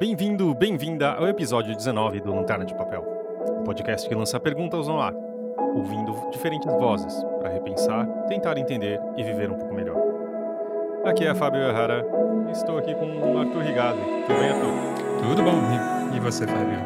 Bem-vindo, 0.00 0.54
bem-vinda 0.54 1.12
ao 1.12 1.28
episódio 1.28 1.76
19 1.76 2.22
do 2.22 2.34
Lanterna 2.34 2.64
de 2.64 2.74
Papel, 2.74 3.02
o 3.02 3.60
um 3.60 3.64
podcast 3.64 4.08
que 4.08 4.14
lança 4.14 4.40
perguntas 4.40 4.88
no 4.88 4.98
ar, 4.98 5.12
ouvindo 5.74 6.30
diferentes 6.30 6.72
vozes 6.72 7.22
para 7.38 7.50
repensar, 7.50 8.06
tentar 8.26 8.56
entender 8.56 8.98
e 9.18 9.22
viver 9.22 9.50
um 9.50 9.58
pouco 9.58 9.74
melhor. 9.74 9.98
Aqui 11.04 11.26
é 11.26 11.34
Fábio 11.34 11.60
Errara 11.60 12.02
e 12.48 12.50
estou 12.50 12.78
aqui 12.78 12.94
com 12.94 13.04
o 13.04 13.38
Arthur 13.40 13.60
Rigazzi. 13.60 14.00
Tudo 14.26 14.38
bem, 14.38 14.48
Arthur? 14.48 15.28
Tudo 15.28 15.42
bom. 15.42 16.16
E 16.16 16.18
você, 16.18 16.46
Fábio? 16.46 16.78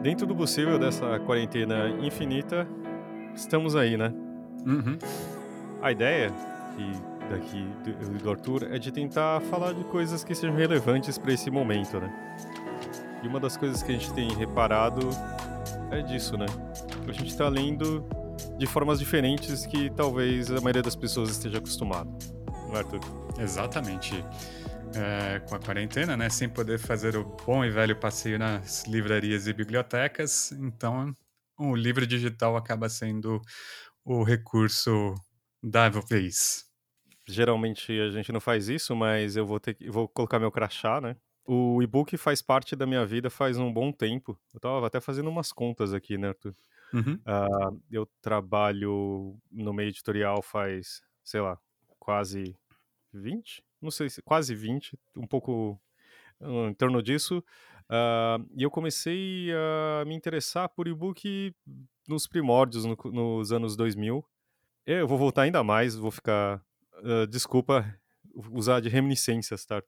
Dentro 0.00 0.26
do 0.26 0.34
possível 0.34 0.78
dessa 0.78 1.18
quarentena 1.18 1.90
infinita, 2.00 2.66
estamos 3.34 3.76
aí, 3.76 3.98
né? 3.98 4.10
Uhum. 4.66 4.96
A 5.82 5.92
ideia 5.92 6.32
que 6.74 7.09
daqui 7.30 7.64
do, 7.84 8.18
do 8.18 8.30
Arthur 8.30 8.64
é 8.70 8.78
de 8.78 8.90
tentar 8.90 9.40
falar 9.42 9.72
de 9.72 9.84
coisas 9.84 10.24
que 10.24 10.34
sejam 10.34 10.54
relevantes 10.54 11.16
para 11.16 11.32
esse 11.32 11.50
momento, 11.50 12.00
né? 12.00 12.12
E 13.22 13.28
uma 13.28 13.38
das 13.38 13.56
coisas 13.56 13.82
que 13.82 13.92
a 13.92 13.94
gente 13.94 14.12
tem 14.12 14.28
reparado 14.34 15.08
é 15.90 16.02
disso, 16.02 16.36
né? 16.36 16.46
A 17.08 17.12
gente 17.12 17.28
está 17.28 17.48
lendo 17.48 18.04
de 18.58 18.66
formas 18.66 18.98
diferentes 18.98 19.64
que 19.64 19.90
talvez 19.90 20.50
a 20.50 20.60
maioria 20.60 20.82
das 20.82 20.96
pessoas 20.96 21.30
esteja 21.30 21.58
acostumado. 21.58 22.10
Não 22.68 22.76
é, 22.76 22.78
Arthur? 22.78 23.00
Exatamente. 23.38 24.24
É, 24.94 25.38
com 25.48 25.54
a 25.54 25.58
quarentena, 25.60 26.16
né? 26.16 26.28
Sem 26.28 26.48
poder 26.48 26.78
fazer 26.78 27.16
o 27.16 27.24
bom 27.46 27.64
e 27.64 27.70
velho 27.70 27.94
passeio 27.94 28.38
nas 28.38 28.84
livrarias 28.86 29.46
e 29.46 29.52
bibliotecas, 29.52 30.50
então 30.52 31.14
o 31.56 31.76
livro 31.76 32.06
digital 32.06 32.56
acaba 32.56 32.88
sendo 32.88 33.40
o 34.04 34.24
recurso 34.24 35.14
da 35.62 35.88
vez. 35.88 36.69
Geralmente 37.32 37.92
a 38.00 38.10
gente 38.10 38.32
não 38.32 38.40
faz 38.40 38.68
isso, 38.68 38.94
mas 38.94 39.36
eu 39.36 39.46
vou 39.46 39.60
ter 39.60 39.74
que, 39.74 39.90
vou 39.90 40.08
colocar 40.08 40.38
meu 40.38 40.50
crachá, 40.50 41.00
né? 41.00 41.16
O 41.44 41.82
e-book 41.82 42.16
faz 42.16 42.40
parte 42.40 42.76
da 42.76 42.86
minha 42.86 43.04
vida 43.04 43.28
faz 43.28 43.58
um 43.58 43.72
bom 43.72 43.90
tempo. 43.90 44.38
Eu 44.54 44.60
tava 44.60 44.86
até 44.86 45.00
fazendo 45.00 45.28
umas 45.28 45.52
contas 45.52 45.92
aqui, 45.92 46.16
né, 46.16 46.28
Arthur? 46.28 46.54
Uhum. 46.92 47.14
Uh, 47.14 47.82
eu 47.90 48.06
trabalho 48.20 49.36
no 49.50 49.72
meio 49.72 49.88
editorial 49.88 50.42
faz, 50.42 51.02
sei 51.24 51.40
lá, 51.40 51.58
quase 51.98 52.56
20? 53.12 53.64
Não 53.80 53.90
sei 53.90 54.10
se 54.10 54.22
quase 54.22 54.54
20, 54.54 54.98
um 55.16 55.26
pouco 55.26 55.80
em 56.40 56.74
torno 56.74 57.02
disso. 57.02 57.42
Uh, 57.88 58.46
e 58.56 58.62
eu 58.62 58.70
comecei 58.70 59.48
a 59.52 60.04
me 60.04 60.14
interessar 60.14 60.68
por 60.68 60.86
e-book 60.86 61.54
nos 62.06 62.26
primórdios, 62.26 62.84
no, 62.84 62.96
nos 63.12 63.52
anos 63.52 63.76
2000. 63.76 64.24
Eu 64.86 65.06
vou 65.06 65.18
voltar 65.18 65.42
ainda 65.42 65.62
mais, 65.62 65.96
vou 65.96 66.10
ficar 66.10 66.64
uh, 67.00 67.26
desculpa 67.26 67.94
usar 68.50 68.80
de 68.80 68.88
reminiscências, 68.88 69.64
tá? 69.64 69.82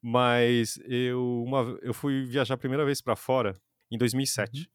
Mas 0.00 0.78
eu, 0.84 1.42
uma, 1.44 1.78
eu 1.82 1.92
fui 1.92 2.24
viajar 2.24 2.54
a 2.54 2.58
primeira 2.58 2.84
vez 2.84 3.00
para 3.00 3.16
fora 3.16 3.54
em 3.90 3.98
2007. 3.98 4.60
Uhum. 4.60 4.66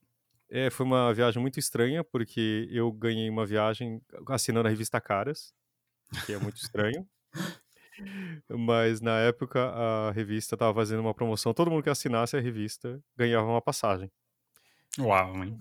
É, 0.50 0.70
foi 0.70 0.86
uma 0.86 1.14
viagem 1.14 1.42
muito 1.42 1.60
estranha, 1.60 2.04
porque 2.04 2.68
eu 2.72 2.92
ganhei 2.92 3.30
uma 3.30 3.46
viagem 3.46 4.02
assinando 4.28 4.68
a 4.68 4.70
revista 4.70 5.02
Caras, 5.02 5.54
que 6.26 6.34
é 6.34 6.38
muito 6.38 6.58
estranho. 6.58 7.08
Mas 8.50 9.02
na 9.02 9.20
época 9.20 9.60
a 9.60 10.12
revista 10.12 10.56
estava 10.56 10.74
fazendo 10.74 11.00
uma 11.00 11.14
promoção, 11.14 11.54
todo 11.54 11.72
mundo 11.72 11.84
que 11.84 11.90
assinasse 11.90 12.36
a 12.36 12.40
revista 12.40 13.02
ganhava 13.16 13.48
uma 13.48 13.62
passagem. 13.62 14.12
Uau, 15.00 15.44
hein? 15.44 15.58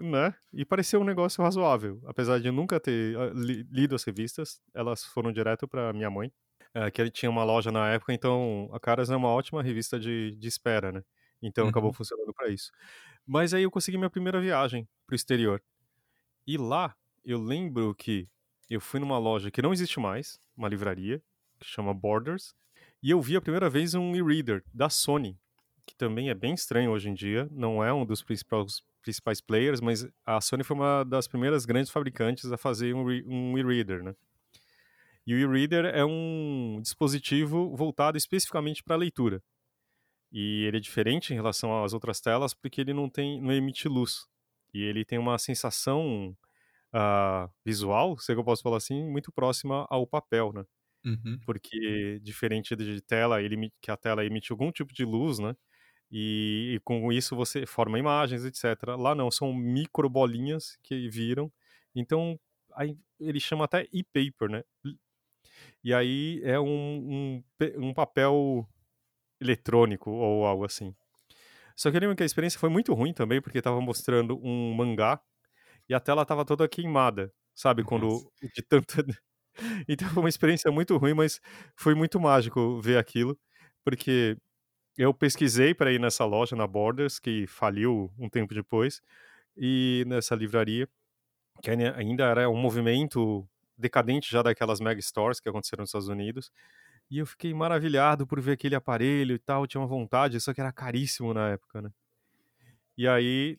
Né? 0.00 0.34
E 0.52 0.64
pareceu 0.64 1.00
um 1.00 1.04
negócio 1.04 1.42
razoável. 1.42 2.00
Apesar 2.06 2.40
de 2.40 2.48
eu 2.48 2.52
nunca 2.52 2.80
ter 2.80 3.16
ah, 3.16 3.30
li 3.34 3.66
lido 3.70 3.94
as 3.94 4.04
revistas, 4.04 4.60
elas 4.74 5.04
foram 5.04 5.32
direto 5.32 5.68
para 5.68 5.92
minha 5.92 6.10
mãe, 6.10 6.32
uh, 6.76 6.90
que 6.92 7.10
tinha 7.10 7.30
uma 7.30 7.44
loja 7.44 7.70
na 7.70 7.88
época, 7.90 8.12
então 8.12 8.68
a 8.72 8.80
Caras 8.80 9.10
é 9.10 9.16
uma 9.16 9.28
ótima 9.28 9.62
revista 9.62 9.98
de, 9.98 10.36
de 10.36 10.48
espera, 10.48 10.92
né? 10.92 11.02
Então 11.42 11.64
uhum. 11.64 11.70
acabou 11.70 11.92
funcionando 11.92 12.32
para 12.32 12.48
isso. 12.48 12.70
Mas 13.26 13.54
aí 13.54 13.62
eu 13.62 13.70
consegui 13.70 13.96
minha 13.98 14.10
primeira 14.10 14.40
viagem 14.40 14.88
pro 15.06 15.16
exterior. 15.16 15.62
E 16.46 16.56
lá 16.56 16.94
eu 17.24 17.40
lembro 17.40 17.94
que 17.94 18.28
eu 18.68 18.80
fui 18.80 18.98
numa 18.98 19.18
loja 19.18 19.50
que 19.50 19.62
não 19.62 19.72
existe 19.72 20.00
mais, 20.00 20.40
uma 20.56 20.68
livraria, 20.68 21.22
que 21.58 21.66
chama 21.66 21.94
Borders, 21.94 22.54
e 23.02 23.10
eu 23.10 23.20
vi 23.20 23.36
a 23.36 23.40
primeira 23.40 23.68
vez 23.68 23.94
um 23.94 24.14
e-reader 24.14 24.64
da 24.72 24.88
Sony, 24.88 25.38
que 25.86 25.94
também 25.94 26.30
é 26.30 26.34
bem 26.34 26.54
estranho 26.54 26.90
hoje 26.90 27.08
em 27.08 27.14
dia, 27.14 27.48
não 27.50 27.82
é 27.82 27.92
um 27.92 28.06
dos 28.06 28.22
principais 28.22 28.82
principais 29.02 29.40
players, 29.40 29.80
mas 29.80 30.06
a 30.24 30.40
Sony 30.40 30.64
foi 30.64 30.76
uma 30.76 31.04
das 31.04 31.28
primeiras 31.28 31.64
grandes 31.64 31.90
fabricantes 31.90 32.50
a 32.50 32.56
fazer 32.56 32.94
um, 32.94 33.04
um 33.26 33.58
e-reader, 33.58 34.02
né? 34.02 34.14
E 35.26 35.34
o 35.34 35.38
e-reader 35.38 35.84
é 35.86 36.04
um 36.04 36.80
dispositivo 36.80 37.76
voltado 37.76 38.16
especificamente 38.16 38.82
para 38.82 38.96
leitura. 38.96 39.42
E 40.32 40.64
ele 40.64 40.78
é 40.78 40.80
diferente 40.80 41.32
em 41.32 41.36
relação 41.36 41.84
às 41.84 41.92
outras 41.92 42.20
telas 42.20 42.54
porque 42.54 42.80
ele 42.80 42.94
não 42.94 43.08
tem, 43.08 43.40
não 43.40 43.52
emite 43.52 43.86
luz. 43.86 44.26
E 44.72 44.82
ele 44.82 45.04
tem 45.04 45.18
uma 45.18 45.38
sensação 45.38 46.34
uh, 46.94 47.50
visual, 47.64 48.18
se 48.18 48.32
eu 48.32 48.42
posso 48.42 48.62
falar 48.62 48.78
assim, 48.78 49.04
muito 49.04 49.30
próxima 49.30 49.86
ao 49.90 50.06
papel, 50.06 50.52
né? 50.52 50.64
Uhum. 51.04 51.38
Porque 51.44 52.20
diferente 52.22 52.74
de 52.74 53.00
tela, 53.02 53.42
ele 53.42 53.70
que 53.80 53.90
a 53.90 53.96
tela 53.96 54.24
emite 54.24 54.52
algum 54.52 54.70
tipo 54.70 54.94
de 54.94 55.04
luz, 55.04 55.38
né? 55.38 55.54
E, 56.12 56.74
e, 56.74 56.80
com 56.80 57.10
isso 57.10 57.34
você 57.34 57.64
forma 57.64 57.98
imagens, 57.98 58.44
etc. 58.44 58.64
Lá 58.98 59.14
não, 59.14 59.30
são 59.30 59.54
micro 59.54 60.10
bolinhas 60.10 60.78
que 60.82 61.08
viram. 61.08 61.50
Então, 61.94 62.38
aí, 62.74 62.98
ele 63.18 63.40
chama 63.40 63.64
até 63.64 63.88
e-paper, 63.90 64.50
né? 64.50 64.62
E 65.82 65.94
aí 65.94 66.40
é 66.44 66.60
um, 66.60 66.66
um, 66.68 67.88
um, 67.88 67.94
papel 67.94 68.68
eletrônico 69.40 70.10
ou 70.10 70.44
algo 70.44 70.64
assim. 70.64 70.94
Só 71.74 71.90
que 71.90 71.96
eu 71.96 72.00
lembro 72.00 72.16
que 72.16 72.22
a 72.22 72.26
experiência 72.26 72.60
foi 72.60 72.68
muito 72.68 72.92
ruim 72.92 73.14
também, 73.14 73.40
porque 73.40 73.58
estava 73.58 73.80
mostrando 73.80 74.38
um 74.42 74.74
mangá 74.74 75.20
e 75.88 75.94
a 75.94 76.00
tela 76.00 76.22
estava 76.22 76.44
toda 76.44 76.68
queimada, 76.68 77.32
sabe? 77.54 77.84
Quando 77.84 78.08
Nossa. 78.08 78.28
de 78.54 78.62
tanta. 78.62 79.04
então 79.88 80.08
foi 80.10 80.22
uma 80.22 80.28
experiência 80.28 80.70
muito 80.70 80.96
ruim, 80.98 81.14
mas 81.14 81.40
foi 81.76 81.94
muito 81.94 82.20
mágico 82.20 82.80
ver 82.80 82.98
aquilo, 82.98 83.38
porque 83.84 84.36
eu 84.96 85.12
pesquisei 85.14 85.74
para 85.74 85.92
ir 85.92 85.98
nessa 85.98 86.24
loja, 86.24 86.54
na 86.54 86.66
Borders, 86.66 87.18
que 87.18 87.46
faliu 87.46 88.10
um 88.18 88.28
tempo 88.28 88.54
depois, 88.54 89.02
e 89.56 90.04
nessa 90.06 90.34
livraria, 90.34 90.88
que 91.62 91.70
ainda 91.70 92.24
era 92.24 92.48
um 92.48 92.56
movimento 92.56 93.46
decadente 93.76 94.30
já 94.30 94.42
daquelas 94.42 94.80
mega 94.80 95.00
stores 95.00 95.40
que 95.40 95.48
aconteceram 95.48 95.82
nos 95.82 95.88
Estados 95.90 96.08
Unidos. 96.08 96.50
E 97.10 97.18
eu 97.18 97.26
fiquei 97.26 97.52
maravilhado 97.52 98.26
por 98.26 98.40
ver 98.40 98.52
aquele 98.52 98.74
aparelho 98.74 99.34
e 99.34 99.38
tal, 99.38 99.66
tinha 99.66 99.80
uma 99.80 99.86
vontade, 99.86 100.40
só 100.40 100.54
que 100.54 100.60
era 100.60 100.72
caríssimo 100.72 101.34
na 101.34 101.50
época, 101.50 101.82
né? 101.82 101.90
E 102.96 103.08
aí, 103.08 103.58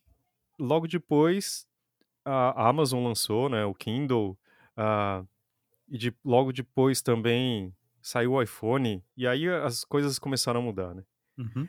logo 0.59 0.87
depois, 0.87 1.67
a 2.23 2.69
Amazon 2.69 3.03
lançou, 3.03 3.49
né, 3.49 3.65
o 3.65 3.73
Kindle, 3.73 4.37
uh, 4.77 5.27
e 5.89 5.97
de, 5.97 6.15
logo 6.23 6.51
depois 6.53 7.01
também 7.01 7.75
saiu 8.01 8.33
o 8.33 8.41
iPhone, 8.41 9.03
e 9.17 9.27
aí 9.27 9.47
as 9.47 9.83
coisas 9.83 10.19
começaram 10.19 10.59
a 10.59 10.63
mudar, 10.63 10.93
né? 10.93 11.03
Uhum. 11.37 11.67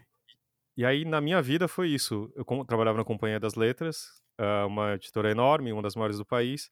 E 0.77 0.85
aí, 0.85 1.05
na 1.05 1.21
minha 1.21 1.41
vida, 1.41 1.69
foi 1.69 1.89
isso. 1.89 2.33
Eu 2.35 2.45
trabalhava 2.65 2.99
na 2.99 3.05
Companhia 3.05 3.39
das 3.39 3.55
Letras, 3.55 4.21
ah, 4.39 4.67
uma 4.67 4.95
editora 4.95 5.31
enorme, 5.31 5.73
uma 5.73 5.83
das 5.83 5.95
maiores 5.95 6.19
do 6.19 6.25
país, 6.25 6.71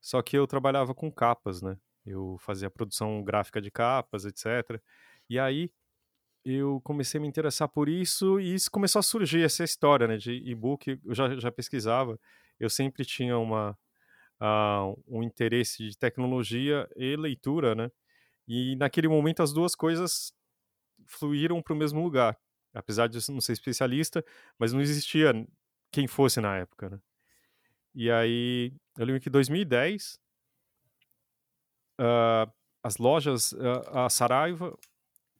só 0.00 0.20
que 0.22 0.36
eu 0.36 0.46
trabalhava 0.46 0.94
com 0.94 1.10
capas, 1.10 1.62
né? 1.62 1.76
Eu 2.04 2.36
fazia 2.40 2.68
produção 2.68 3.22
gráfica 3.22 3.60
de 3.60 3.70
capas, 3.70 4.24
etc. 4.24 4.80
E 5.30 5.38
aí, 5.38 5.70
eu 6.44 6.80
comecei 6.82 7.18
a 7.18 7.22
me 7.22 7.28
interessar 7.28 7.68
por 7.68 7.88
isso 7.88 8.38
e 8.38 8.54
isso 8.54 8.70
começou 8.70 9.00
a 9.00 9.02
surgir 9.02 9.42
essa 9.42 9.64
história, 9.64 10.06
né, 10.06 10.16
de 10.18 10.32
e-book. 10.32 11.00
Eu 11.04 11.14
já, 11.14 11.34
já 11.36 11.50
pesquisava, 11.50 12.20
eu 12.60 12.68
sempre 12.68 13.04
tinha 13.04 13.38
uma, 13.38 13.76
uh, 14.40 15.02
um 15.08 15.22
interesse 15.22 15.88
de 15.88 15.96
tecnologia 15.98 16.88
e 16.96 17.16
leitura, 17.16 17.74
né? 17.74 17.90
E 18.46 18.76
naquele 18.76 19.08
momento 19.08 19.42
as 19.42 19.52
duas 19.52 19.74
coisas 19.74 20.32
fluíram 21.06 21.62
para 21.62 21.72
o 21.72 21.76
mesmo 21.76 22.02
lugar. 22.02 22.38
Apesar 22.72 23.08
de 23.08 23.18
eu 23.18 23.22
não 23.32 23.40
ser 23.40 23.52
especialista, 23.52 24.24
mas 24.58 24.72
não 24.72 24.80
existia 24.80 25.32
quem 25.92 26.06
fosse 26.06 26.40
na 26.40 26.56
época, 26.56 26.90
né? 26.90 27.00
E 27.94 28.10
aí, 28.10 28.72
eu 28.98 29.06
lembro 29.06 29.20
que 29.20 29.28
em 29.28 29.32
2010, 29.32 30.18
uh, 32.00 32.52
as 32.82 32.96
lojas, 32.96 33.52
uh, 33.52 33.88
a 33.92 34.10
Saraiva 34.10 34.76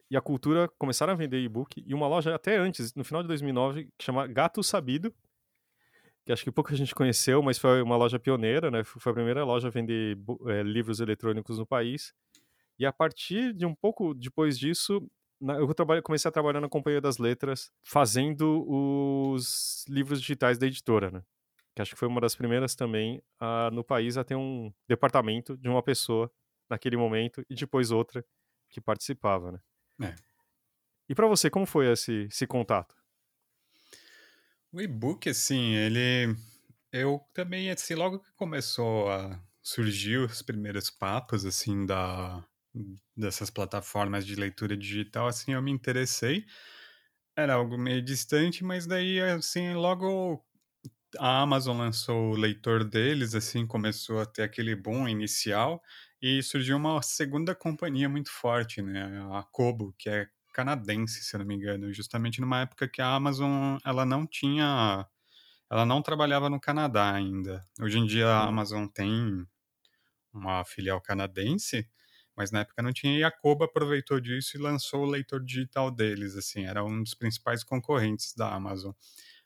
e 0.09 0.17
a 0.17 0.21
Cultura 0.21 0.69
começaram 0.79 1.13
a 1.13 1.17
vender 1.17 1.43
e-book, 1.43 1.83
e 1.85 1.93
uma 1.93 2.07
loja 2.07 2.33
até 2.33 2.57
antes, 2.57 2.95
no 2.95 3.03
final 3.03 3.23
de 3.23 3.29
2009, 3.29 3.91
que 3.99 4.05
chama 4.05 4.29
Gato 4.29 4.63
Sabido, 4.63 5.13
que 6.25 6.33
acho 6.33 6.45
que 6.45 6.51
pouca 6.51 6.75
gente 6.75 6.95
conheceu, 6.95 7.43
mas 7.43 7.59
foi 7.59 7.83
uma 7.83 7.97
loja 7.97 8.19
pioneira, 8.19 8.71
né? 8.71 8.83
Foi 8.83 9.13
a 9.13 9.15
primeira 9.15 9.45
loja 9.45 9.69
a 9.69 9.71
vender 9.71 10.17
é, 10.47 10.63
livros 10.63 11.01
eletrônicos 11.01 11.59
no 11.59 11.67
país. 11.67 12.15
E 12.79 12.87
a 12.87 12.93
partir 12.93 13.53
de 13.53 13.67
um 13.67 13.75
pouco 13.75 14.15
depois 14.15 14.59
disso, 14.59 15.07
eu 15.53 15.75
trabalho, 15.75 16.03
comecei 16.03 16.29
a 16.29 16.33
trabalhar 16.33 16.61
na 16.61 16.69
Companhia 16.69 17.01
das 17.01 17.19
Letras, 17.19 17.71
fazendo 17.83 18.65
os 18.69 19.85
livros 19.89 20.21
digitais 20.21 20.59
da 20.59 20.67
editora, 20.67 21.11
né? 21.11 21.23
Que 21.75 21.83
acho 21.83 21.93
que 21.93 21.99
foi 21.99 22.09
uma 22.09 22.21
das 22.21 22.35
primeiras 22.35 22.75
também 22.75 23.23
a, 23.39 23.71
no 23.71 23.83
país 23.83 24.17
a 24.17 24.25
ter 24.25 24.37
um 24.37 24.73
departamento 24.89 25.57
de 25.57 25.69
uma 25.69 25.83
pessoa 25.83 26.31
naquele 26.71 26.97
momento 26.97 27.45
e 27.51 27.55
depois 27.55 27.91
outra 27.91 28.25
que 28.71 28.81
participava, 28.81 29.53
né? 29.53 29.61
É. 30.03 30.15
E 31.09 31.15
para 31.15 31.27
você, 31.27 31.51
como 31.51 31.67
foi 31.67 31.91
esse, 31.91 32.27
esse 32.31 32.47
contato? 32.47 32.95
O 34.73 34.81
e-book, 34.81 35.29
assim, 35.29 35.75
ele. 35.75 36.35
Eu 36.91 37.21
também, 37.33 37.71
assim, 37.71 37.95
logo 37.95 38.21
que 38.21 38.33
começou 38.33 39.11
a 39.11 39.41
surgir 39.63 40.19
os 40.19 40.43
primeiros 40.43 40.91
papos, 40.91 41.45
assim, 41.45 41.85
da, 41.85 42.45
dessas 43.17 43.51
plataformas 43.51 44.27
de 44.27 44.35
leitura 44.35 44.77
digital, 44.77 45.29
assim, 45.29 45.53
eu 45.53 45.63
me 45.63 45.71
interessei. 45.71 46.45
Era 47.37 47.55
algo 47.55 47.79
meio 47.79 48.03
distante, 48.03 48.65
mas 48.65 48.87
daí, 48.87 49.21
assim, 49.21 49.75
logo 49.75 50.45
a 51.19 51.41
Amazon 51.43 51.79
lançou 51.79 52.33
o 52.33 52.37
leitor 52.37 52.85
deles, 52.85 53.35
assim, 53.35 53.67
começou 53.67 54.21
a 54.21 54.27
ter 54.27 54.43
aquele 54.43 54.75
boom 54.77 55.09
inicial 55.09 55.83
e 56.23 56.43
surgiu 56.43 56.77
uma 56.77 57.01
segunda 57.03 57.55
companhia 57.55 58.09
muito 58.09 58.31
forte, 58.31 58.83
né? 58.83 59.05
A 59.33 59.43
Kobo, 59.45 59.95
que 59.99 60.09
é 60.11 60.29
canadense, 60.53 61.23
se 61.25 61.35
eu 61.37 61.41
não 61.41 61.47
me 61.47 61.55
engano, 61.57 61.93
justamente 61.93 62.41
numa 62.41 62.61
época 62.63 62.89
que 62.89 63.03
a 63.03 63.15
Amazon 63.15 63.79
ela 63.85 64.07
não 64.07 64.27
tinha, 64.27 65.07
ela 65.71 65.87
não 65.87 66.03
trabalhava 66.03 66.51
no 66.51 66.61
Canadá 66.61 67.13
ainda. 67.15 67.65
Hoje 67.81 67.99
em 67.99 68.07
dia 68.07 68.29
a 68.29 68.47
Amazon 68.49 68.87
tem 68.89 69.47
uma 70.33 70.65
filial 70.65 71.01
canadense, 71.01 71.89
mas 72.37 72.51
na 72.51 72.61
época 72.61 72.83
não 72.83 72.93
tinha 72.93 73.19
e 73.19 73.25
a 73.25 73.31
Kobo 73.31 73.65
aproveitou 73.65 74.21
disso 74.21 74.57
e 74.57 74.61
lançou 74.61 75.03
o 75.03 75.11
leitor 75.11 75.45
digital 75.45 75.91
deles, 75.91 76.37
assim, 76.37 76.65
era 76.67 76.85
um 76.85 77.03
dos 77.03 77.15
principais 77.15 77.65
concorrentes 77.65 78.35
da 78.35 78.53
Amazon. 78.55 78.93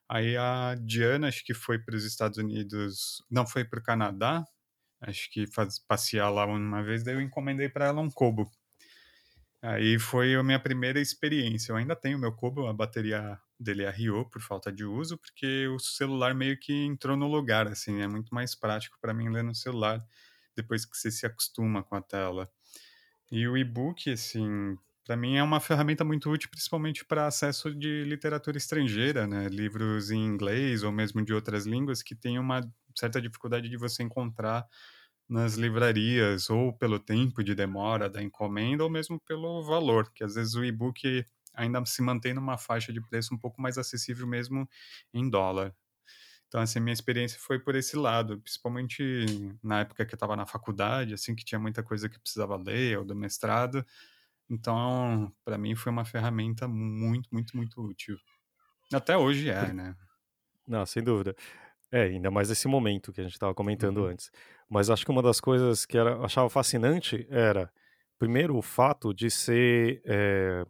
Aí 0.09 0.37
a 0.37 0.75
Diana, 0.77 1.29
acho 1.29 1.45
que 1.45 1.55
foi 1.55 1.79
para 1.79 1.97
os 1.97 2.05
Estados 2.05 2.39
Unidos, 2.39 3.23
não 3.31 3.47
foi 3.47 3.65
para 3.65 3.79
o 3.81 3.83
Canadá, 3.83 4.45
acho 5.01 5.31
que 5.31 5.47
faz, 5.47 5.79
passear 5.79 6.31
lá 6.31 6.47
uma 6.47 6.83
vez, 6.83 7.05
daí 7.05 7.15
eu 7.15 7.21
encomendei 7.21 7.69
para 7.69 7.87
ela 7.87 8.01
um 8.01 8.11
Kobo. 8.11 8.51
Aí 9.61 9.99
foi 9.99 10.35
a 10.37 10.43
minha 10.43 10.61
primeira 10.61 11.01
experiência. 11.01 11.73
Eu 11.73 11.77
ainda 11.77 11.97
tenho 11.97 12.19
meu 12.19 12.33
Kobo, 12.33 12.67
a 12.67 12.73
bateria 12.73 13.39
dele 13.59 13.85
arriou 13.87 14.25
por 14.25 14.41
falta 14.41 14.71
de 14.73 14.85
uso, 14.85 15.19
porque 15.19 15.67
o 15.69 15.79
celular 15.81 16.33
meio 16.35 16.59
que 16.59 16.73
entrou 16.85 17.17
no 17.17 17.27
lugar, 17.27 17.67
assim, 17.67 18.01
é 18.01 18.07
muito 18.07 18.33
mais 18.35 18.55
prático 18.55 18.97
para 19.01 19.13
mim 19.13 19.29
ler 19.29 19.43
no 19.43 19.55
celular 19.55 20.01
depois 20.57 20.85
que 20.87 20.97
você 20.97 21.11
se 21.11 21.27
acostuma 21.27 21.83
com 21.83 21.97
a 21.97 22.03
tela. 22.03 22.51
E 23.31 23.47
o 23.47 23.57
e-book, 23.57 24.11
assim, 24.11 24.77
para 25.05 25.17
mim 25.17 25.37
é 25.37 25.43
uma 25.43 25.61
ferramenta 25.61 26.05
muito 26.05 26.31
útil, 26.31 26.49
principalmente 26.51 27.05
para 27.05 27.27
acesso 27.27 27.75
de 27.75 28.05
literatura 28.05 28.57
estrangeira, 28.57 29.27
né? 29.27 29.49
Livros 29.49 30.11
em 30.11 30.25
inglês 30.25 30.83
ou 30.83 30.91
mesmo 30.93 31.25
de 31.25 31.33
outras 31.35 31.67
línguas 31.67 32.03
que 32.03 32.15
tem 32.15 32.39
uma 32.39 32.61
certa 32.97 33.21
dificuldade 33.21 33.69
de 33.69 33.77
você 33.77 34.03
encontrar 34.03 34.67
nas 35.29 35.55
livrarias, 35.57 36.49
ou 36.51 36.73
pelo 36.73 36.99
tempo 36.99 37.45
de 37.45 37.55
demora 37.55 38.09
da 38.09 38.23
encomenda, 38.23 38.83
ou 38.85 38.91
mesmo 38.91 39.21
pelo 39.21 39.63
valor, 39.63 40.11
que 40.15 40.25
às 40.25 40.35
vezes 40.35 40.55
o 40.55 40.65
e-book 40.65 41.25
ainda 41.55 41.85
se 41.87 42.01
mantém 42.03 42.33
numa 42.35 42.57
faixa 42.59 42.93
de 42.93 43.01
preço 43.03 43.35
um 43.35 43.39
pouco 43.39 43.61
mais 43.61 43.77
acessível 43.79 44.27
mesmo 44.27 44.69
em 45.13 45.29
dólar. 45.29 45.75
Então, 46.49 46.63
assim, 46.63 46.81
minha 46.81 46.95
experiência 46.95 47.39
foi 47.39 47.59
por 47.59 47.75
esse 47.75 47.95
lado, 47.95 48.41
principalmente 48.41 49.27
na 49.63 49.81
época 49.81 50.05
que 50.07 50.15
eu 50.15 50.17
estava 50.17 50.35
na 50.35 50.47
faculdade, 50.47 51.13
assim, 51.13 51.35
que 51.35 51.45
tinha 51.45 51.59
muita 51.59 51.83
coisa 51.83 52.09
que 52.09 52.19
precisava 52.19 52.57
ler, 52.57 52.99
ou 52.99 53.05
do 53.05 53.15
mestrado. 53.15 53.85
Então, 54.51 55.31
para 55.45 55.59
mim 55.59 55.75
foi 55.75 55.93
uma 55.93 56.07
ferramenta 56.07 56.67
muito, 56.67 57.29
muito, 57.31 57.55
muito 57.55 57.83
útil. 57.83 58.17
Até 58.91 59.15
hoje 59.17 59.51
é, 59.51 59.73
né? 59.75 59.95
Não, 60.67 60.87
sem 60.87 61.03
dúvida. 61.03 61.37
É, 61.93 62.05
ainda 62.05 62.31
mais 62.31 62.51
esse 62.51 62.67
momento 62.67 63.13
que 63.13 63.21
a 63.21 63.25
gente 63.25 63.35
estava 63.35 63.55
comentando 63.55 63.99
uhum. 63.99 64.07
antes. 64.07 64.31
Mas 64.69 64.89
acho 64.89 65.05
que 65.05 65.11
uma 65.11 65.23
das 65.23 65.41
coisas 65.41 65.85
que 65.85 65.99
era, 65.99 66.19
achava 66.25 66.49
fascinante 66.49 67.27
era, 67.31 67.71
primeiro, 68.19 68.57
o 68.57 68.63
fato 68.63 69.13
de 69.13 69.31
ser 69.31 70.01
é, 70.07 70.67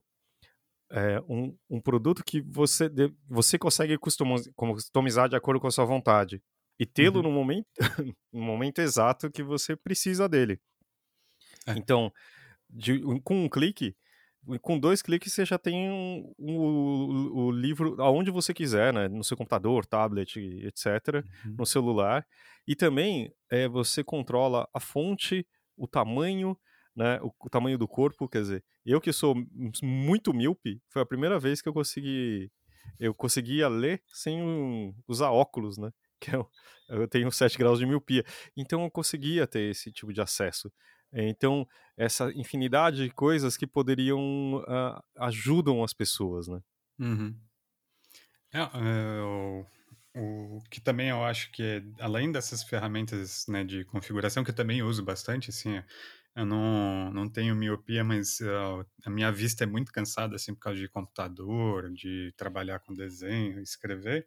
é, 0.91 1.21
um, 1.29 1.57
um, 1.69 1.81
produto 1.81 2.23
que 2.25 2.41
você, 2.41 2.91
você 3.29 3.59
consegue 3.59 3.99
customizar 3.99 5.29
de 5.29 5.37
acordo 5.37 5.61
com 5.61 5.67
a 5.67 5.71
sua 5.71 5.85
vontade 5.85 6.43
e 6.79 6.87
tê-lo 6.87 7.17
uhum. 7.17 7.23
no, 7.25 7.31
momento, 7.31 7.67
no 8.33 8.41
momento 8.41 8.79
exato 8.79 9.31
que 9.31 9.43
você 9.43 9.77
precisa 9.77 10.29
dele. 10.29 10.61
É. 11.67 11.73
Então, 11.73 12.13
de, 12.71 13.01
com 13.23 13.45
um 13.45 13.49
clique, 13.49 13.97
com 14.63 14.79
dois 14.79 15.03
cliques 15.03 15.33
você 15.33 15.45
já 15.45 15.59
tem 15.59 15.91
um, 15.91 16.33
um, 16.39 16.57
o, 16.57 17.47
o, 17.47 17.51
livro 17.51 18.01
aonde 18.01 18.31
você 18.31 18.55
quiser, 18.55 18.93
né? 18.93 19.09
No 19.09 19.25
seu 19.25 19.37
computador, 19.37 19.85
tablet, 19.85 20.37
etc., 20.39 20.87
uhum. 21.45 21.57
no 21.59 21.67
celular. 21.67 22.27
E 22.67 22.75
também 22.75 23.33
é, 23.51 23.69
você 23.69 24.03
controla 24.03 24.69
a 24.73 24.81
fonte, 24.81 25.47
o 25.77 25.87
tamanho, 25.87 26.57
né? 26.99 27.21
O, 27.23 27.33
o, 27.47 27.49
tamanho 27.49 27.79
do 27.79 27.87
corpo, 27.87 28.29
quer 28.29 28.43
dizer, 28.43 28.65
eu 28.85 29.01
que 29.01 29.13
sou 29.13 29.35
muito 29.81 30.35
míope, 30.35 30.83
foi 30.89 31.01
a 31.01 31.07
primeira 31.07 31.39
vez 31.39 31.63
que 31.63 31.69
eu 31.69 31.73
consegui 31.73 32.51
eu 32.99 33.15
conseguia 33.15 33.69
ler 33.69 34.03
sem 34.13 34.95
usar 35.07 35.31
óculos, 35.31 35.79
né? 35.79 35.91
Que 36.21 36.35
eu, 36.35 36.51
eu 36.89 37.07
tenho 37.07 37.31
7 37.31 37.57
graus 37.57 37.79
de 37.79 37.87
miopia. 37.87 38.25
Então 38.57 38.83
eu 38.83 38.91
conseguia 38.91 39.47
ter 39.47 39.71
esse 39.71 39.93
tipo 39.93 40.13
de 40.13 40.21
acesso. 40.21 40.69
Então, 41.13 41.65
essa 41.97 42.33
infinidade 42.33 43.05
de 43.05 43.11
coisas 43.11 43.57
que 43.57 43.69
poderiam 43.69 44.57
uh, 44.57 45.01
ajudam 45.21 45.85
as 45.85 45.95
pessoas, 45.95 46.49
né? 46.49 46.61
Uhum. 46.99 47.39
É, 48.53 48.59
é, 48.59 49.23
o, 49.23 49.67
o, 50.17 50.61
que 50.69 50.81
também 50.81 51.11
eu 51.11 51.25
acho 51.25 51.53
que, 51.53 51.63
é, 51.63 51.83
além 52.01 52.33
dessas 52.33 52.65
ferramentas 52.65 53.47
né, 53.47 53.63
de 53.63 53.85
configuração, 53.85 54.43
que 54.43 54.51
eu 54.51 54.57
também 54.57 54.83
uso 54.83 55.05
bastante, 55.05 55.51
assim, 55.51 55.81
eu 56.39 56.47
não, 56.47 57.11
não 57.11 57.29
tenho 57.29 57.57
miopia, 57.57 58.05
mas 58.05 58.39
uh, 58.39 58.87
a 59.05 59.11
minha 59.11 59.33
vista 59.33 59.65
é 59.65 59.67
muito 59.67 59.91
cansada, 59.91 60.37
assim, 60.37 60.55
por 60.55 60.61
causa 60.61 60.79
de 60.79 60.89
computador, 60.89 61.91
de 61.93 62.33
trabalhar 62.37 62.79
com 62.79 62.95
desenho, 62.95 63.61
escrever. 63.61 64.25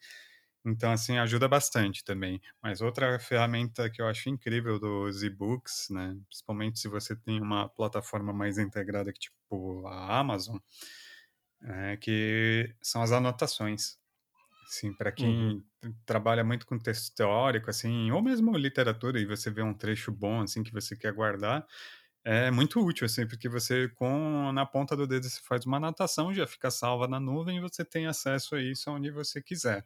Então, 0.65 0.91
assim, 0.91 1.17
ajuda 1.17 1.47
bastante 1.47 2.03
também. 2.03 2.41
Mas 2.61 2.81
outra 2.81 3.17
ferramenta 3.17 3.89
que 3.89 4.01
eu 4.01 4.07
acho 4.07 4.29
incrível 4.29 4.77
dos 4.77 5.23
e-books, 5.23 5.87
né, 5.89 6.17
principalmente 6.27 6.79
se 6.79 6.89
você 6.89 7.15
tem 7.15 7.41
uma 7.41 7.69
plataforma 7.69 8.33
mais 8.33 8.57
integrada 8.57 9.13
que 9.13 9.19
tipo 9.19 9.87
a 9.87 10.19
Amazon, 10.19 10.57
é 11.63 11.95
que 11.95 12.75
são 12.81 13.01
as 13.01 13.13
anotações. 13.13 13.97
Assim, 14.67 14.93
para 14.93 15.11
quem 15.11 15.63
uhum. 15.83 15.95
trabalha 16.05 16.43
muito 16.43 16.65
com 16.65 16.77
texto 16.77 17.15
teórico, 17.15 17.69
assim, 17.69 18.11
ou 18.11 18.21
mesmo 18.21 18.57
literatura 18.57 19.19
e 19.19 19.25
você 19.25 19.49
vê 19.49 19.61
um 19.61 19.73
trecho 19.73 20.11
bom 20.11 20.41
assim 20.41 20.63
que 20.63 20.71
você 20.71 20.95
quer 20.95 21.11
guardar, 21.13 21.65
é 22.23 22.51
muito 22.51 22.79
útil 22.79 23.05
assim, 23.05 23.27
porque 23.27 23.49
você 23.49 23.89
com 23.89 24.51
na 24.51 24.65
ponta 24.65 24.95
do 24.95 25.07
dedo 25.07 25.27
você 25.27 25.39
faz 25.41 25.65
uma 25.65 25.77
anotação, 25.77 26.33
já 26.33 26.45
fica 26.45 26.69
salva 26.69 27.07
na 27.07 27.19
nuvem 27.19 27.57
e 27.57 27.61
você 27.61 27.83
tem 27.83 28.07
acesso 28.07 28.55
a 28.55 28.61
isso 28.61 28.91
onde 28.91 29.11
você 29.11 29.41
quiser. 29.41 29.85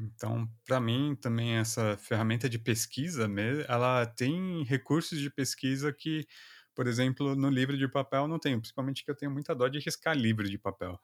Então, 0.00 0.48
para 0.64 0.80
mim, 0.80 1.16
também 1.20 1.56
essa 1.56 1.96
ferramenta 1.96 2.48
de 2.48 2.58
pesquisa, 2.58 3.28
ela 3.66 4.06
tem 4.06 4.62
recursos 4.64 5.18
de 5.18 5.28
pesquisa 5.28 5.92
que, 5.92 6.26
por 6.74 6.86
exemplo, 6.86 7.34
no 7.34 7.50
livro 7.50 7.76
de 7.76 7.88
papel 7.88 8.28
não 8.28 8.38
tenho, 8.38 8.60
principalmente 8.60 9.04
que 9.04 9.10
eu 9.10 9.16
tenho 9.16 9.32
muita 9.32 9.54
dó 9.54 9.66
de 9.66 9.80
riscar 9.80 10.16
livro 10.16 10.48
de 10.48 10.56
papel. 10.56 10.98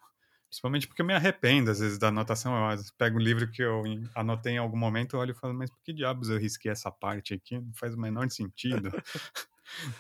Principalmente 0.48 0.86
porque 0.86 1.02
eu 1.02 1.06
me 1.06 1.14
arrependo, 1.14 1.72
às 1.72 1.80
vezes, 1.80 1.98
da 1.98 2.08
anotação. 2.08 2.54
Eu 2.70 2.78
pego 2.96 3.18
um 3.18 3.20
livro 3.20 3.50
que 3.50 3.60
eu 3.60 3.82
anotei 4.14 4.52
em 4.52 4.58
algum 4.58 4.78
momento, 4.78 5.16
eu 5.16 5.20
olho 5.20 5.32
e 5.32 5.34
falo, 5.34 5.52
mas 5.52 5.68
por 5.68 5.82
que 5.82 5.92
diabos 5.92 6.28
eu 6.28 6.38
risquei 6.38 6.70
essa 6.70 6.92
parte 6.92 7.34
aqui? 7.34 7.58
Não 7.58 7.74
faz 7.74 7.94
o 7.94 8.00
menor 8.00 8.30
sentido. 8.30 8.92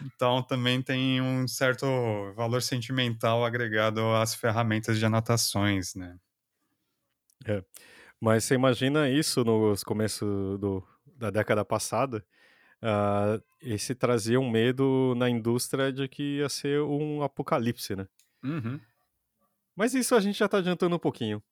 Então, 0.04 0.42
também 0.42 0.82
tem 0.82 1.20
um 1.20 1.46
certo 1.48 1.86
valor 2.34 2.62
sentimental 2.62 3.44
agregado 3.44 4.00
às 4.14 4.34
ferramentas 4.34 4.98
de 4.98 5.06
anotações, 5.06 5.94
né? 5.94 6.16
É. 7.46 7.62
Mas 8.20 8.44
você 8.44 8.54
imagina 8.54 9.08
isso 9.08 9.44
nos 9.44 9.82
começos 9.84 10.58
do, 10.58 10.82
da 11.16 11.30
década 11.30 11.64
passada? 11.64 12.24
Uh, 12.82 13.42
esse 13.60 13.94
trazia 13.94 14.38
um 14.38 14.50
medo 14.50 15.14
na 15.16 15.28
indústria 15.28 15.92
de 15.92 16.06
que 16.08 16.38
ia 16.38 16.48
ser 16.48 16.80
um 16.82 17.22
apocalipse, 17.22 17.96
né? 17.96 18.06
Uhum. 18.42 18.78
Mas 19.74 19.94
isso 19.94 20.14
a 20.14 20.20
gente 20.20 20.38
já 20.38 20.46
está 20.46 20.58
adiantando 20.58 20.94
um 20.94 20.98
pouquinho. 20.98 21.42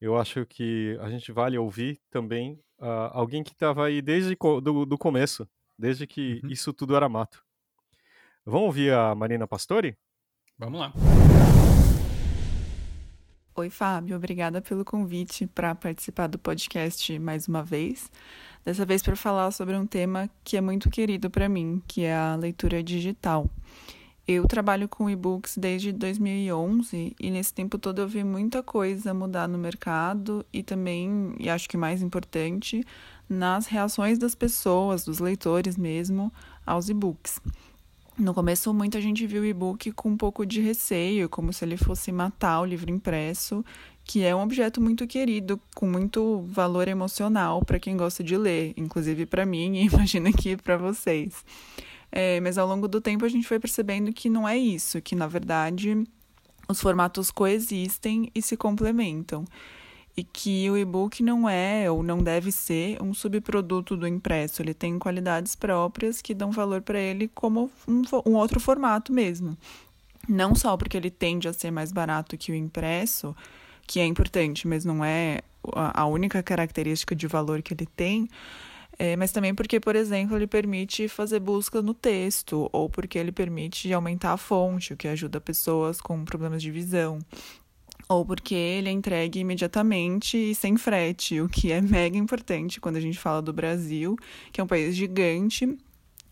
Eu 0.00 0.16
acho 0.16 0.46
que 0.46 0.96
a 1.00 1.10
gente 1.10 1.32
vale 1.32 1.58
ouvir 1.58 2.00
também 2.10 2.54
uh, 2.78 3.10
alguém 3.12 3.42
que 3.42 3.52
estava 3.52 3.86
aí 3.86 4.00
desde 4.00 4.36
do, 4.36 4.86
do 4.86 4.98
começo, 4.98 5.48
desde 5.76 6.06
que 6.06 6.40
uhum. 6.44 6.50
isso 6.50 6.72
tudo 6.72 6.94
era 6.94 7.08
mato. 7.08 7.44
Vamos 8.48 8.68
ouvir 8.68 8.94
a 8.94 9.14
Marina 9.14 9.46
Pastori? 9.46 9.94
Vamos 10.58 10.80
lá. 10.80 10.90
Oi, 13.54 13.68
Fábio, 13.68 14.16
obrigada 14.16 14.62
pelo 14.62 14.86
convite 14.86 15.46
para 15.46 15.74
participar 15.74 16.28
do 16.28 16.38
podcast 16.38 17.18
mais 17.18 17.46
uma 17.46 17.62
vez. 17.62 18.10
Dessa 18.64 18.86
vez 18.86 19.02
para 19.02 19.14
falar 19.14 19.50
sobre 19.50 19.76
um 19.76 19.86
tema 19.86 20.30
que 20.42 20.56
é 20.56 20.62
muito 20.62 20.88
querido 20.88 21.28
para 21.28 21.46
mim, 21.46 21.82
que 21.86 22.04
é 22.04 22.16
a 22.16 22.36
leitura 22.36 22.82
digital. 22.82 23.50
Eu 24.26 24.46
trabalho 24.46 24.88
com 24.88 25.10
e-books 25.10 25.58
desde 25.58 25.92
2011 25.92 27.16
e 27.20 27.30
nesse 27.30 27.52
tempo 27.52 27.76
todo 27.76 28.00
eu 28.00 28.08
vi 28.08 28.24
muita 28.24 28.62
coisa 28.62 29.12
mudar 29.12 29.46
no 29.46 29.58
mercado 29.58 30.42
e 30.50 30.62
também, 30.62 31.34
e 31.38 31.50
acho 31.50 31.68
que 31.68 31.76
mais 31.76 32.00
importante, 32.00 32.82
nas 33.28 33.66
reações 33.66 34.18
das 34.18 34.34
pessoas, 34.34 35.04
dos 35.04 35.18
leitores 35.18 35.76
mesmo, 35.76 36.32
aos 36.64 36.88
e-books. 36.88 37.42
No 38.18 38.34
começo, 38.34 38.74
muita 38.74 39.00
gente 39.00 39.26
viu 39.26 39.42
o 39.42 39.44
e-book 39.44 39.92
com 39.92 40.10
um 40.10 40.16
pouco 40.16 40.44
de 40.44 40.60
receio, 40.60 41.28
como 41.28 41.52
se 41.52 41.64
ele 41.64 41.76
fosse 41.76 42.10
matar 42.10 42.60
o 42.60 42.64
livro 42.64 42.90
impresso, 42.90 43.64
que 44.04 44.24
é 44.24 44.34
um 44.34 44.42
objeto 44.42 44.80
muito 44.80 45.06
querido, 45.06 45.60
com 45.74 45.86
muito 45.86 46.42
valor 46.48 46.88
emocional 46.88 47.64
para 47.64 47.78
quem 47.78 47.96
gosta 47.96 48.24
de 48.24 48.36
ler, 48.36 48.74
inclusive 48.76 49.24
para 49.24 49.46
mim 49.46 49.76
e 49.78 49.86
imagino 49.86 50.32
que 50.32 50.56
para 50.56 50.76
vocês. 50.76 51.44
É, 52.10 52.40
mas 52.40 52.58
ao 52.58 52.66
longo 52.66 52.88
do 52.88 53.00
tempo 53.00 53.24
a 53.24 53.28
gente 53.28 53.46
foi 53.46 53.60
percebendo 53.60 54.12
que 54.12 54.28
não 54.28 54.48
é 54.48 54.56
isso, 54.56 55.00
que 55.00 55.14
na 55.14 55.26
verdade 55.26 56.04
os 56.68 56.80
formatos 56.80 57.30
coexistem 57.30 58.30
e 58.34 58.42
se 58.42 58.56
complementam 58.56 59.44
e 60.18 60.24
que 60.24 60.68
o 60.68 60.76
e-book 60.76 61.22
não 61.22 61.48
é 61.48 61.88
ou 61.88 62.02
não 62.02 62.18
deve 62.18 62.50
ser 62.50 63.00
um 63.00 63.14
subproduto 63.14 63.96
do 63.96 64.04
impresso. 64.04 64.60
Ele 64.60 64.74
tem 64.74 64.98
qualidades 64.98 65.54
próprias 65.54 66.20
que 66.20 66.34
dão 66.34 66.50
valor 66.50 66.82
para 66.82 66.98
ele 66.98 67.30
como 67.32 67.70
um, 67.86 68.02
um, 68.26 68.34
outro 68.34 68.58
formato 68.58 69.12
mesmo. 69.12 69.56
Não 70.28 70.56
só 70.56 70.76
porque 70.76 70.96
ele 70.96 71.08
tende 71.08 71.46
a 71.46 71.52
ser 71.52 71.70
mais 71.70 71.92
barato 71.92 72.36
que 72.36 72.50
o 72.50 72.54
impresso, 72.56 73.32
que 73.86 74.00
é 74.00 74.06
importante, 74.06 74.66
mas 74.66 74.84
não 74.84 75.04
é 75.04 75.38
a 75.72 76.04
única 76.06 76.42
característica 76.42 77.14
de 77.14 77.28
valor 77.28 77.62
que 77.62 77.72
ele 77.72 77.86
tem. 77.86 78.28
É, 78.98 79.14
mas 79.14 79.30
também 79.30 79.54
porque, 79.54 79.78
por 79.78 79.94
exemplo, 79.94 80.36
ele 80.36 80.48
permite 80.48 81.06
fazer 81.06 81.38
busca 81.38 81.80
no 81.80 81.94
texto, 81.94 82.68
ou 82.72 82.90
porque 82.90 83.16
ele 83.16 83.30
permite 83.30 83.92
aumentar 83.92 84.32
a 84.32 84.36
fonte, 84.36 84.94
o 84.94 84.96
que 84.96 85.06
ajuda 85.06 85.40
pessoas 85.40 86.00
com 86.00 86.24
problemas 86.24 86.60
de 86.60 86.72
visão 86.72 87.20
ou 88.08 88.24
porque 88.24 88.54
ele 88.54 88.88
é 88.88 88.92
entregue 88.92 89.40
imediatamente 89.40 90.36
e 90.36 90.54
sem 90.54 90.76
frete, 90.76 91.40
o 91.40 91.48
que 91.48 91.70
é 91.70 91.80
mega 91.80 92.16
importante 92.16 92.80
quando 92.80 92.96
a 92.96 93.00
gente 93.00 93.18
fala 93.18 93.42
do 93.42 93.52
Brasil, 93.52 94.16
que 94.50 94.60
é 94.60 94.64
um 94.64 94.66
país 94.66 94.96
gigante, 94.96 95.76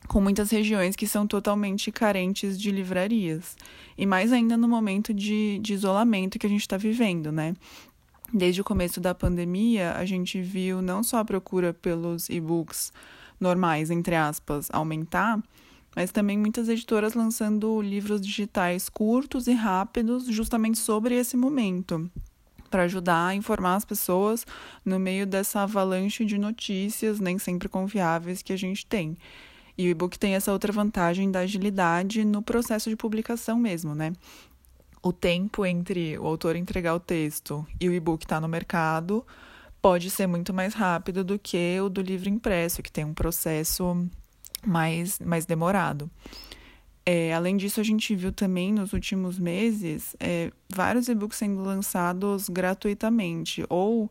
com 0.08 0.20
muitas 0.20 0.50
regiões 0.50 0.96
que 0.96 1.06
são 1.06 1.26
totalmente 1.26 1.92
carentes 1.92 2.58
de 2.58 2.70
livrarias. 2.70 3.56
E 3.98 4.06
mais 4.06 4.32
ainda 4.32 4.56
no 4.56 4.68
momento 4.68 5.12
de, 5.12 5.58
de 5.58 5.74
isolamento 5.74 6.38
que 6.38 6.46
a 6.46 6.50
gente 6.50 6.62
está 6.62 6.76
vivendo, 6.76 7.30
né? 7.30 7.54
Desde 8.32 8.60
o 8.60 8.64
começo 8.64 9.00
da 9.00 9.14
pandemia, 9.14 9.92
a 9.92 10.04
gente 10.04 10.40
viu 10.40 10.80
não 10.80 11.02
só 11.02 11.18
a 11.18 11.24
procura 11.24 11.74
pelos 11.74 12.28
e-books 12.28 12.92
normais, 13.38 13.90
entre 13.90 14.14
aspas, 14.14 14.68
aumentar, 14.72 15.40
mas 15.96 16.12
também 16.12 16.36
muitas 16.36 16.68
editoras 16.68 17.14
lançando 17.14 17.80
livros 17.80 18.20
digitais 18.20 18.86
curtos 18.86 19.46
e 19.46 19.54
rápidos 19.54 20.26
justamente 20.26 20.78
sobre 20.78 21.14
esse 21.14 21.38
momento, 21.38 22.10
para 22.70 22.82
ajudar 22.82 23.28
a 23.28 23.34
informar 23.34 23.76
as 23.76 23.84
pessoas 23.86 24.44
no 24.84 25.00
meio 25.00 25.26
dessa 25.26 25.62
avalanche 25.62 26.22
de 26.26 26.36
notícias 26.36 27.18
nem 27.18 27.38
sempre 27.38 27.66
confiáveis 27.66 28.42
que 28.42 28.52
a 28.52 28.58
gente 28.58 28.84
tem. 28.84 29.16
E 29.78 29.86
o 29.86 29.90
e-book 29.90 30.18
tem 30.18 30.34
essa 30.34 30.52
outra 30.52 30.70
vantagem 30.70 31.30
da 31.30 31.40
agilidade 31.40 32.24
no 32.26 32.42
processo 32.42 32.90
de 32.90 32.96
publicação 32.96 33.58
mesmo, 33.58 33.94
né? 33.94 34.12
O 35.02 35.12
tempo 35.12 35.64
entre 35.64 36.18
o 36.18 36.26
autor 36.26 36.56
entregar 36.56 36.94
o 36.94 37.00
texto 37.00 37.66
e 37.80 37.88
o 37.88 37.92
e-book 37.94 38.24
estar 38.24 38.36
tá 38.36 38.40
no 38.40 38.48
mercado 38.48 39.24
pode 39.80 40.10
ser 40.10 40.26
muito 40.26 40.52
mais 40.52 40.74
rápido 40.74 41.22
do 41.22 41.38
que 41.38 41.80
o 41.80 41.88
do 41.88 42.02
livro 42.02 42.28
impresso, 42.28 42.82
que 42.82 42.90
tem 42.90 43.04
um 43.04 43.14
processo 43.14 44.06
mais, 44.66 45.18
mais 45.20 45.46
demorado. 45.46 46.10
É, 47.08 47.32
além 47.32 47.56
disso, 47.56 47.80
a 47.80 47.84
gente 47.84 48.16
viu 48.16 48.32
também 48.32 48.72
nos 48.72 48.92
últimos 48.92 49.38
meses 49.38 50.16
é, 50.18 50.50
vários 50.68 51.08
e-books 51.08 51.38
sendo 51.38 51.62
lançados 51.62 52.48
gratuitamente, 52.48 53.64
ou 53.68 54.10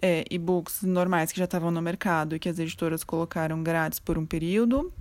é, 0.00 0.24
e-books 0.30 0.82
normais 0.82 1.32
que 1.32 1.38
já 1.38 1.46
estavam 1.46 1.72
no 1.72 1.82
mercado 1.82 2.36
e 2.36 2.38
que 2.38 2.48
as 2.48 2.60
editoras 2.60 3.02
colocaram 3.02 3.60
grátis 3.60 3.98
por 3.98 4.16
um 4.16 4.24
período, 4.24 4.92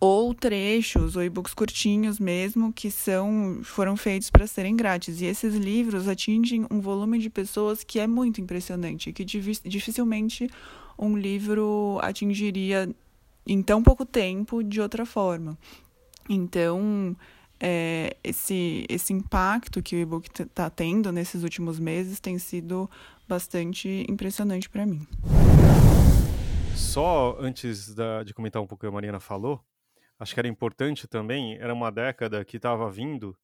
ou 0.00 0.34
trechos 0.34 1.16
ou 1.16 1.22
e-books 1.22 1.54
curtinhos 1.54 2.20
mesmo 2.20 2.72
que 2.72 2.90
são 2.90 3.60
foram 3.64 3.96
feitos 3.96 4.30
para 4.30 4.46
serem 4.46 4.76
grátis. 4.76 5.20
E 5.20 5.26
esses 5.26 5.54
livros 5.54 6.08
atingem 6.08 6.66
um 6.70 6.80
volume 6.80 7.18
de 7.18 7.30
pessoas 7.30 7.84
que 7.84 8.00
é 8.00 8.06
muito 8.06 8.40
impressionante, 8.40 9.12
que 9.12 9.24
dificilmente 9.24 10.48
um 10.98 11.16
livro 11.16 11.98
atingiria 12.02 12.88
em 13.48 13.62
tão 13.62 13.82
pouco 13.82 14.04
tempo 14.04 14.62
de 14.62 14.80
outra 14.80 15.06
forma. 15.06 15.56
Então, 16.28 17.16
é, 17.58 18.16
esse, 18.22 18.84
esse 18.88 19.12
impacto 19.14 19.82
que 19.82 19.96
o 19.96 19.98
e-book 19.98 20.28
está 20.42 20.68
tendo 20.68 21.10
nesses 21.10 21.42
últimos 21.42 21.80
meses 21.80 22.20
tem 22.20 22.38
sido 22.38 22.88
bastante 23.26 24.04
impressionante 24.08 24.68
para 24.68 24.84
mim. 24.84 25.06
Só 26.76 27.36
antes 27.40 27.94
da, 27.94 28.22
de 28.22 28.34
comentar 28.34 28.62
um 28.62 28.66
pouco 28.66 28.86
o 28.86 28.88
que 28.88 28.92
a 28.92 28.94
Mariana 28.94 29.18
falou, 29.18 29.64
acho 30.18 30.34
que 30.34 30.40
era 30.40 30.48
importante 30.48 31.08
também, 31.08 31.56
era 31.56 31.72
uma 31.72 31.90
década 31.90 32.44
que 32.44 32.56
estava 32.56 32.90
vindo 32.90 33.36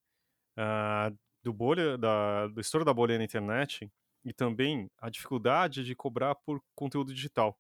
uh, 0.59 1.17
do 1.43 1.53
bolha, 1.53 1.97
da, 1.97 2.47
do 2.49 2.61
estouro 2.61 2.85
da 2.85 2.93
bolha 2.93 3.17
na 3.17 3.25
internet 3.25 3.91
e 4.25 4.33
também 4.33 4.89
a 4.99 5.09
dificuldade 5.09 5.83
de 5.85 5.95
cobrar 5.95 6.35
por 6.35 6.61
conteúdo 6.75 7.13
digital 7.13 7.59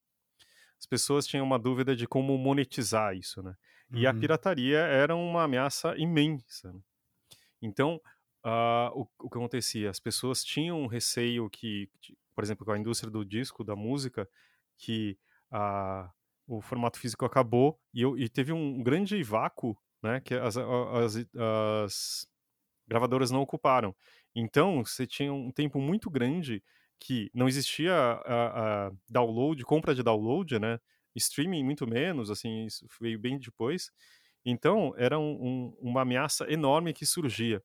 as 0.78 0.86
pessoas 0.86 1.26
tinham 1.26 1.44
uma 1.44 1.58
dúvida 1.58 1.94
de 1.96 2.06
como 2.06 2.36
monetizar 2.36 3.16
isso, 3.16 3.42
né? 3.42 3.54
E 3.92 4.06
a 4.06 4.10
uhum. 4.10 4.20
pirataria 4.20 4.78
era 4.78 5.14
uma 5.14 5.44
ameaça 5.44 5.96
imensa. 5.96 6.72
Né? 6.72 6.80
Então, 7.62 8.00
uh, 8.44 8.90
o, 8.94 9.08
o, 9.20 9.30
que 9.30 9.38
acontecia? 9.38 9.90
As 9.90 10.00
pessoas 10.00 10.42
tinham 10.42 10.80
um 10.80 10.86
receio 10.86 11.48
que, 11.48 11.88
por 12.34 12.42
exemplo, 12.42 12.64
com 12.64 12.72
a 12.72 12.78
indústria 12.78 13.10
do 13.10 13.24
disco, 13.24 13.62
da 13.62 13.76
música, 13.76 14.28
que 14.76 15.16
uh, 15.52 16.10
o 16.46 16.60
formato 16.60 16.98
físico 16.98 17.24
acabou 17.24 17.78
e, 17.92 18.02
eu, 18.02 18.18
e 18.18 18.28
teve 18.28 18.52
um 18.52 18.82
grande 18.82 19.22
vácuo, 19.22 19.76
né? 20.02 20.20
Que 20.20 20.34
as, 20.34 20.56
as, 20.56 21.26
as 21.36 22.28
gravadoras 22.86 23.30
não 23.30 23.40
ocuparam. 23.40 23.94
Então, 24.34 24.84
você 24.84 25.06
tinha 25.06 25.32
um 25.32 25.50
tempo 25.50 25.80
muito 25.80 26.10
grande 26.10 26.62
que 27.04 27.30
não 27.34 27.46
existia 27.46 27.92
a, 27.94 28.86
a 28.86 28.92
download, 29.10 29.62
compra 29.64 29.94
de 29.94 30.02
download, 30.02 30.58
né? 30.58 30.80
Streaming 31.14 31.62
muito 31.62 31.86
menos, 31.86 32.30
assim, 32.30 32.64
isso 32.64 32.86
veio 32.98 33.18
bem 33.18 33.38
depois. 33.38 33.90
Então, 34.42 34.94
era 34.96 35.18
um, 35.18 35.32
um, 35.32 35.76
uma 35.80 36.00
ameaça 36.00 36.50
enorme 36.50 36.94
que 36.94 37.04
surgia. 37.04 37.62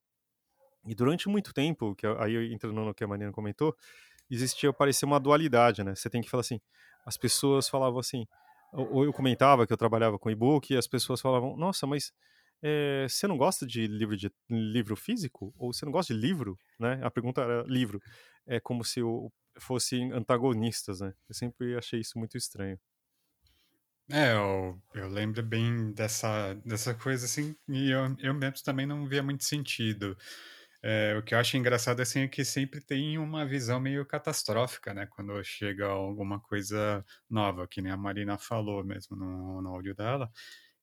E 0.86 0.94
durante 0.94 1.30
muito 1.30 1.54
tempo, 1.54 1.96
que 1.96 2.06
aí 2.06 2.54
entrando 2.54 2.76
no 2.82 2.94
que 2.94 3.02
a 3.02 3.08
Mariana 3.08 3.32
comentou, 3.32 3.74
existia, 4.30 4.74
parecia 4.74 5.06
uma 5.06 5.22
dualidade, 5.22 5.86
né? 5.86 5.96
Você 5.96 6.10
tem 6.10 6.22
que 6.22 6.30
falar 6.30 6.42
assim, 6.42 6.60
as 7.06 7.16
pessoas 7.16 7.70
falavam 7.70 8.00
assim, 8.00 8.28
ou 8.74 9.06
eu 9.06 9.14
comentava 9.14 9.66
que 9.66 9.72
eu 9.72 9.78
trabalhava 9.78 10.20
com 10.20 10.30
e-book 10.30 10.74
e 10.74 10.78
as 10.78 10.86
pessoas 10.86 11.22
falavam, 11.22 11.56
nossa, 11.56 11.88
mas 11.88 12.12
é, 12.62 13.08
você 13.08 13.28
não 13.28 13.38
gosta 13.38 13.66
de 13.66 13.88
livro 13.88 14.18
de 14.18 14.32
livro 14.50 14.96
físico 14.96 15.54
ou 15.58 15.74
você 15.74 15.86
não 15.86 15.92
gosta 15.92 16.14
de 16.14 16.20
livro, 16.20 16.58
né? 16.80 17.00
A 17.04 17.12
pergunta 17.12 17.42
era 17.42 17.64
livro 17.64 18.02
é 18.46 18.60
como 18.60 18.84
se 18.84 19.02
fossem 19.60 20.12
antagonistas, 20.12 21.02
né? 21.02 21.14
Eu 21.28 21.36
sempre 21.36 21.76
achei 21.78 22.00
isso 22.02 22.18
muito 22.18 22.38
estranho. 22.38 22.80
É, 24.12 24.34
eu, 24.34 24.82
eu 24.96 25.08
lembro 25.08 25.44
bem 25.44 25.92
dessa, 25.94 26.56
dessa 26.66 26.96
coisa, 26.96 27.26
assim, 27.26 27.56
e 27.68 27.92
eu, 27.92 28.16
eu 28.20 28.34
mesmo 28.34 28.64
também 28.64 28.86
não 28.88 29.08
via 29.08 29.22
muito 29.22 29.44
sentido. 29.44 30.18
É, 30.82 31.16
o 31.18 31.24
que 31.24 31.36
eu 31.36 31.40
acho 31.40 31.58
engraçado 31.58 32.02
assim, 32.02 32.22
é 32.22 32.28
que 32.28 32.44
sempre 32.46 32.82
tem 32.82 33.18
uma 33.20 33.46
visão 33.46 33.80
meio 33.80 34.06
catastrófica, 34.06 34.94
né? 34.94 35.06
Quando 35.08 35.44
chega 35.44 35.86
alguma 35.88 36.40
coisa 36.40 37.06
nova, 37.30 37.68
que 37.68 37.82
nem 37.82 37.92
a 37.92 37.98
Marina 37.98 38.38
falou 38.38 38.84
mesmo 38.84 39.16
no, 39.16 39.62
no 39.62 39.70
áudio 39.70 39.94
dela 39.96 40.32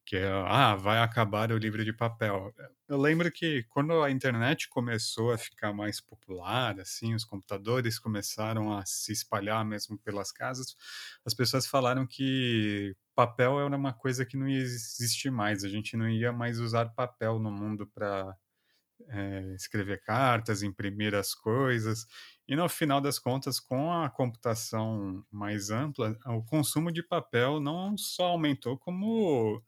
que 0.06 0.16
é, 0.16 0.30
ah, 0.30 0.76
vai 0.76 0.98
acabar 1.00 1.50
o 1.50 1.58
livro 1.58 1.84
de 1.84 1.92
papel. 1.92 2.54
Eu 2.88 2.96
lembro 2.96 3.30
que 3.32 3.64
quando 3.64 4.00
a 4.02 4.10
internet 4.10 4.68
começou 4.68 5.32
a 5.32 5.38
ficar 5.38 5.72
mais 5.72 6.00
popular, 6.00 6.78
assim, 6.78 7.12
os 7.12 7.24
computadores 7.24 7.98
começaram 7.98 8.72
a 8.72 8.86
se 8.86 9.12
espalhar 9.12 9.64
mesmo 9.64 9.98
pelas 9.98 10.30
casas, 10.30 10.76
as 11.24 11.34
pessoas 11.34 11.66
falaram 11.66 12.06
que 12.06 12.94
papel 13.16 13.58
era 13.58 13.76
uma 13.76 13.92
coisa 13.92 14.24
que 14.24 14.36
não 14.36 14.48
ia 14.48 14.60
existir 14.60 15.30
mais, 15.30 15.64
a 15.64 15.68
gente 15.68 15.96
não 15.96 16.08
ia 16.08 16.32
mais 16.32 16.60
usar 16.60 16.94
papel 16.94 17.40
no 17.40 17.50
mundo 17.50 17.84
para 17.88 18.36
é, 19.08 19.54
escrever 19.54 20.00
cartas, 20.02 20.62
imprimir 20.62 21.14
as 21.14 21.34
coisas. 21.34 22.06
E 22.48 22.54
no 22.54 22.68
final 22.68 23.00
das 23.00 23.18
contas, 23.18 23.58
com 23.58 23.92
a 23.92 24.08
computação 24.08 25.24
mais 25.30 25.70
ampla, 25.70 26.16
o 26.26 26.42
consumo 26.44 26.92
de 26.92 27.02
papel 27.02 27.58
não 27.58 27.96
só 27.98 28.26
aumentou, 28.26 28.78
como 28.78 29.60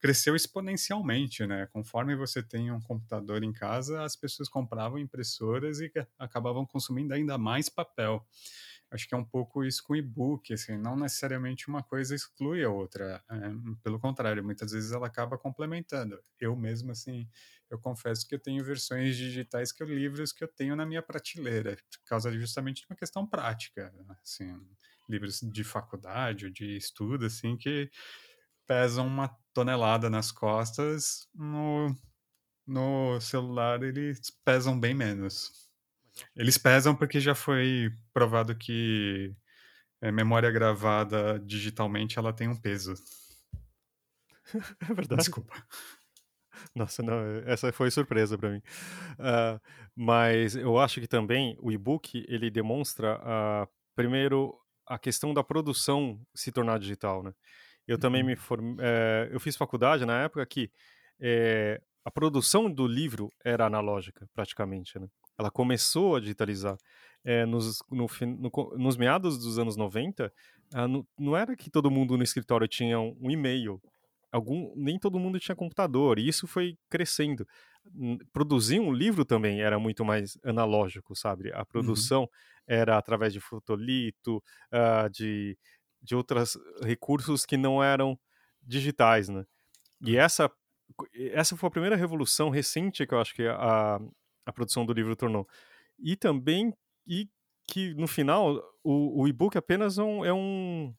cresceu 0.00 0.36
exponencialmente, 0.36 1.44
né? 1.46 1.66
Conforme 1.72 2.14
você 2.16 2.42
tem 2.42 2.70
um 2.70 2.80
computador 2.80 3.42
em 3.42 3.52
casa, 3.52 4.02
as 4.04 4.16
pessoas 4.16 4.48
compravam 4.48 4.98
impressoras 4.98 5.80
e 5.80 5.92
acabavam 6.18 6.64
consumindo 6.64 7.12
ainda 7.12 7.36
mais 7.36 7.68
papel. 7.68 8.24
Acho 8.90 9.08
que 9.08 9.14
é 9.14 9.18
um 9.18 9.24
pouco 9.24 9.64
isso 9.64 9.82
com 9.84 9.94
e-book, 9.94 10.52
assim, 10.52 10.76
não 10.76 10.96
necessariamente 10.96 11.68
uma 11.68 11.82
coisa 11.82 12.14
exclui 12.14 12.64
a 12.64 12.70
outra, 12.70 13.22
é, 13.30 13.36
pelo 13.84 14.00
contrário, 14.00 14.42
muitas 14.44 14.72
vezes 14.72 14.90
ela 14.92 15.06
acaba 15.06 15.38
complementando. 15.38 16.18
Eu 16.40 16.56
mesmo, 16.56 16.90
assim, 16.90 17.28
eu 17.70 17.78
confesso 17.78 18.26
que 18.26 18.34
eu 18.34 18.38
tenho 18.40 18.64
versões 18.64 19.16
digitais 19.16 19.70
que 19.72 19.82
eu 19.82 19.86
livros 19.86 20.32
que 20.32 20.42
eu 20.42 20.48
tenho 20.48 20.74
na 20.74 20.84
minha 20.84 21.02
prateleira, 21.02 21.76
por 21.76 22.04
causa 22.04 22.32
justamente 22.32 22.80
de 22.82 22.86
uma 22.90 22.96
questão 22.96 23.26
prática, 23.26 23.92
assim, 24.22 24.60
livros 25.08 25.40
de 25.40 25.62
faculdade 25.64 26.46
ou 26.46 26.50
de 26.50 26.76
estudo, 26.76 27.26
assim, 27.26 27.56
que 27.56 27.90
pesam 28.66 29.06
uma 29.06 29.28
tonelada 29.54 30.08
nas 30.10 30.32
costas, 30.32 31.28
no, 31.34 31.94
no 32.66 33.20
celular 33.20 33.82
eles 33.82 34.30
pesam 34.44 34.78
bem 34.78 34.94
menos. 34.94 35.69
Eles 36.36 36.58
pesam 36.58 36.94
porque 36.94 37.20
já 37.20 37.34
foi 37.34 37.90
provado 38.12 38.54
que 38.54 39.34
é, 40.00 40.10
memória 40.10 40.50
gravada 40.50 41.38
digitalmente 41.38 42.18
ela 42.18 42.32
tem 42.32 42.48
um 42.48 42.56
peso. 42.56 42.94
É 44.82 44.92
verdade. 44.92 45.22
Desculpa. 45.22 45.54
Nossa, 46.74 47.04
não, 47.04 47.14
essa 47.46 47.72
foi 47.72 47.88
surpresa 47.88 48.36
para 48.36 48.50
mim. 48.50 48.62
Uh, 49.12 49.60
mas 49.94 50.56
eu 50.56 50.76
acho 50.76 51.00
que 51.00 51.06
também 51.06 51.56
o 51.60 51.70
e-book 51.70 52.24
ele 52.28 52.50
demonstra, 52.50 53.16
uh, 53.18 53.68
primeiro, 53.94 54.58
a 54.86 54.98
questão 54.98 55.32
da 55.32 55.44
produção 55.44 56.20
se 56.34 56.50
tornar 56.50 56.80
digital, 56.80 57.22
né? 57.22 57.32
Eu 57.86 57.98
também 57.98 58.22
me 58.22 58.32
uhum. 58.32 58.38
formei, 58.38 58.84
é, 58.84 59.28
eu 59.32 59.40
fiz 59.40 59.56
faculdade 59.56 60.04
na 60.04 60.22
época 60.22 60.44
que 60.46 60.70
é, 61.20 61.80
a 62.04 62.10
produção 62.10 62.70
do 62.70 62.86
livro 62.86 63.32
era 63.44 63.66
analógica, 63.66 64.28
praticamente, 64.32 64.98
né? 64.98 65.08
Ela 65.40 65.50
começou 65.50 66.16
a 66.16 66.20
digitalizar. 66.20 66.76
É, 67.24 67.44
nos, 67.44 67.80
no, 67.90 68.06
no, 68.38 68.78
nos 68.78 68.96
meados 68.96 69.38
dos 69.38 69.58
anos 69.58 69.76
90, 69.76 70.32
ah, 70.72 70.88
não, 70.88 71.06
não 71.18 71.36
era 71.36 71.54
que 71.54 71.70
todo 71.70 71.90
mundo 71.90 72.16
no 72.16 72.22
escritório 72.22 72.66
tinha 72.66 72.98
um, 72.98 73.14
um 73.20 73.30
e-mail 73.30 73.80
algum, 74.32 74.72
nem 74.76 74.98
todo 74.98 75.18
mundo 75.18 75.40
tinha 75.40 75.56
computador, 75.56 76.18
e 76.18 76.28
isso 76.28 76.46
foi 76.46 76.78
crescendo. 76.88 77.46
Produzir 78.32 78.80
um 78.80 78.92
livro 78.92 79.24
também 79.24 79.60
era 79.60 79.78
muito 79.78 80.04
mais 80.04 80.38
analógico, 80.44 81.16
sabe? 81.16 81.52
A 81.52 81.60
uhum. 81.60 81.64
produção 81.64 82.22
uhum. 82.22 82.28
era 82.66 82.96
através 82.96 83.32
de 83.32 83.40
fotolito, 83.40 84.42
uh, 84.72 85.10
de, 85.10 85.58
de 86.02 86.14
outros 86.14 86.56
recursos 86.82 87.44
que 87.44 87.56
não 87.56 87.82
eram 87.82 88.18
digitais, 88.62 89.28
né? 89.28 89.44
E 90.02 90.16
essa, 90.16 90.50
essa 91.32 91.56
foi 91.56 91.66
a 91.66 91.70
primeira 91.70 91.96
revolução 91.96 92.50
recente 92.50 93.06
que 93.06 93.14
eu 93.14 93.20
acho 93.20 93.34
que 93.34 93.46
a, 93.46 94.00
a 94.50 94.52
produção 94.52 94.84
do 94.84 94.92
livro 94.92 95.16
tornou. 95.16 95.48
E 95.98 96.16
também 96.16 96.74
e 97.06 97.28
que 97.66 97.94
no 97.94 98.06
final 98.06 98.56
o, 98.82 99.22
o 99.22 99.28
e-book 99.28 99.56
apenas 99.56 99.98
um, 99.98 100.24
é 100.24 100.32
um 100.32 100.94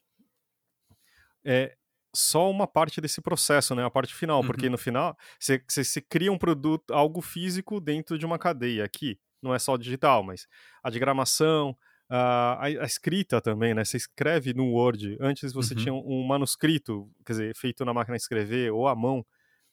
é, 1.43 1.75
só 2.15 2.49
uma 2.49 2.67
parte 2.67 2.99
desse 2.99 3.21
processo, 3.21 3.73
né? 3.73 3.85
A 3.85 3.89
parte 3.89 4.13
final, 4.13 4.41
uhum. 4.41 4.47
porque 4.47 4.69
no 4.69 4.77
final 4.77 5.17
você, 5.39 5.63
você, 5.67 6.01
cria 6.01 6.31
um 6.31 6.37
produto, 6.37 6.91
algo 6.91 7.21
físico 7.21 7.79
dentro 7.79 8.17
de 8.17 8.25
uma 8.25 8.37
cadeia 8.37 8.83
aqui. 8.83 9.19
Não 9.41 9.55
é 9.55 9.59
só 9.59 9.75
digital, 9.77 10.21
mas 10.21 10.47
a 10.83 10.89
diagramação, 10.89 11.75
a, 12.09 12.65
a, 12.65 12.85
escrita 12.85 13.41
também, 13.41 13.73
né? 13.73 13.83
Você 13.83 13.97
escreve 13.97 14.53
no 14.53 14.73
Word. 14.73 15.17
Antes 15.19 15.53
você 15.53 15.73
uhum. 15.73 15.79
tinha 15.79 15.93
um, 15.93 16.03
um, 16.05 16.27
manuscrito, 16.27 17.09
quer 17.25 17.33
dizer, 17.33 17.55
feito 17.55 17.85
na 17.85 17.93
máquina 17.93 18.17
de 18.17 18.23
escrever 18.23 18.71
ou 18.71 18.87
à 18.87 18.95
mão, 18.95 19.25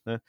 né? 0.07 0.21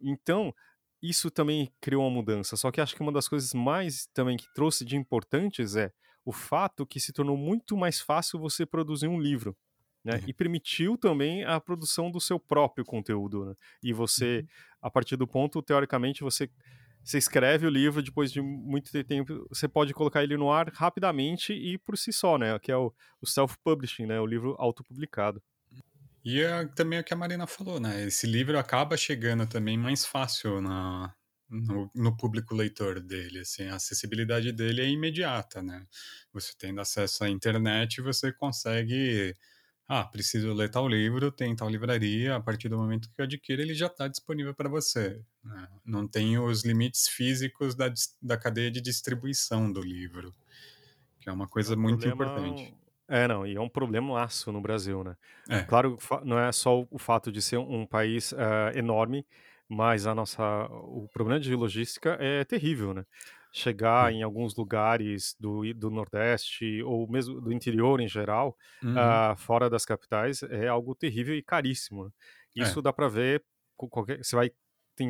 Então, 0.00 0.54
isso 1.02 1.30
também 1.30 1.72
criou 1.80 2.02
uma 2.02 2.10
mudança. 2.10 2.56
Só 2.56 2.70
que 2.70 2.80
acho 2.80 2.94
que 2.94 3.02
uma 3.02 3.12
das 3.12 3.28
coisas 3.28 3.54
mais 3.54 4.06
também 4.14 4.36
que 4.36 4.52
trouxe 4.54 4.84
de 4.84 4.96
importantes 4.96 5.76
é 5.76 5.92
o 6.24 6.32
fato 6.32 6.86
que 6.86 7.00
se 7.00 7.12
tornou 7.12 7.36
muito 7.36 7.76
mais 7.76 8.00
fácil 8.00 8.38
você 8.38 8.66
produzir 8.66 9.08
um 9.08 9.20
livro 9.20 9.56
né? 10.04 10.14
Uhum. 10.14 10.24
E 10.26 10.32
permitiu 10.32 10.96
também 10.96 11.44
a 11.44 11.60
produção 11.60 12.10
do 12.10 12.20
seu 12.20 12.38
próprio 12.38 12.84
conteúdo. 12.84 13.44
Né? 13.46 13.54
E 13.82 13.92
você, 13.92 14.40
uhum. 14.40 14.46
a 14.82 14.90
partir 14.90 15.16
do 15.16 15.26
ponto, 15.26 15.62
teoricamente, 15.62 16.22
você, 16.22 16.50
você 17.02 17.18
escreve 17.18 17.66
o 17.66 17.70
livro, 17.70 18.02
depois 18.02 18.32
de 18.32 18.40
muito 18.40 18.90
tempo, 19.04 19.46
você 19.48 19.68
pode 19.68 19.92
colocar 19.92 20.22
ele 20.22 20.36
no 20.36 20.50
ar 20.50 20.70
rapidamente 20.72 21.52
e 21.52 21.78
por 21.78 21.96
si 21.96 22.12
só, 22.12 22.38
né? 22.38 22.58
Que 22.58 22.72
é 22.72 22.76
o, 22.76 22.92
o 23.20 23.26
self-publishing, 23.26 24.06
né? 24.06 24.20
O 24.20 24.26
livro 24.26 24.56
autopublicado. 24.58 25.42
E 26.24 26.40
é 26.40 26.66
também 26.66 26.98
o 26.98 27.04
que 27.04 27.14
a 27.14 27.16
Marina 27.16 27.46
falou, 27.46 27.80
né? 27.80 28.04
Esse 28.04 28.26
livro 28.26 28.58
acaba 28.58 28.96
chegando 28.96 29.46
também 29.46 29.78
mais 29.78 30.04
fácil 30.04 30.60
na, 30.60 31.14
no, 31.48 31.90
no, 31.94 32.16
público 32.16 32.54
leitor 32.54 33.00
dele, 33.00 33.40
assim, 33.40 33.64
a 33.68 33.76
acessibilidade 33.76 34.52
dele 34.52 34.82
é 34.82 34.88
imediata, 34.88 35.62
né? 35.62 35.86
Você 36.32 36.52
tendo 36.58 36.80
acesso 36.80 37.24
à 37.24 37.28
internet, 37.28 38.00
você 38.02 38.32
consegue 38.32 39.34
ah, 39.92 40.04
preciso 40.04 40.52
ler 40.52 40.70
tal 40.70 40.86
livro, 40.86 41.32
tem 41.32 41.56
tal 41.56 41.68
livraria, 41.68 42.36
a 42.36 42.40
partir 42.40 42.68
do 42.68 42.78
momento 42.78 43.08
que 43.08 43.20
eu 43.20 43.24
adquiro, 43.24 43.60
ele 43.60 43.74
já 43.74 43.86
está 43.86 44.06
disponível 44.06 44.54
para 44.54 44.68
você. 44.68 45.20
Né? 45.42 45.68
Não 45.84 46.06
tem 46.06 46.38
os 46.38 46.64
limites 46.64 47.08
físicos 47.08 47.74
da, 47.74 47.92
da 48.22 48.36
cadeia 48.36 48.70
de 48.70 48.80
distribuição 48.80 49.72
do 49.72 49.80
livro, 49.80 50.32
que 51.18 51.28
é 51.28 51.32
uma 51.32 51.48
coisa 51.48 51.72
é 51.72 51.76
muito 51.76 52.06
problema... 52.06 52.38
importante. 52.38 52.79
É, 53.10 53.26
não, 53.26 53.44
e 53.44 53.56
é 53.56 53.60
um 53.60 53.68
problema 53.68 54.22
aço 54.22 54.52
no 54.52 54.60
Brasil, 54.60 55.02
né? 55.02 55.16
É. 55.48 55.62
Claro, 55.62 55.98
não 56.24 56.38
é 56.38 56.52
só 56.52 56.86
o 56.88 56.98
fato 56.98 57.32
de 57.32 57.42
ser 57.42 57.58
um 57.58 57.84
país 57.84 58.30
uh, 58.32 58.70
enorme, 58.74 59.26
mas 59.68 60.06
a 60.06 60.14
nossa, 60.14 60.42
o 60.70 61.08
problema 61.12 61.40
de 61.40 61.54
logística 61.54 62.16
é 62.20 62.44
terrível, 62.44 62.94
né? 62.94 63.04
chegar 63.52 64.12
em 64.12 64.22
alguns 64.22 64.54
lugares 64.54 65.34
do, 65.38 65.62
do 65.74 65.90
Nordeste 65.90 66.82
ou 66.82 67.10
mesmo 67.10 67.40
do 67.40 67.52
interior 67.52 68.00
em 68.00 68.08
geral, 68.08 68.56
uhum. 68.82 68.94
uh, 68.94 69.36
fora 69.36 69.68
das 69.68 69.84
capitais, 69.84 70.42
é 70.44 70.68
algo 70.68 70.94
terrível 70.94 71.34
e 71.34 71.42
caríssimo. 71.42 72.04
Né? 72.04 72.10
Isso 72.56 72.78
é. 72.78 72.82
dá 72.82 72.92
para 72.92 73.08
ver, 73.08 73.42
qualquer, 73.76 74.22
você 74.22 74.36
vai 74.36 74.50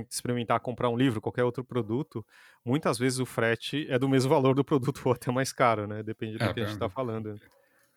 experimentar 0.08 0.60
comprar 0.60 0.88
um 0.88 0.96
livro, 0.96 1.20
qualquer 1.20 1.44
outro 1.44 1.64
produto, 1.64 2.24
muitas 2.64 2.98
vezes 2.98 3.18
o 3.18 3.26
frete 3.26 3.86
é 3.90 3.98
do 3.98 4.08
mesmo 4.08 4.30
valor 4.30 4.54
do 4.54 4.64
produto 4.64 5.02
ou 5.04 5.12
até 5.12 5.30
mais 5.30 5.52
caro, 5.52 5.86
né? 5.86 6.02
Depende 6.02 6.38
do 6.38 6.44
é, 6.44 6.54
que 6.54 6.60
a 6.60 6.64
gente 6.64 6.74
está 6.74 6.88
falando. 6.88 7.38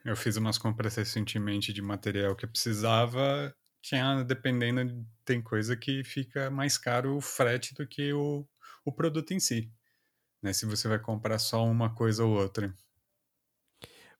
Eu 0.05 0.15
fiz 0.15 0.35
umas 0.37 0.57
compras 0.57 0.95
recentemente 0.95 1.71
de 1.73 1.81
material 1.81 2.35
que 2.35 2.45
eu 2.45 2.49
precisava, 2.49 3.55
tinha, 3.81 4.23
dependendo, 4.23 5.05
tem 5.25 5.41
coisa 5.41 5.75
que 5.77 6.03
fica 6.03 6.49
mais 6.49 6.77
caro 6.77 7.15
o 7.15 7.21
frete 7.21 7.73
do 7.73 7.87
que 7.87 8.13
o, 8.13 8.47
o 8.85 8.91
produto 8.91 9.31
em 9.33 9.39
si 9.39 9.71
né? 10.43 10.51
Se 10.51 10.65
você 10.65 10.87
vai 10.89 10.99
comprar 10.99 11.39
só 11.39 11.65
uma 11.65 11.95
coisa 11.95 12.25
ou 12.25 12.33
outra. 12.37 12.75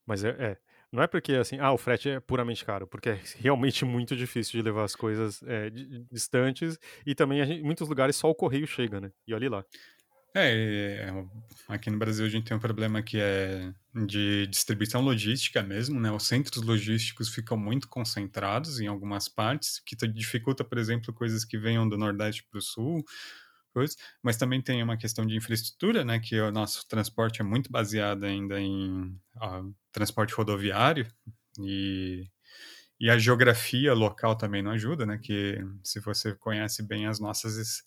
Mas 0.06 0.24
é, 0.24 0.30
é, 0.30 0.58
não 0.90 1.02
é 1.02 1.06
porque 1.06 1.34
assim, 1.34 1.58
ah, 1.58 1.72
o 1.72 1.78
frete 1.78 2.08
é 2.08 2.20
puramente 2.20 2.64
caro, 2.64 2.86
porque 2.86 3.10
é 3.10 3.20
realmente 3.36 3.84
muito 3.84 4.16
difícil 4.16 4.52
de 4.52 4.62
levar 4.62 4.84
as 4.84 4.96
coisas 4.96 5.42
é, 5.42 5.70
distantes 6.10 6.78
e 7.06 7.14
também 7.14 7.44
gente, 7.44 7.60
em 7.60 7.62
muitos 7.62 7.88
lugares 7.88 8.16
só 8.16 8.30
o 8.30 8.34
correio 8.34 8.66
chega, 8.66 9.00
né? 9.00 9.12
E 9.26 9.34
olha 9.34 9.50
lá. 9.50 9.64
É, 10.36 11.06
é, 11.06 11.24
aqui 11.68 11.88
no 11.90 11.98
Brasil 11.98 12.26
a 12.26 12.28
gente 12.28 12.44
tem 12.46 12.56
um 12.56 12.60
problema 12.60 13.00
que 13.02 13.18
é 13.20 13.72
de 14.06 14.46
distribuição 14.48 15.00
logística 15.00 15.62
mesmo, 15.62 16.00
né? 16.00 16.10
Os 16.10 16.26
centros 16.26 16.62
logísticos 16.64 17.28
ficam 17.28 17.56
muito 17.56 17.88
concentrados 17.88 18.80
em 18.80 18.88
algumas 18.88 19.28
partes, 19.28 19.80
que 19.86 19.94
dificulta, 20.08 20.64
por 20.64 20.76
exemplo, 20.78 21.14
coisas 21.14 21.44
que 21.44 21.56
venham 21.56 21.88
do 21.88 21.96
Nordeste 21.96 22.44
para 22.50 22.58
o 22.58 22.62
Sul, 22.62 23.04
coisas, 23.72 23.96
mas 24.22 24.36
também 24.36 24.60
tem 24.62 24.82
uma 24.82 24.96
questão 24.96 25.26
de 25.26 25.36
infraestrutura, 25.36 26.04
né, 26.04 26.18
que 26.20 26.40
o 26.40 26.50
nosso 26.52 26.86
transporte 26.88 27.40
é 27.40 27.44
muito 27.44 27.70
baseado 27.70 28.24
ainda 28.24 28.60
em 28.60 29.16
transporte 29.92 30.34
rodoviário 30.34 31.06
e, 31.60 32.26
e 33.00 33.10
a 33.10 33.18
geografia 33.18 33.94
local 33.94 34.36
também 34.36 34.62
não 34.62 34.72
ajuda, 34.72 35.06
né, 35.06 35.18
que 35.22 35.58
se 35.84 36.00
você 36.00 36.34
conhece 36.34 36.82
bem 36.82 37.06
as 37.06 37.20
nossas 37.20 37.82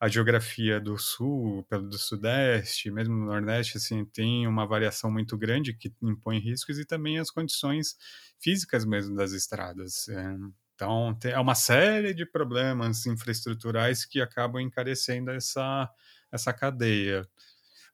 a 0.00 0.06
geografia 0.06 0.80
do 0.80 0.96
sul, 0.96 1.64
pelo 1.64 1.88
do 1.88 1.98
sudeste, 1.98 2.90
mesmo 2.90 3.14
no 3.14 3.26
nordeste, 3.26 3.78
assim, 3.78 4.04
tem 4.04 4.46
uma 4.46 4.66
variação 4.66 5.10
muito 5.10 5.36
grande 5.36 5.74
que 5.74 5.92
impõe 6.00 6.38
riscos 6.38 6.78
e 6.78 6.84
também 6.84 7.18
as 7.18 7.30
condições 7.30 7.96
físicas 8.38 8.84
mesmo 8.84 9.16
das 9.16 9.32
estradas. 9.32 10.08
É, 10.08 10.36
então, 10.74 11.18
é 11.24 11.38
uma 11.40 11.56
série 11.56 12.14
de 12.14 12.24
problemas 12.24 13.04
infraestruturais 13.06 14.04
que 14.04 14.20
acabam 14.20 14.62
encarecendo 14.62 15.32
essa, 15.32 15.90
essa 16.30 16.52
cadeia, 16.52 17.28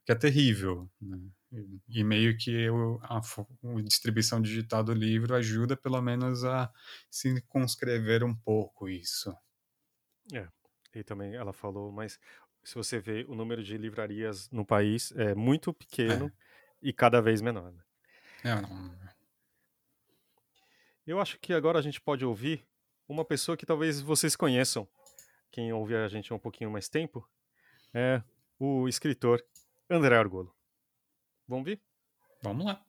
que 0.04 0.12
é 0.12 0.14
terrível. 0.14 0.90
Né? 1.00 1.18
E, 1.88 2.04
meio 2.04 2.36
que 2.36 2.68
a, 3.02 3.20
distribuição 3.82 4.42
digital 4.42 4.84
do 4.84 4.92
livro 4.92 5.34
ajuda, 5.34 5.76
pelo 5.76 6.02
menos, 6.02 6.44
a 6.44 6.70
circunscrever 7.10 8.22
um 8.22 8.34
pouco 8.34 8.88
isso. 8.88 9.34
É, 10.32 10.46
e 10.94 11.02
também 11.02 11.35
ela 11.35 11.52
falou, 11.52 11.90
mas 11.90 12.18
se 12.62 12.74
você 12.74 12.98
vê 12.98 13.24
o 13.28 13.35
número 13.35 13.62
de 13.62 13.76
livrarias 13.76 14.50
no 14.50 14.64
país 14.64 15.12
é 15.12 15.35
muito 15.35 15.72
pequeno 15.72 16.26
é. 16.26 16.33
e 16.83 16.92
cada 16.92 17.20
vez 17.20 17.40
menor. 17.40 17.72
Né? 17.72 17.83
É, 18.44 18.61
não... 18.61 19.04
Eu 21.07 21.20
acho 21.20 21.38
que 21.38 21.52
agora 21.52 21.78
a 21.78 21.83
gente 21.83 22.00
pode 22.00 22.24
ouvir 22.24 22.66
uma 23.07 23.24
pessoa 23.24 23.57
que 23.57 23.66
talvez 23.66 24.00
vocês 24.00 24.35
conheçam, 24.35 24.88
quem 25.50 25.72
ouve 25.72 25.94
a 25.94 26.09
gente 26.09 26.33
há 26.33 26.37
um 26.37 26.38
pouquinho 26.38 26.70
mais 26.70 26.88
tempo, 26.88 27.28
é 27.92 28.22
o 28.59 28.88
escritor 28.88 29.44
André 29.88 30.16
Argolo. 30.16 30.54
Vamos 31.46 31.66
ver? 31.66 31.80
Vamos 32.42 32.64
lá. 32.64 32.85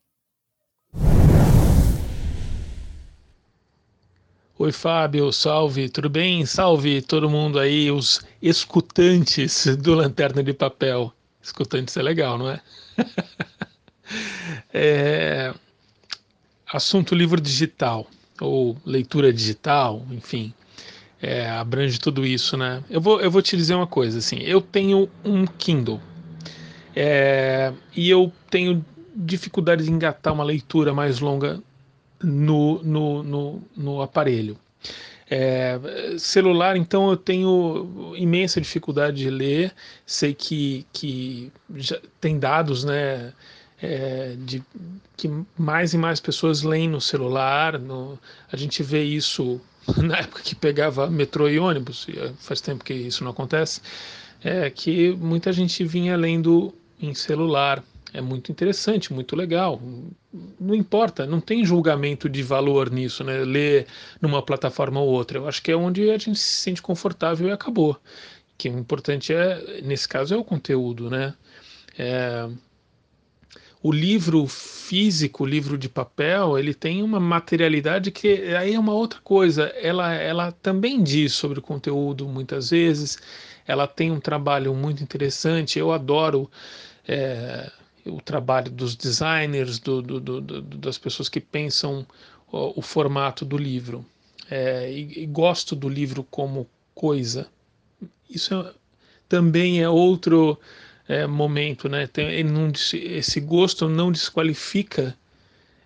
Oi, 4.65 4.71
Fábio, 4.71 5.31
salve, 5.31 5.89
tudo 5.89 6.09
bem? 6.09 6.43
Salve 6.43 6.99
todo 6.99 7.29
mundo 7.29 7.59
aí, 7.59 7.91
os 7.91 8.25
escutantes 8.41 9.67
do 9.77 9.93
Lanterna 9.93 10.41
de 10.41 10.53
Papel. 10.53 11.13
Escutantes 11.39 11.95
é 11.95 12.01
legal, 12.01 12.35
não 12.35 12.49
é? 12.49 12.59
é... 14.73 15.53
Assunto 16.73 17.13
livro 17.13 17.39
digital 17.39 18.07
ou 18.41 18.75
leitura 18.83 19.31
digital, 19.31 20.03
enfim. 20.09 20.51
é, 21.21 21.47
abrange 21.47 21.99
tudo 21.99 22.25
isso, 22.25 22.57
né? 22.57 22.83
Eu 22.89 22.99
vou, 22.99 23.21
eu 23.21 23.29
vou 23.29 23.43
te 23.43 23.55
dizer 23.55 23.75
uma 23.75 23.85
coisa, 23.85 24.17
assim, 24.17 24.37
eu 24.37 24.61
tenho 24.61 25.07
um 25.23 25.45
Kindle 25.45 26.01
é, 26.95 27.71
e 27.95 28.09
eu 28.09 28.33
tenho 28.49 28.83
dificuldade 29.15 29.83
de 29.83 29.91
engatar 29.91 30.33
uma 30.33 30.43
leitura 30.43 30.91
mais 30.91 31.19
longa 31.19 31.61
no, 32.21 32.81
no, 32.83 33.23
no, 33.23 33.63
no 33.75 34.01
aparelho. 34.01 34.57
É, 35.29 35.79
celular, 36.19 36.77
então, 36.77 37.09
eu 37.09 37.17
tenho 37.17 38.13
imensa 38.15 38.61
dificuldade 38.61 39.17
de 39.17 39.29
ler. 39.29 39.73
Sei 40.05 40.33
que, 40.33 40.85
que 40.93 41.51
tem 42.21 42.37
dados, 42.37 42.83
né? 42.83 43.33
É, 43.81 44.35
de 44.39 44.63
que 45.17 45.29
mais 45.57 45.93
e 45.93 45.97
mais 45.97 46.19
pessoas 46.19 46.61
leem 46.61 46.87
no 46.87 47.01
celular. 47.01 47.79
No, 47.79 48.19
a 48.51 48.55
gente 48.55 48.83
vê 48.83 49.03
isso 49.03 49.59
na 49.97 50.17
época 50.19 50.41
que 50.41 50.55
pegava 50.55 51.09
metrô 51.09 51.49
e 51.49 51.59
ônibus, 51.59 52.07
e 52.07 52.33
faz 52.39 52.61
tempo 52.61 52.83
que 52.83 52.93
isso 52.93 53.23
não 53.23 53.31
acontece, 53.31 53.81
é 54.43 54.69
que 54.69 55.11
muita 55.13 55.51
gente 55.51 55.83
vinha 55.83 56.15
lendo 56.15 56.73
em 57.01 57.13
celular 57.13 57.83
é 58.15 58.21
muito 58.21 58.49
interessante, 58.49 59.11
muito 59.11 59.35
legal. 59.35 59.81
Não 60.57 60.73
importa, 60.73 61.25
não 61.25 61.41
tem 61.41 61.65
julgamento 61.65 62.29
de 62.29 62.41
valor 62.41 62.89
nisso, 62.89 63.25
né? 63.25 63.43
Ler 63.43 63.87
numa 64.21 64.41
plataforma 64.41 65.01
ou 65.01 65.09
outra. 65.09 65.37
Eu 65.37 65.47
acho 65.49 65.61
que 65.61 65.69
é 65.69 65.75
onde 65.75 66.09
a 66.09 66.17
gente 66.17 66.39
se 66.39 66.61
sente 66.61 66.81
confortável 66.81 67.49
e 67.49 67.51
acabou. 67.51 67.99
Que 68.57 68.69
o 68.69 68.79
importante 68.79 69.33
é, 69.33 69.81
nesse 69.81 70.07
caso, 70.07 70.33
é 70.33 70.37
o 70.37 70.45
conteúdo, 70.45 71.09
né? 71.09 71.33
É... 71.97 72.49
O 73.83 73.91
livro 73.91 74.47
físico, 74.47 75.43
o 75.43 75.45
livro 75.45 75.77
de 75.77 75.89
papel, 75.89 76.57
ele 76.57 76.73
tem 76.73 77.03
uma 77.03 77.19
materialidade 77.19 78.11
que 78.11 78.55
aí 78.55 78.73
é 78.75 78.79
uma 78.79 78.93
outra 78.93 79.19
coisa. 79.21 79.65
Ela, 79.75 80.13
ela 80.13 80.51
também 80.53 81.03
diz 81.03 81.33
sobre 81.33 81.59
o 81.59 81.61
conteúdo 81.61 82.27
muitas 82.29 82.69
vezes. 82.69 83.17
Ela 83.67 83.85
tem 83.87 84.09
um 84.09 84.21
trabalho 84.21 84.73
muito 84.73 85.03
interessante. 85.03 85.77
Eu 85.77 85.91
adoro 85.91 86.49
é, 87.07 87.69
o 88.05 88.21
trabalho 88.21 88.71
dos 88.71 88.95
designers, 88.95 89.79
do, 89.79 90.01
do, 90.01 90.19
do, 90.19 90.61
das 90.61 90.97
pessoas 90.97 91.27
que 91.27 91.39
pensam 91.39 92.05
o, 92.51 92.79
o 92.79 92.81
formato 92.81 93.43
do 93.43 93.57
livro. 93.57 94.05
É, 94.49 94.91
e, 94.91 95.23
e, 95.23 95.25
gosto 95.25 95.75
do 95.75 95.89
livro 95.89 96.23
como 96.23 96.67
coisa. 96.93 97.47
Isso 98.29 98.53
é, 98.53 98.73
também 99.27 99.81
é 99.81 99.89
outro 99.89 100.59
é, 101.07 101.25
momento, 101.25 101.89
né? 101.89 102.05
Tem, 102.05 102.43
não, 102.43 102.71
esse 102.93 103.39
gosto 103.39 103.89
não 103.89 104.11
desqualifica 104.11 105.17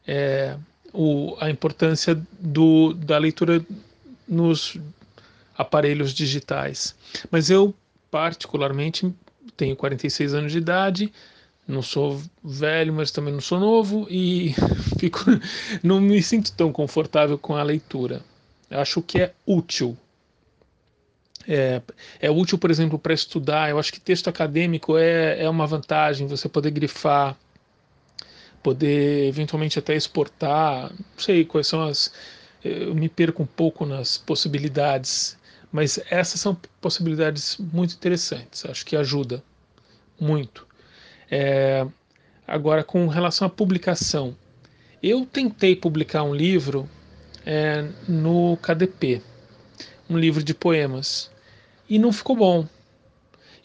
é, 0.05 0.57
o, 0.93 1.37
a 1.39 1.49
importância 1.49 2.21
do, 2.39 2.93
da 2.93 3.17
leitura 3.17 3.65
nos 4.27 4.77
aparelhos 5.57 6.13
digitais. 6.13 6.95
Mas 7.31 7.49
eu, 7.49 7.73
particularmente, 8.11 9.13
tenho 9.55 9.75
46 9.75 10.33
anos 10.33 10.51
de 10.51 10.57
idade, 10.57 11.13
não 11.69 11.83
sou 11.83 12.19
velho, 12.43 12.91
mas 12.91 13.11
também 13.11 13.31
não 13.31 13.39
sou 13.39 13.59
novo 13.59 14.07
e 14.09 14.55
fico, 14.99 15.19
não 15.83 16.01
me 16.01 16.21
sinto 16.23 16.51
tão 16.51 16.73
confortável 16.73 17.37
com 17.37 17.55
a 17.55 17.61
leitura. 17.61 18.21
Acho 18.71 19.01
que 19.03 19.21
é 19.21 19.33
útil. 19.45 19.95
É, 21.47 21.81
é 22.19 22.31
útil, 22.31 22.57
por 22.57 22.71
exemplo, 22.71 22.97
para 22.97 23.13
estudar. 23.13 23.69
Eu 23.69 23.77
acho 23.77 23.93
que 23.93 23.99
texto 23.99 24.27
acadêmico 24.27 24.97
é, 24.97 25.43
é 25.43 25.49
uma 25.49 25.67
vantagem, 25.67 26.27
você 26.27 26.49
poder 26.49 26.71
grifar, 26.71 27.37
poder 28.63 29.27
eventualmente 29.27 29.77
até 29.77 29.95
exportar. 29.95 30.91
Não 30.91 31.19
sei 31.19 31.45
quais 31.45 31.67
são 31.67 31.83
as. 31.83 32.11
Eu 32.63 32.95
me 32.95 33.07
perco 33.07 33.43
um 33.43 33.47
pouco 33.47 33.85
nas 33.85 34.17
possibilidades, 34.17 35.37
mas 35.71 35.99
essas 36.09 36.41
são 36.41 36.57
possibilidades 36.81 37.57
muito 37.57 37.93
interessantes. 37.93 38.65
Acho 38.65 38.85
que 38.85 38.95
ajuda 38.95 39.43
muito. 40.19 40.68
É, 41.31 41.85
agora, 42.47 42.83
com 42.83 43.07
relação 43.07 43.47
à 43.47 43.49
publicação, 43.49 44.35
eu 45.01 45.25
tentei 45.25 45.75
publicar 45.75 46.23
um 46.23 46.33
livro 46.33 46.89
é, 47.45 47.87
no 48.07 48.57
KDP, 48.57 49.21
um 50.09 50.17
livro 50.17 50.43
de 50.43 50.53
poemas, 50.53 51.31
e 51.89 51.97
não 51.97 52.11
ficou 52.11 52.35
bom. 52.35 52.67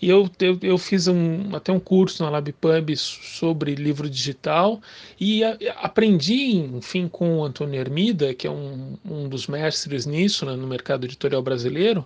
E 0.01 0.09
eu, 0.09 0.29
eu, 0.39 0.59
eu 0.63 0.77
fiz 0.77 1.09
um, 1.09 1.55
até 1.57 1.73
um 1.73 1.81
curso 1.81 2.23
na 2.23 2.29
LabPub 2.29 2.95
sobre 2.97 3.75
livro 3.75 4.09
digital 4.11 4.81
e 5.19 5.43
a, 5.43 5.57
aprendi, 5.77 6.57
enfim, 6.57 7.09
com 7.09 7.39
o 7.39 7.45
Antônio 7.45 7.81
Hermida, 7.81 8.35
que 8.35 8.47
é 8.47 8.51
um, 8.51 8.99
um 9.05 9.29
dos 9.29 9.47
mestres 9.47 10.05
nisso 10.05 10.45
né, 10.45 10.57
no 10.57 10.67
mercado 10.67 11.07
editorial 11.07 11.43
brasileiro, 11.43 12.05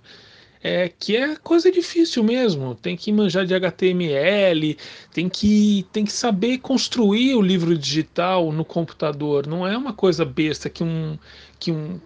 é 0.63 0.89
que 0.89 1.17
é 1.17 1.37
coisa 1.37 1.71
difícil 1.71 2.23
mesmo. 2.23 2.75
Tem 2.75 2.97
que 2.97 3.13
manjar 3.13 3.47
de 3.47 3.55
HTML, 3.55 4.77
tem 5.13 5.29
que, 5.29 5.87
tem 5.93 6.05
que 6.05 6.13
saber 6.13 6.59
construir 6.59 7.35
o 7.35 7.43
livro 7.43 7.77
digital 7.77 8.53
no 8.53 8.65
computador. 8.65 9.47
Não 9.47 9.67
é 9.67 9.77
uma 9.77 9.93
coisa 9.93 10.25
besta 10.25 10.69
que, 10.69 10.83
um, 10.83 11.19
que, 11.59 11.71
um, 11.71 12.01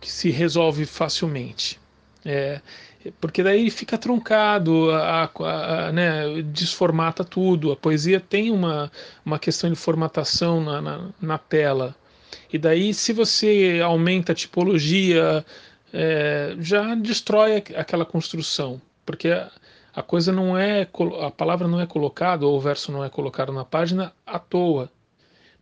que 0.00 0.10
se 0.10 0.30
resolve 0.30 0.86
facilmente. 0.86 1.80
É, 2.24 2.60
porque 3.20 3.42
daí 3.42 3.68
fica 3.70 3.98
truncado, 3.98 4.90
a, 4.92 5.24
a, 5.24 5.88
a, 5.88 5.92
né, 5.92 6.42
desformata 6.42 7.24
tudo. 7.24 7.72
A 7.72 7.76
poesia 7.76 8.20
tem 8.20 8.50
uma, 8.50 8.90
uma 9.24 9.38
questão 9.38 9.68
de 9.68 9.76
formatação 9.76 10.60
na, 10.62 10.80
na, 10.80 11.08
na 11.20 11.38
tela. 11.38 11.96
E 12.52 12.58
daí, 12.58 12.94
se 12.94 13.12
você 13.12 13.80
aumenta 13.82 14.32
a 14.32 14.34
tipologia, 14.34 15.44
é, 15.92 16.56
já 16.58 16.94
destrói 16.94 17.56
aquela 17.76 18.04
construção, 18.04 18.80
porque 19.04 19.28
a 19.94 20.02
coisa 20.02 20.32
não 20.32 20.56
é 20.56 20.88
a 21.20 21.30
palavra 21.30 21.68
não 21.68 21.80
é 21.80 21.86
colocada 21.86 22.46
ou 22.46 22.56
o 22.56 22.60
verso 22.60 22.90
não 22.90 23.04
é 23.04 23.10
colocado 23.10 23.52
na 23.52 23.64
página 23.64 24.12
à 24.26 24.38
toa. 24.38 24.90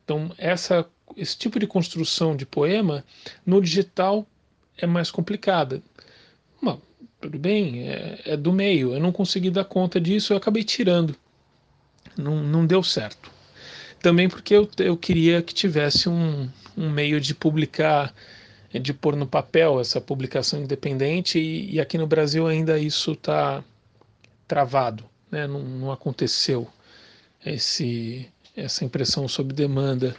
Então 0.04 0.30
essa 0.38 0.86
esse 1.16 1.36
tipo 1.36 1.58
de 1.58 1.66
construção 1.66 2.36
de 2.36 2.46
poema 2.46 3.04
no 3.44 3.60
digital 3.60 4.26
é 4.78 4.86
mais 4.86 5.10
complicada. 5.10 5.82
Bom, 6.62 6.80
tudo 7.20 7.38
bem, 7.38 7.88
é, 7.88 8.20
é, 8.24 8.36
do 8.36 8.52
meio. 8.52 8.94
Eu 8.94 9.00
não 9.00 9.12
consegui 9.12 9.50
dar 9.50 9.64
conta 9.64 10.00
disso, 10.00 10.32
eu 10.32 10.36
acabei 10.36 10.62
tirando. 10.62 11.16
Não, 12.16 12.42
não 12.42 12.64
deu 12.64 12.82
certo. 12.82 13.30
Também 14.00 14.28
porque 14.28 14.54
eu, 14.54 14.68
eu 14.78 14.96
queria 14.96 15.42
que 15.42 15.52
tivesse 15.52 16.08
um, 16.08 16.48
um 16.76 16.88
meio 16.88 17.20
de 17.20 17.34
publicar 17.34 18.14
de 18.78 18.94
pôr 18.94 19.16
no 19.16 19.26
papel 19.26 19.80
essa 19.80 20.00
publicação 20.00 20.60
independente 20.60 21.38
e, 21.38 21.74
e 21.74 21.80
aqui 21.80 21.98
no 21.98 22.06
Brasil 22.06 22.46
ainda 22.46 22.78
isso 22.78 23.12
está 23.12 23.64
travado, 24.46 25.04
né? 25.30 25.46
não, 25.46 25.60
não 25.60 25.92
aconteceu 25.92 26.68
esse, 27.44 28.28
essa 28.56 28.84
impressão 28.84 29.26
sob 29.26 29.52
demanda 29.52 30.14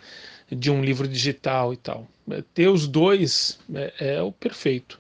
de 0.50 0.70
um 0.70 0.84
livro 0.84 1.08
digital 1.08 1.74
e 1.74 1.78
tal. 1.78 2.08
É, 2.30 2.44
ter 2.54 2.68
os 2.68 2.88
dois 2.88 3.58
é, 3.74 4.16
é 4.16 4.22
o 4.22 4.32
perfeito. 4.32 5.00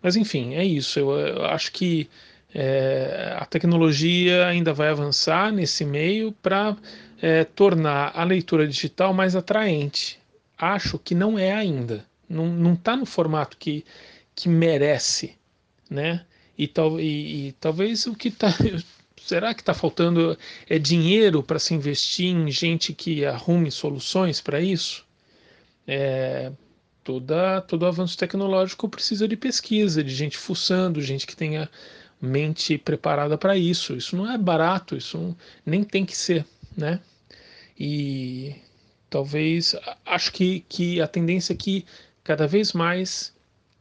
Mas 0.00 0.16
enfim, 0.16 0.54
é 0.54 0.64
isso. 0.64 0.98
Eu, 0.98 1.10
eu 1.10 1.44
acho 1.44 1.72
que 1.72 2.08
é, 2.54 3.36
a 3.38 3.44
tecnologia 3.44 4.46
ainda 4.46 4.72
vai 4.72 4.88
avançar 4.88 5.52
nesse 5.52 5.84
meio 5.84 6.32
para 6.32 6.74
é, 7.20 7.44
tornar 7.44 8.12
a 8.14 8.24
leitura 8.24 8.66
digital 8.66 9.12
mais 9.12 9.36
atraente. 9.36 10.18
Acho 10.56 10.98
que 10.98 11.14
não 11.14 11.38
é 11.38 11.52
ainda 11.52 12.04
não, 12.28 12.46
não 12.46 12.76
tá 12.76 12.96
no 12.96 13.06
formato 13.06 13.56
que, 13.56 13.84
que 14.34 14.48
merece, 14.48 15.36
né? 15.88 16.24
E, 16.58 16.66
tal, 16.66 16.98
e, 17.00 17.48
e 17.48 17.52
talvez 17.52 18.06
o 18.06 18.14
que 18.14 18.28
está 18.28 18.48
será 19.26 19.52
que 19.52 19.60
está 19.60 19.74
faltando 19.74 20.38
é 20.68 20.78
dinheiro 20.78 21.42
para 21.42 21.58
se 21.58 21.74
investir 21.74 22.26
em 22.26 22.50
gente 22.50 22.92
que 22.92 23.24
arrume 23.24 23.70
soluções 23.70 24.40
para 24.40 24.60
isso? 24.60 25.04
É, 25.86 26.52
toda, 27.02 27.60
todo 27.62 27.86
avanço 27.86 28.16
tecnológico 28.16 28.88
precisa 28.88 29.26
de 29.28 29.36
pesquisa, 29.36 30.02
de 30.02 30.14
gente 30.14 30.36
fuçando, 30.36 31.00
gente 31.00 31.26
que 31.26 31.36
tenha 31.36 31.68
mente 32.20 32.78
preparada 32.78 33.36
para 33.36 33.56
isso. 33.56 33.94
Isso 33.96 34.16
não 34.16 34.30
é 34.30 34.38
barato, 34.38 34.96
isso 34.96 35.36
nem 35.64 35.84
tem 35.84 36.04
que 36.04 36.16
ser, 36.16 36.44
né? 36.76 37.00
E 37.78 38.54
talvez 39.10 39.74
acho 40.04 40.32
que, 40.32 40.60
que 40.68 41.00
a 41.00 41.06
tendência 41.06 41.52
é 41.52 41.56
que 41.56 41.84
cada 42.26 42.44
vez 42.44 42.72
mais 42.72 43.32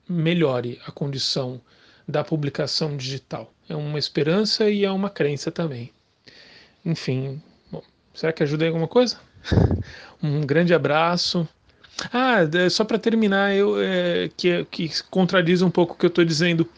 melhore 0.08 0.80
a 0.86 0.92
condição 0.92 1.60
da 2.08 2.24
publicação 2.24 2.96
digital. 2.96 3.52
É 3.68 3.76
uma 3.76 3.98
esperança 3.98 4.70
e 4.70 4.86
é 4.86 4.92
uma 4.92 5.10
crença 5.10 5.52
também. 5.52 5.92
Enfim, 6.86 7.42
bom, 7.72 7.82
será 8.14 8.32
que 8.32 8.44
ajuda 8.44 8.66
em 8.66 8.68
alguma 8.68 8.88
coisa? 8.88 9.18
um 10.22 10.42
grande 10.42 10.76
abraço. 10.76 11.50
Ah, 12.14 12.42
é, 12.54 12.70
só 12.70 12.84
para 12.84 13.00
terminar, 13.00 13.56
eu 13.56 13.82
é, 13.82 14.30
que, 14.38 14.64
que 14.66 15.04
contradiz 15.06 15.64
um 15.64 15.72
pouco 15.72 15.96
o 15.96 15.98
que 15.98 16.06
eu 16.06 16.10
estou 16.10 16.24
dizendo. 16.24 16.70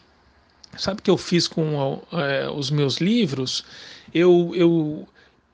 Sabe 0.74 1.00
o 1.00 1.02
que 1.02 1.10
eu 1.10 1.18
fiz 1.18 1.46
com 1.46 2.02
é, 2.12 2.48
os 2.48 2.70
meus 2.70 2.96
livros? 2.96 3.62
Eu, 4.14 4.52
eu 4.54 5.06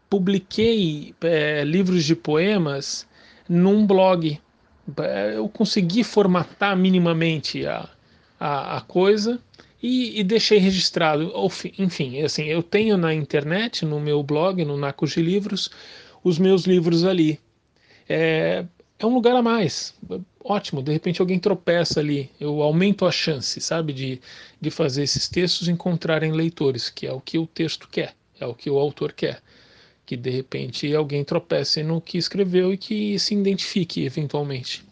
publiquei 0.08 1.12
é, 1.22 1.64
livros 1.64 2.04
de 2.04 2.14
poemas 2.14 3.04
num 3.48 3.84
blog 3.84 4.40
eu 5.34 5.48
consegui 5.48 6.04
formatar 6.04 6.76
minimamente 6.76 7.66
a, 7.66 7.88
a, 8.38 8.78
a 8.78 8.80
coisa 8.82 9.40
e, 9.82 10.20
e, 10.20 10.24
deixei 10.24 10.58
registrado. 10.58 11.32
Enfim, 11.78 12.22
assim, 12.22 12.44
eu 12.44 12.62
tenho 12.62 12.96
na 12.96 13.12
internet, 13.12 13.84
no 13.84 14.00
meu 14.00 14.22
blog, 14.22 14.64
no 14.64 14.76
Nacos 14.76 15.12
de 15.12 15.22
Livros, 15.22 15.70
os 16.22 16.38
meus 16.38 16.64
livros 16.64 17.04
ali. 17.04 17.38
É, 18.08 18.64
é 18.98 19.06
um 19.06 19.14
lugar 19.14 19.36
a 19.36 19.42
mais. 19.42 19.94
Ótimo, 20.42 20.82
de 20.82 20.92
repente 20.92 21.20
alguém 21.20 21.38
tropeça 21.38 22.00
ali. 22.00 22.30
Eu 22.40 22.62
aumento 22.62 23.06
a 23.06 23.12
chance, 23.12 23.60
sabe, 23.60 23.92
de, 23.92 24.20
de 24.60 24.70
fazer 24.70 25.02
esses 25.02 25.28
textos 25.28 25.68
encontrarem 25.68 26.32
leitores, 26.32 26.90
que 26.90 27.06
é 27.06 27.12
o 27.12 27.20
que 27.20 27.38
o 27.38 27.46
texto 27.46 27.88
quer, 27.88 28.14
é 28.38 28.46
o 28.46 28.54
que 28.54 28.70
o 28.70 28.78
autor 28.78 29.12
quer. 29.12 29.42
Que 30.06 30.16
de 30.16 30.30
repente 30.30 30.94
alguém 30.94 31.24
tropece 31.24 31.82
no 31.82 32.00
que 32.00 32.18
escreveu 32.18 32.72
e 32.72 32.76
que 32.78 33.18
se 33.18 33.34
identifique 33.34 34.04
eventualmente. 34.04 34.84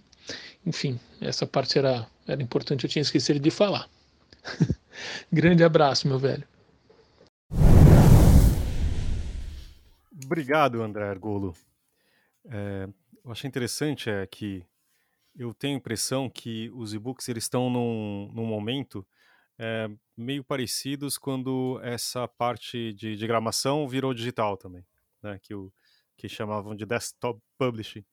Enfim, 0.64 0.98
essa 1.20 1.46
parte 1.46 1.78
era, 1.78 2.06
era 2.26 2.42
importante, 2.42 2.84
eu 2.84 2.90
tinha 2.90 3.02
esquecido 3.02 3.40
de 3.40 3.50
falar. 3.50 3.88
Grande 5.30 5.62
abraço, 5.64 6.08
meu 6.08 6.18
velho. 6.18 6.46
Obrigado, 10.24 10.82
André 10.82 11.04
Argolo. 11.04 11.54
É, 12.44 12.88
eu 13.24 13.30
achei 13.30 13.48
interessante 13.48 14.08
é 14.08 14.26
que 14.26 14.64
eu 15.36 15.52
tenho 15.54 15.74
a 15.74 15.78
impressão 15.78 16.28
que 16.28 16.70
os 16.74 16.92
e-books 16.92 17.28
eles 17.28 17.44
estão 17.44 17.70
num, 17.70 18.30
num 18.32 18.46
momento 18.46 19.06
é, 19.58 19.88
meio 20.16 20.44
parecidos 20.44 21.16
quando 21.16 21.80
essa 21.82 22.26
parte 22.26 22.92
de 22.92 23.16
diagramação 23.16 23.88
virou 23.88 24.12
digital 24.12 24.56
também, 24.56 24.84
né? 25.22 25.38
Que 25.40 25.54
o 25.54 25.72
que 26.16 26.28
chamavam 26.28 26.74
de 26.74 26.86
desktop 26.86 27.40
publishing 27.58 28.04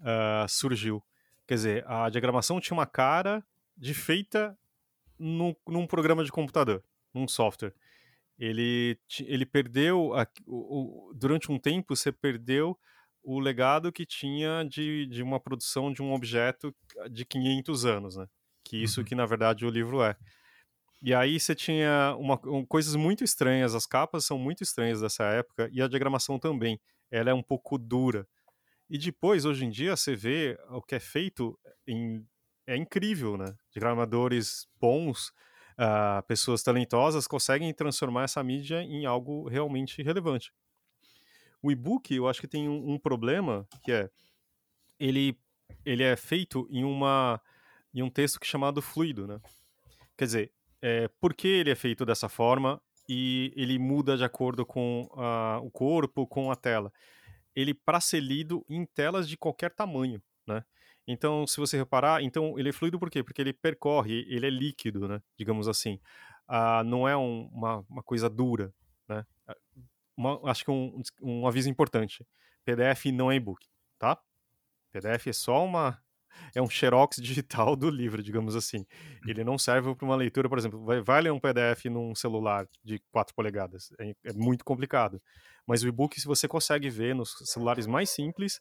uh, 0.00 0.48
surgiu. 0.48 1.02
Quer 1.46 1.54
dizer, 1.54 1.84
a 1.86 2.08
diagramação 2.08 2.60
tinha 2.60 2.76
uma 2.76 2.86
cara 2.86 3.44
de 3.76 3.94
feita 3.94 4.56
num, 5.18 5.54
num 5.66 5.86
programa 5.86 6.24
de 6.24 6.32
computador, 6.32 6.82
num 7.12 7.28
software. 7.28 7.74
Ele, 8.38 8.98
ele 9.20 9.46
perdeu, 9.46 10.14
a, 10.14 10.26
o, 10.46 11.10
o, 11.10 11.14
durante 11.14 11.52
um 11.52 11.58
tempo, 11.58 11.94
você 11.94 12.10
perdeu 12.10 12.78
o 13.22 13.38
legado 13.38 13.92
que 13.92 14.04
tinha 14.04 14.64
de, 14.64 15.06
de 15.06 15.22
uma 15.22 15.40
produção 15.40 15.92
de 15.92 16.02
um 16.02 16.12
objeto 16.12 16.74
de 17.10 17.24
500 17.24 17.86
anos, 17.86 18.16
né? 18.16 18.28
Que 18.62 18.82
isso 18.82 19.00
uhum. 19.00 19.06
que, 19.06 19.14
na 19.14 19.26
verdade, 19.26 19.64
o 19.64 19.70
livro 19.70 20.02
é. 20.02 20.16
E 21.06 21.12
aí 21.12 21.38
você 21.38 21.54
tinha 21.54 22.16
uma, 22.18 22.40
um, 22.46 22.64
coisas 22.64 22.94
muito 22.94 23.22
estranhas, 23.22 23.74
as 23.74 23.84
capas 23.84 24.24
são 24.24 24.38
muito 24.38 24.62
estranhas 24.62 25.02
dessa 25.02 25.22
época, 25.24 25.68
e 25.70 25.82
a 25.82 25.86
diagramação 25.86 26.38
também. 26.38 26.80
Ela 27.10 27.28
é 27.28 27.34
um 27.34 27.42
pouco 27.42 27.76
dura. 27.76 28.26
E 28.88 28.96
depois, 28.96 29.44
hoje 29.44 29.66
em 29.66 29.70
dia, 29.70 29.94
você 29.94 30.16
vê 30.16 30.58
o 30.70 30.80
que 30.80 30.94
é 30.94 30.98
feito 30.98 31.60
em, 31.86 32.26
é 32.66 32.74
incrível, 32.74 33.36
né? 33.36 33.54
Diagramadores 33.70 34.66
bons, 34.80 35.28
uh, 35.78 36.26
pessoas 36.26 36.62
talentosas 36.62 37.26
conseguem 37.26 37.74
transformar 37.74 38.22
essa 38.22 38.42
mídia 38.42 38.82
em 38.82 39.04
algo 39.04 39.46
realmente 39.46 40.02
relevante. 40.02 40.54
O 41.60 41.70
e-book, 41.70 42.14
eu 42.14 42.26
acho 42.26 42.40
que 42.40 42.48
tem 42.48 42.66
um, 42.66 42.94
um, 42.94 42.98
problema, 42.98 43.68
que 43.82 43.92
é 43.92 44.08
ele, 44.98 45.38
ele 45.84 46.02
é 46.02 46.16
feito 46.16 46.66
em, 46.70 46.82
uma, 46.82 47.38
em 47.92 48.02
um 48.02 48.08
texto 48.08 48.40
que 48.40 48.46
é 48.46 48.48
chamado 48.48 48.80
fluido, 48.80 49.26
né? 49.26 49.38
Quer 50.16 50.24
dizer, 50.24 50.52
é, 50.86 51.08
por 51.18 51.32
que 51.32 51.48
ele 51.48 51.70
é 51.70 51.74
feito 51.74 52.04
dessa 52.04 52.28
forma 52.28 52.78
e 53.08 53.50
ele 53.56 53.78
muda 53.78 54.18
de 54.18 54.24
acordo 54.24 54.66
com 54.66 55.08
a, 55.16 55.58
o 55.62 55.70
corpo, 55.70 56.26
com 56.26 56.50
a 56.50 56.56
tela? 56.56 56.92
Ele 57.56 57.72
para 57.72 58.00
ser 58.00 58.20
lido 58.20 58.62
em 58.68 58.84
telas 58.84 59.26
de 59.26 59.34
qualquer 59.38 59.70
tamanho, 59.70 60.22
né? 60.46 60.62
Então, 61.08 61.46
se 61.46 61.56
você 61.56 61.78
reparar, 61.78 62.22
então 62.22 62.58
ele 62.58 62.68
é 62.68 62.72
fluido 62.72 62.98
por 62.98 63.10
quê? 63.10 63.22
Porque 63.22 63.40
ele 63.40 63.54
percorre, 63.54 64.26
ele 64.28 64.46
é 64.46 64.50
líquido, 64.50 65.08
né? 65.08 65.22
Digamos 65.38 65.68
assim. 65.68 65.98
Ah, 66.46 66.84
não 66.84 67.08
é 67.08 67.16
um, 67.16 67.48
uma, 67.50 67.78
uma 67.88 68.02
coisa 68.02 68.28
dura, 68.28 68.70
né? 69.08 69.24
uma, 70.14 70.38
acho 70.50 70.66
que 70.66 70.70
um, 70.70 71.00
um 71.22 71.46
aviso 71.46 71.70
importante: 71.70 72.26
PDF 72.62 73.06
não 73.06 73.32
é 73.32 73.36
e-book, 73.36 73.66
tá? 73.98 74.20
PDF 74.92 75.28
é 75.28 75.32
só 75.32 75.64
uma 75.64 75.98
é 76.54 76.62
um 76.62 76.68
xerox 76.68 77.16
digital 77.20 77.76
do 77.76 77.90
livro, 77.90 78.22
digamos 78.22 78.56
assim. 78.56 78.86
Ele 79.26 79.44
não 79.44 79.58
serve 79.58 79.94
para 79.94 80.04
uma 80.04 80.16
leitura, 80.16 80.48
por 80.48 80.58
exemplo, 80.58 80.84
vai, 80.84 81.00
vai, 81.00 81.20
ler 81.22 81.32
um 81.32 81.40
PDF 81.40 81.86
num 81.86 82.14
celular 82.14 82.66
de 82.82 83.00
4 83.10 83.34
polegadas, 83.34 83.92
é, 83.98 84.14
é 84.24 84.32
muito 84.32 84.64
complicado. 84.64 85.20
Mas 85.66 85.82
o 85.82 85.88
e-book, 85.88 86.20
se 86.20 86.26
você 86.26 86.46
consegue 86.46 86.90
ver 86.90 87.14
nos 87.14 87.34
celulares 87.44 87.86
mais 87.86 88.10
simples, 88.10 88.60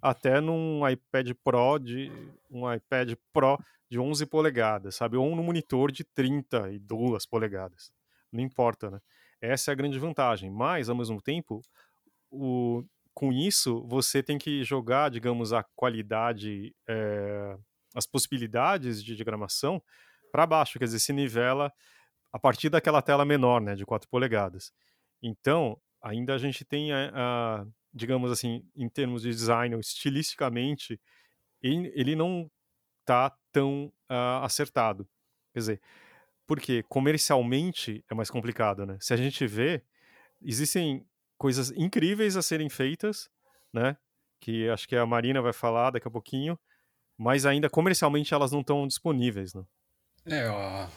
até 0.00 0.40
num 0.40 0.88
iPad 0.88 1.32
Pro 1.44 1.78
de 1.78 2.10
um 2.50 2.72
iPad 2.72 3.14
Pro 3.32 3.58
de 3.90 3.98
11 3.98 4.26
polegadas, 4.26 4.94
sabe? 4.96 5.16
Ou 5.16 5.34
num 5.34 5.42
monitor 5.42 5.90
de 5.90 6.04
32 6.04 7.26
polegadas. 7.26 7.90
Não 8.32 8.42
importa, 8.42 8.90
né? 8.90 9.00
Essa 9.40 9.70
é 9.70 9.72
a 9.72 9.74
grande 9.74 9.98
vantagem. 9.98 10.50
Mas, 10.50 10.88
ao 10.88 10.96
mesmo 10.96 11.20
tempo, 11.22 11.62
o, 12.30 12.84
com 13.18 13.32
isso, 13.32 13.84
você 13.88 14.22
tem 14.22 14.38
que 14.38 14.62
jogar, 14.62 15.10
digamos, 15.10 15.52
a 15.52 15.64
qualidade, 15.74 16.72
é, 16.88 17.58
as 17.92 18.06
possibilidades 18.06 19.02
de 19.02 19.16
diagramação 19.16 19.82
para 20.30 20.46
baixo, 20.46 20.78
quer 20.78 20.84
dizer, 20.84 21.00
se 21.00 21.12
nivela 21.12 21.72
a 22.32 22.38
partir 22.38 22.68
daquela 22.68 23.02
tela 23.02 23.24
menor, 23.24 23.60
né, 23.60 23.74
de 23.74 23.84
4 23.84 24.08
polegadas. 24.08 24.70
Então, 25.20 25.76
ainda 26.00 26.32
a 26.32 26.38
gente 26.38 26.64
tem, 26.64 26.92
a, 26.92 27.10
a, 27.12 27.66
digamos 27.92 28.30
assim, 28.30 28.64
em 28.76 28.88
termos 28.88 29.22
de 29.22 29.30
design, 29.30 29.76
estilisticamente, 29.80 31.00
ele 31.60 32.14
não 32.14 32.48
está 33.00 33.36
tão 33.50 33.92
uh, 34.08 34.44
acertado. 34.44 35.08
Quer 35.52 35.58
dizer, 35.58 35.80
porque 36.46 36.84
comercialmente 36.84 38.04
é 38.08 38.14
mais 38.14 38.30
complicado, 38.30 38.86
né? 38.86 38.96
Se 39.00 39.12
a 39.12 39.16
gente 39.16 39.44
vê, 39.44 39.82
existem 40.40 41.04
coisas 41.38 41.70
incríveis 41.70 42.36
a 42.36 42.42
serem 42.42 42.68
feitas, 42.68 43.30
né? 43.72 43.96
Que 44.40 44.68
acho 44.68 44.86
que 44.86 44.96
a 44.96 45.06
Marina 45.06 45.40
vai 45.40 45.52
falar 45.52 45.90
daqui 45.90 46.08
a 46.08 46.10
pouquinho, 46.10 46.58
mas 47.16 47.46
ainda 47.46 47.70
comercialmente 47.70 48.34
elas 48.34 48.52
não 48.52 48.60
estão 48.60 48.86
disponíveis, 48.86 49.54
né? 49.54 49.64
É, 50.26 50.48
ó, 50.48 50.88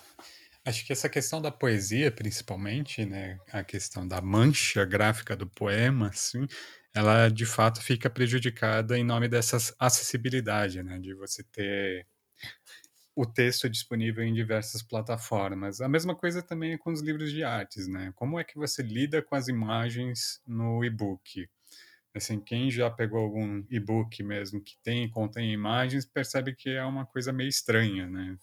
acho 0.65 0.85
que 0.85 0.91
essa 0.91 1.07
questão 1.07 1.41
da 1.41 1.51
poesia, 1.51 2.11
principalmente, 2.11 3.05
né? 3.05 3.39
A 3.51 3.63
questão 3.63 4.07
da 4.07 4.21
mancha 4.21 4.83
gráfica 4.83 5.35
do 5.35 5.47
poema, 5.47 6.09
assim, 6.09 6.45
ela 6.93 7.29
de 7.29 7.45
fato 7.45 7.81
fica 7.81 8.09
prejudicada 8.09 8.97
em 8.97 9.03
nome 9.03 9.27
dessa 9.27 9.57
acessibilidade, 9.79 10.83
né? 10.83 10.99
De 10.99 11.13
você 11.13 11.43
ter 11.43 12.07
o 13.15 13.25
texto 13.25 13.67
é 13.67 13.69
disponível 13.69 14.23
em 14.23 14.33
diversas 14.33 14.81
plataformas. 14.81 15.81
A 15.81 15.89
mesma 15.89 16.15
coisa 16.15 16.41
também 16.41 16.73
é 16.73 16.77
com 16.77 16.91
os 16.91 17.01
livros 17.01 17.31
de 17.31 17.43
artes, 17.43 17.87
né? 17.87 18.11
Como 18.15 18.39
é 18.39 18.43
que 18.43 18.55
você 18.57 18.81
lida 18.81 19.21
com 19.21 19.35
as 19.35 19.47
imagens 19.47 20.41
no 20.47 20.83
e-book? 20.83 21.49
Assim, 22.13 22.39
quem 22.39 22.69
já 22.69 22.89
pegou 22.89 23.19
algum 23.19 23.63
e-book 23.69 24.21
mesmo 24.23 24.61
que 24.61 24.77
tem 24.83 25.09
contém 25.09 25.53
imagens, 25.53 26.05
percebe 26.05 26.53
que 26.53 26.69
é 26.69 26.83
uma 26.83 27.05
coisa 27.05 27.31
meio 27.31 27.47
estranha, 27.47 28.07
né? 28.07 28.37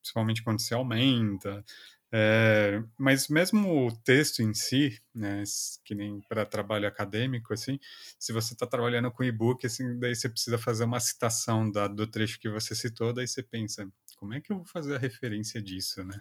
Principalmente 0.00 0.42
quando 0.42 0.60
se 0.60 0.72
aumenta, 0.72 1.64
é, 2.14 2.82
mas 2.98 3.28
mesmo 3.28 3.86
o 3.86 3.90
texto 3.90 4.42
em 4.42 4.52
si, 4.52 5.00
né, 5.14 5.42
que 5.82 5.94
nem 5.94 6.20
para 6.28 6.44
trabalho 6.44 6.86
acadêmico, 6.86 7.54
assim, 7.54 7.80
se 8.18 8.34
você 8.34 8.52
está 8.52 8.66
trabalhando 8.66 9.10
com 9.10 9.24
e-book, 9.24 9.66
assim, 9.66 9.98
daí 9.98 10.14
você 10.14 10.28
precisa 10.28 10.58
fazer 10.58 10.84
uma 10.84 11.00
citação 11.00 11.70
da, 11.70 11.88
do 11.88 12.06
trecho 12.06 12.38
que 12.38 12.50
você 12.50 12.74
citou, 12.74 13.14
daí 13.14 13.26
você 13.26 13.42
pensa, 13.42 13.88
como 14.16 14.34
é 14.34 14.40
que 14.42 14.52
eu 14.52 14.56
vou 14.58 14.66
fazer 14.66 14.96
a 14.96 14.98
referência 14.98 15.62
disso, 15.62 16.04
né? 16.04 16.18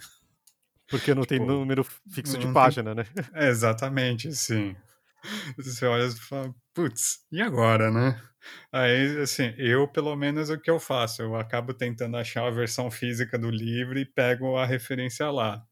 Porque 0.88 1.14
não 1.14 1.24
tipo, 1.24 1.38
tem 1.38 1.46
número 1.46 1.84
fixo 1.84 2.38
de 2.38 2.52
página, 2.54 2.96
tem... 2.96 3.04
né? 3.04 3.26
É, 3.34 3.50
exatamente, 3.50 4.34
sim. 4.34 4.76
Você 5.58 5.86
olha 5.86 6.06
e 6.06 6.12
fala, 6.12 6.54
putz, 6.74 7.26
e 7.32 7.42
agora, 7.42 7.92
né? 7.92 8.22
Aí, 8.72 9.20
assim, 9.22 9.54
eu, 9.58 9.88
pelo 9.88 10.16
menos, 10.16 10.50
o 10.50 10.60
que 10.60 10.70
eu 10.70 10.80
faço? 10.80 11.22
Eu 11.22 11.36
acabo 11.36 11.74
tentando 11.74 12.18
achar 12.18 12.48
a 12.48 12.52
versão 12.52 12.90
física 12.90 13.38
do 13.38 13.50
livro 13.50 14.00
e 14.00 14.06
pego 14.06 14.58
a 14.58 14.66
referência 14.66 15.30
lá. 15.30 15.64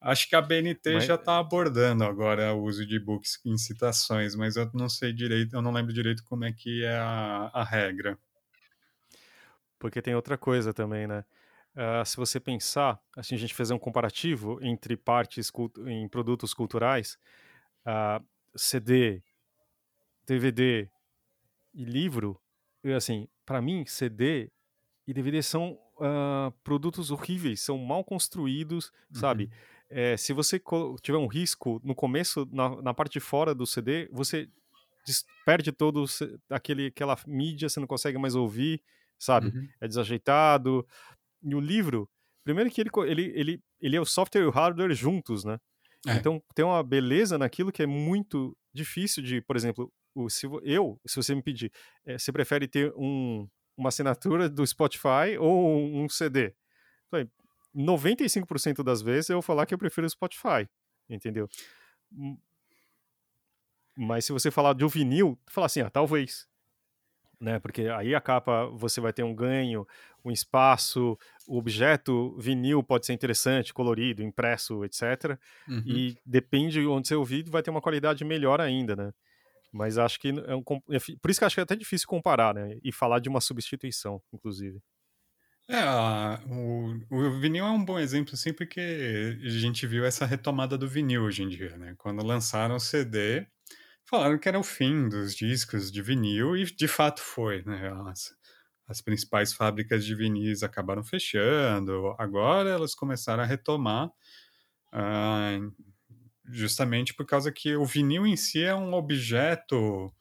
Acho 0.00 0.28
que 0.28 0.34
a 0.34 0.42
BNT 0.42 0.94
mas... 0.94 1.04
já 1.04 1.14
está 1.14 1.38
abordando 1.38 2.02
agora 2.02 2.52
o 2.52 2.64
uso 2.64 2.84
de 2.84 2.98
books 2.98 3.38
em 3.44 3.56
citações, 3.56 4.34
mas 4.34 4.56
eu 4.56 4.68
não 4.74 4.88
sei 4.88 5.12
direito, 5.12 5.54
eu 5.54 5.62
não 5.62 5.72
lembro 5.72 5.92
direito 5.92 6.24
como 6.24 6.44
é 6.44 6.52
que 6.52 6.84
é 6.84 6.96
a, 6.96 7.50
a 7.52 7.62
regra. 7.62 8.18
Porque 9.78 10.02
tem 10.02 10.14
outra 10.14 10.36
coisa 10.36 10.72
também, 10.72 11.06
né? 11.06 11.24
Uh, 11.74 12.04
se 12.04 12.16
você 12.16 12.38
pensar, 12.38 13.00
assim, 13.16 13.34
a 13.34 13.38
gente 13.38 13.54
fazer 13.54 13.74
um 13.74 13.78
comparativo 13.78 14.58
entre 14.62 14.96
partes 14.96 15.50
em 15.86 16.08
produtos 16.08 16.52
culturais, 16.52 17.16
uh, 17.86 17.90
ah, 17.90 18.22
CD, 18.54 19.22
DVD 20.26 20.88
e 21.74 21.84
livro, 21.84 22.40
assim, 22.96 23.28
para 23.44 23.62
mim, 23.62 23.84
CD 23.86 24.50
e 25.06 25.12
DVD 25.12 25.42
são 25.42 25.78
uh, 25.96 26.50
produtos 26.62 27.10
horríveis, 27.10 27.60
são 27.60 27.78
mal 27.78 28.04
construídos, 28.04 28.92
uhum. 29.14 29.20
sabe? 29.20 29.50
É, 29.88 30.16
se 30.16 30.32
você 30.32 30.60
tiver 31.02 31.18
um 31.18 31.26
risco 31.26 31.80
no 31.84 31.94
começo, 31.94 32.48
na, 32.50 32.80
na 32.80 32.94
parte 32.94 33.12
de 33.12 33.20
fora 33.20 33.54
do 33.54 33.66
CD, 33.66 34.08
você 34.10 34.48
perde 35.44 35.70
todo 35.70 36.04
aquele, 36.48 36.86
aquela 36.86 37.16
mídia, 37.26 37.68
você 37.68 37.78
não 37.78 37.86
consegue 37.86 38.16
mais 38.16 38.34
ouvir, 38.34 38.82
sabe? 39.18 39.48
Uhum. 39.48 39.68
É 39.80 39.88
desajeitado. 39.88 40.86
E 41.42 41.54
o 41.54 41.60
livro, 41.60 42.08
primeiro 42.42 42.70
que 42.70 42.80
ele, 42.80 42.90
ele, 43.06 43.32
ele, 43.34 43.62
ele 43.80 43.96
é 43.96 44.00
o 44.00 44.06
software 44.06 44.42
e 44.42 44.46
o 44.46 44.50
hardware 44.50 44.94
juntos, 44.94 45.44
né? 45.44 45.60
É. 46.06 46.14
Então 46.14 46.42
tem 46.54 46.64
uma 46.64 46.82
beleza 46.82 47.38
naquilo 47.38 47.72
que 47.72 47.82
é 47.82 47.86
muito 47.86 48.56
difícil 48.72 49.22
de, 49.22 49.40
por 49.40 49.56
exemplo, 49.56 49.92
o, 50.14 50.28
se 50.28 50.46
eu, 50.62 51.00
se 51.06 51.16
você 51.16 51.34
me 51.34 51.42
pedir, 51.42 51.72
é, 52.04 52.18
você 52.18 52.32
prefere 52.32 52.68
ter 52.68 52.92
um, 52.96 53.48
uma 53.76 53.88
assinatura 53.88 54.48
do 54.48 54.66
Spotify 54.66 55.36
ou 55.38 55.78
um 55.78 56.08
CD? 56.08 56.54
Então, 57.08 57.28
95% 57.74 58.82
das 58.82 59.00
vezes 59.00 59.30
eu 59.30 59.36
vou 59.36 59.42
falar 59.42 59.64
que 59.66 59.74
eu 59.74 59.78
prefiro 59.78 60.06
o 60.06 60.10
Spotify, 60.10 60.68
entendeu? 61.08 61.48
Mas 63.96 64.24
se 64.24 64.32
você 64.32 64.50
falar 64.50 64.74
de 64.74 64.84
um 64.84 64.88
vinil, 64.88 65.38
falar 65.46 65.66
assim, 65.66 65.80
ah, 65.80 65.90
talvez. 65.90 66.48
Né? 67.42 67.58
Porque 67.58 67.88
aí 67.88 68.14
a 68.14 68.20
capa 68.20 68.66
você 68.66 69.00
vai 69.00 69.12
ter 69.12 69.24
um 69.24 69.34
ganho, 69.34 69.84
um 70.24 70.30
espaço, 70.30 71.18
o 71.48 71.58
objeto 71.58 72.36
vinil 72.38 72.84
pode 72.84 73.04
ser 73.04 73.14
interessante, 73.14 73.74
colorido, 73.74 74.22
impresso, 74.22 74.84
etc. 74.84 75.36
Uhum. 75.68 75.82
E 75.84 76.16
depende 76.24 76.80
de 76.80 76.86
onde 76.86 77.08
você 77.08 77.16
ouvir, 77.16 77.42
vai 77.50 77.60
ter 77.60 77.70
uma 77.70 77.80
qualidade 77.80 78.24
melhor 78.24 78.60
ainda, 78.60 78.94
né? 78.94 79.12
Mas 79.72 79.98
acho 79.98 80.20
que 80.20 80.28
é 80.28 80.54
um, 80.54 80.62
por 80.62 81.30
isso 81.30 81.40
que 81.40 81.44
acho 81.44 81.56
que 81.56 81.60
é 81.60 81.64
até 81.64 81.74
difícil 81.74 82.06
comparar, 82.06 82.54
né? 82.54 82.78
E 82.80 82.92
falar 82.92 83.18
de 83.18 83.28
uma 83.28 83.40
substituição, 83.40 84.22
inclusive. 84.32 84.80
É, 85.68 85.82
o, 86.48 87.00
o 87.10 87.40
vinil 87.40 87.64
é 87.64 87.70
um 87.70 87.84
bom 87.84 87.98
exemplo, 87.98 88.34
assim, 88.34 88.52
porque 88.52 89.36
a 89.42 89.48
gente 89.48 89.84
viu 89.84 90.04
essa 90.04 90.26
retomada 90.26 90.78
do 90.78 90.86
vinil 90.86 91.22
hoje 91.22 91.42
em 91.42 91.48
dia, 91.48 91.76
né? 91.76 91.94
Quando 91.98 92.24
lançaram 92.24 92.76
o 92.76 92.80
CD, 92.80 93.46
falaram 94.12 94.38
que 94.38 94.46
era 94.46 94.60
o 94.60 94.62
fim 94.62 95.08
dos 95.08 95.34
discos 95.34 95.90
de 95.90 96.02
vinil, 96.02 96.54
e 96.54 96.66
de 96.66 96.86
fato 96.86 97.22
foi, 97.22 97.62
né? 97.64 97.90
As, 98.10 98.34
as 98.86 99.00
principais 99.00 99.54
fábricas 99.54 100.04
de 100.04 100.14
vinis 100.14 100.62
acabaram 100.62 101.02
fechando, 101.02 102.14
agora 102.18 102.68
elas 102.68 102.94
começaram 102.94 103.42
a 103.42 103.46
retomar, 103.46 104.10
ah, 104.92 105.58
justamente 106.50 107.14
por 107.14 107.24
causa 107.24 107.50
que 107.50 107.74
o 107.74 107.86
vinil 107.86 108.26
em 108.26 108.36
si 108.36 108.62
é 108.62 108.74
um 108.74 108.92
objeto 108.92 110.12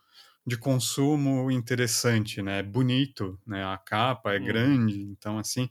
de 0.48 0.58
consumo 0.58 1.52
interessante, 1.52 2.42
né? 2.42 2.60
É 2.60 2.64
bonito, 2.64 3.38
né? 3.46 3.66
A 3.66 3.78
capa 3.78 4.34
é 4.34 4.40
hum. 4.40 4.46
grande, 4.46 5.02
então 5.02 5.38
assim 5.38 5.68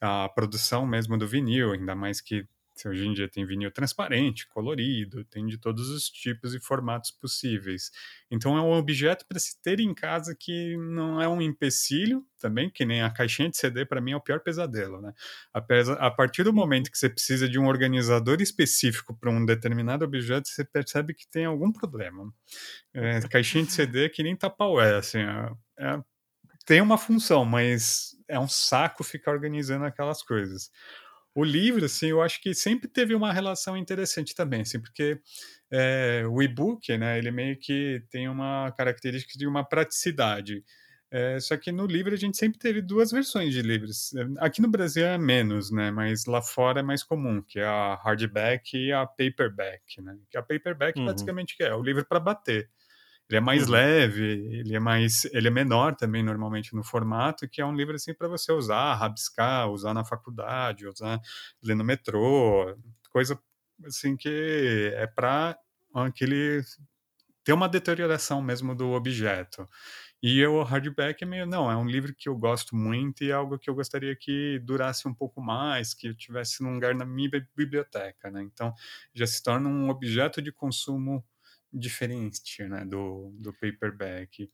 a 0.00 0.28
produção 0.28 0.86
mesmo 0.86 1.18
do 1.18 1.26
vinil, 1.26 1.72
ainda 1.72 1.96
mais 1.96 2.20
que 2.20 2.46
hoje 2.84 3.06
em 3.06 3.12
dia 3.12 3.28
tem 3.28 3.46
vinil 3.46 3.70
transparente, 3.70 4.48
colorido, 4.48 5.24
tem 5.24 5.46
de 5.46 5.56
todos 5.56 5.88
os 5.88 6.10
tipos 6.10 6.54
e 6.54 6.60
formatos 6.60 7.10
possíveis. 7.12 7.90
Então 8.30 8.56
é 8.56 8.60
um 8.60 8.72
objeto 8.72 9.24
para 9.26 9.38
se 9.38 9.60
ter 9.62 9.78
em 9.78 9.94
casa 9.94 10.34
que 10.38 10.76
não 10.76 11.22
é 11.22 11.28
um 11.28 11.40
empecilho 11.40 12.26
também, 12.38 12.68
que 12.68 12.84
nem 12.84 13.02
a 13.02 13.10
caixinha 13.10 13.48
de 13.48 13.56
CD 13.56 13.86
para 13.86 14.00
mim 14.00 14.12
é 14.12 14.16
o 14.16 14.20
pior 14.20 14.40
pesadelo, 14.40 15.00
né? 15.00 15.14
A 15.52 16.10
partir 16.10 16.42
do 16.42 16.52
momento 16.52 16.90
que 16.90 16.98
você 16.98 17.08
precisa 17.08 17.48
de 17.48 17.58
um 17.58 17.66
organizador 17.66 18.42
específico 18.42 19.14
para 19.14 19.30
um 19.30 19.46
determinado 19.46 20.04
objeto, 20.04 20.48
você 20.48 20.64
percebe 20.64 21.14
que 21.14 21.26
tem 21.28 21.44
algum 21.44 21.72
problema. 21.72 22.32
É, 22.92 23.20
caixinha 23.28 23.64
de 23.64 23.72
CD 23.72 24.06
é 24.06 24.08
que 24.08 24.22
nem 24.22 24.36
tapaué, 24.36 24.96
assim, 24.96 25.18
é, 25.18 25.52
é, 25.78 26.02
tem 26.66 26.80
uma 26.80 26.98
função, 26.98 27.44
mas 27.44 28.16
é 28.28 28.38
um 28.38 28.48
saco 28.48 29.04
ficar 29.04 29.32
organizando 29.32 29.84
aquelas 29.84 30.22
coisas 30.22 30.70
o 31.34 31.42
livro, 31.42 31.84
assim, 31.84 32.08
eu 32.08 32.22
acho 32.22 32.40
que 32.40 32.54
sempre 32.54 32.88
teve 32.88 33.14
uma 33.14 33.32
relação 33.32 33.76
interessante 33.76 34.34
também, 34.34 34.60
assim, 34.60 34.80
porque 34.80 35.18
é, 35.70 36.24
o 36.28 36.40
e-book, 36.40 36.96
né, 36.96 37.18
ele 37.18 37.30
meio 37.30 37.58
que 37.58 38.02
tem 38.10 38.28
uma 38.28 38.72
característica 38.76 39.36
de 39.36 39.46
uma 39.46 39.64
praticidade. 39.64 40.62
É, 41.10 41.38
só 41.38 41.56
que 41.56 41.70
no 41.70 41.86
livro 41.86 42.12
a 42.12 42.16
gente 42.16 42.36
sempre 42.36 42.58
teve 42.58 42.82
duas 42.82 43.12
versões 43.12 43.52
de 43.54 43.62
livros. 43.62 44.12
Aqui 44.38 44.60
no 44.60 44.68
Brasil 44.68 45.06
é 45.06 45.16
menos, 45.16 45.70
né? 45.70 45.88
Mas 45.92 46.24
lá 46.26 46.42
fora 46.42 46.80
é 46.80 46.82
mais 46.82 47.04
comum, 47.04 47.40
que 47.40 47.60
é 47.60 47.64
a 47.64 47.94
hardback 47.94 48.76
e 48.76 48.92
a 48.92 49.06
paperback, 49.06 50.02
né? 50.02 50.18
Que 50.28 50.36
a 50.36 50.42
paperback 50.42 50.98
uhum. 50.98 51.06
basicamente 51.06 51.54
é 51.60 51.72
o 51.72 51.82
livro 51.82 52.04
para 52.04 52.18
bater. 52.18 52.68
Ele 53.28 53.38
é 53.38 53.40
mais 53.40 53.64
uhum. 53.64 53.72
leve, 53.72 54.22
ele 54.22 54.74
é 54.76 54.80
mais, 54.80 55.24
ele 55.32 55.48
é 55.48 55.50
menor 55.50 55.94
também 55.96 56.22
normalmente 56.22 56.74
no 56.74 56.84
formato, 56.84 57.48
que 57.48 57.60
é 57.60 57.66
um 57.66 57.74
livro 57.74 57.94
assim 57.94 58.12
para 58.12 58.28
você 58.28 58.52
usar, 58.52 58.94
rabiscar, 58.94 59.70
usar 59.70 59.94
na 59.94 60.04
faculdade, 60.04 60.86
usar 60.86 61.20
ler 61.62 61.74
no 61.74 61.84
metrô, 61.84 62.76
coisa 63.10 63.38
assim 63.84 64.16
que 64.16 64.92
é 64.94 65.06
para 65.06 65.58
aquele 65.94 66.62
ter 67.44 67.52
uma 67.52 67.68
deterioração 67.68 68.42
mesmo 68.42 68.74
do 68.74 68.92
objeto. 68.92 69.68
E 70.22 70.44
o 70.46 70.62
hardback 70.62 71.22
é 71.22 71.26
meio, 71.26 71.46
não, 71.46 71.70
é 71.70 71.76
um 71.76 71.86
livro 71.86 72.14
que 72.16 72.30
eu 72.30 72.36
gosto 72.36 72.74
muito 72.74 73.22
e 73.22 73.30
é 73.30 73.34
algo 73.34 73.58
que 73.58 73.68
eu 73.68 73.74
gostaria 73.74 74.16
que 74.16 74.58
durasse 74.60 75.06
um 75.06 75.12
pouco 75.12 75.38
mais, 75.42 75.92
que 75.92 76.08
eu 76.08 76.16
tivesse 76.16 76.62
num 76.62 76.72
lugar 76.72 76.94
na 76.94 77.04
minha 77.04 77.28
biblioteca, 77.54 78.30
né? 78.30 78.42
Então, 78.42 78.72
já 79.12 79.26
se 79.26 79.42
torna 79.42 79.68
um 79.68 79.90
objeto 79.90 80.40
de 80.40 80.50
consumo 80.50 81.22
diferente 81.74 82.62
né, 82.64 82.84
do, 82.84 83.32
do 83.38 83.52
paperback. 83.52 84.50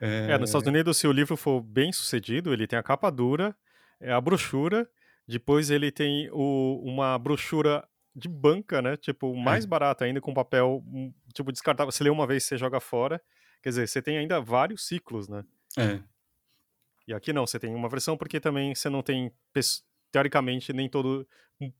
É... 0.00 0.32
é... 0.32 0.38
nos 0.38 0.50
Estados 0.50 0.68
Unidos, 0.68 0.96
se 0.96 1.06
o 1.06 1.12
livro 1.12 1.36
for 1.36 1.60
bem 1.60 1.92
sucedido, 1.92 2.52
ele 2.52 2.66
tem 2.66 2.78
a 2.78 2.82
capa 2.82 3.10
dura, 3.10 3.56
é 4.00 4.12
a 4.12 4.20
brochura, 4.20 4.88
depois 5.26 5.70
ele 5.70 5.92
tem 5.92 6.28
o, 6.32 6.82
uma 6.84 7.16
brochura 7.18 7.86
de 8.14 8.28
banca, 8.28 8.82
né? 8.82 8.96
Tipo, 8.96 9.34
mais 9.34 9.64
é. 9.64 9.68
barata 9.68 10.04
ainda, 10.04 10.20
com 10.20 10.34
papel, 10.34 10.82
hum, 10.86 11.12
tipo, 11.32 11.52
descartável. 11.52 11.90
Você 11.90 12.04
lê 12.04 12.10
uma 12.10 12.26
vez, 12.26 12.44
você 12.44 12.58
joga 12.58 12.80
fora. 12.80 13.22
Quer 13.62 13.70
dizer, 13.70 13.88
você 13.88 14.02
tem 14.02 14.18
ainda 14.18 14.40
vários 14.40 14.86
ciclos, 14.86 15.28
né? 15.28 15.44
É. 15.78 16.00
E 17.06 17.14
aqui 17.14 17.32
não, 17.32 17.46
você 17.46 17.58
tem 17.58 17.74
uma 17.74 17.88
versão 17.88 18.16
porque 18.16 18.38
também 18.38 18.74
você 18.74 18.90
não 18.90 19.02
tem, 19.02 19.32
teoricamente, 20.10 20.72
nem 20.72 20.88
todo... 20.88 21.26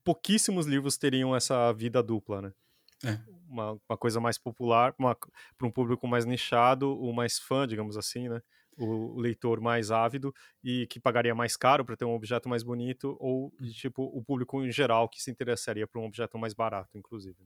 Pouquíssimos 0.03 0.65
livros 0.65 0.97
teriam 0.97 1.35
essa 1.35 1.71
vida 1.73 2.01
dupla, 2.01 2.41
né? 2.41 2.53
É. 3.03 3.19
Uma, 3.47 3.73
uma 3.87 3.97
coisa 3.97 4.19
mais 4.19 4.37
popular, 4.37 4.93
para 4.93 5.67
um 5.67 5.71
público 5.71 6.07
mais 6.07 6.25
nichado, 6.25 6.97
o 6.99 7.13
mais 7.13 7.37
fã, 7.39 7.67
digamos 7.67 7.97
assim, 7.97 8.27
né? 8.29 8.41
O, 8.75 9.15
o 9.15 9.19
leitor 9.19 9.61
mais 9.61 9.91
ávido 9.91 10.33
e 10.63 10.87
que 10.87 10.99
pagaria 10.99 11.35
mais 11.35 11.55
caro 11.55 11.85
para 11.85 11.95
ter 11.95 12.05
um 12.05 12.15
objeto 12.15 12.49
mais 12.49 12.63
bonito, 12.63 13.15
ou 13.19 13.53
de, 13.59 13.71
tipo 13.73 14.03
o 14.03 14.23
público 14.23 14.63
em 14.63 14.71
geral 14.71 15.07
que 15.07 15.21
se 15.21 15.29
interessaria 15.29 15.87
por 15.87 15.99
um 16.01 16.05
objeto 16.05 16.37
mais 16.39 16.53
barato, 16.55 16.97
inclusive. 16.97 17.37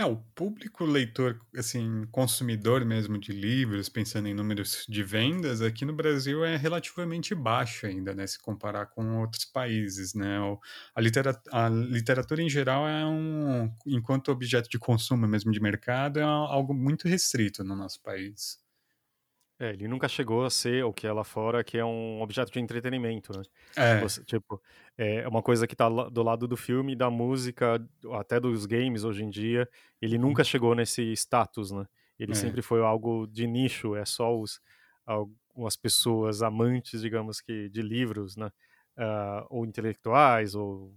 É, 0.00 0.04
o 0.04 0.16
público 0.16 0.84
leitor, 0.84 1.40
assim, 1.56 2.06
consumidor 2.12 2.84
mesmo 2.84 3.18
de 3.18 3.32
livros, 3.32 3.88
pensando 3.88 4.28
em 4.28 4.34
números 4.34 4.86
de 4.88 5.02
vendas, 5.02 5.60
aqui 5.60 5.84
no 5.84 5.92
Brasil 5.92 6.44
é 6.44 6.56
relativamente 6.56 7.34
baixo 7.34 7.84
ainda, 7.84 8.14
né, 8.14 8.24
se 8.24 8.38
comparar 8.38 8.86
com 8.86 9.18
outros 9.18 9.44
países, 9.44 10.14
né? 10.14 10.38
A 10.94 11.00
literatura, 11.00 11.52
a 11.52 11.68
literatura 11.68 12.40
em 12.40 12.48
geral 12.48 12.86
é 12.88 13.04
um, 13.04 13.74
enquanto 13.86 14.30
objeto 14.30 14.68
de 14.70 14.78
consumo 14.78 15.26
mesmo 15.26 15.50
de 15.50 15.60
mercado, 15.60 16.20
é 16.20 16.22
algo 16.22 16.72
muito 16.72 17.08
restrito 17.08 17.64
no 17.64 17.74
nosso 17.74 18.00
país. 18.00 18.67
É, 19.60 19.70
ele 19.70 19.88
nunca 19.88 20.08
chegou 20.08 20.44
a 20.44 20.50
ser 20.50 20.84
o 20.84 20.92
que 20.92 21.06
é 21.06 21.12
lá 21.12 21.24
fora, 21.24 21.64
que 21.64 21.76
é 21.76 21.84
um 21.84 22.22
objeto 22.22 22.52
de 22.52 22.60
entretenimento, 22.60 23.36
né? 23.36 23.42
É. 23.76 24.00
Você, 24.00 24.22
tipo, 24.24 24.62
é 24.96 25.26
uma 25.26 25.42
coisa 25.42 25.66
que 25.66 25.74
tá 25.74 25.88
do 25.88 26.22
lado 26.22 26.46
do 26.46 26.56
filme, 26.56 26.94
da 26.94 27.10
música, 27.10 27.84
até 28.14 28.38
dos 28.38 28.66
games 28.66 29.02
hoje 29.02 29.24
em 29.24 29.30
dia. 29.30 29.68
Ele 30.00 30.14
uhum. 30.16 30.22
nunca 30.22 30.44
chegou 30.44 30.76
nesse 30.76 31.12
status, 31.12 31.72
né? 31.72 31.86
Ele 32.18 32.32
é. 32.32 32.34
sempre 32.36 32.62
foi 32.62 32.80
algo 32.82 33.26
de 33.26 33.46
nicho, 33.48 33.96
é 33.96 34.04
só 34.04 34.38
os, 34.38 34.60
algumas 35.04 35.76
pessoas 35.76 36.40
amantes, 36.40 37.00
digamos 37.00 37.40
que, 37.40 37.68
de 37.68 37.82
livros, 37.82 38.36
né? 38.36 38.50
Uh, 38.96 39.46
ou 39.50 39.66
intelectuais, 39.66 40.54
ou 40.54 40.94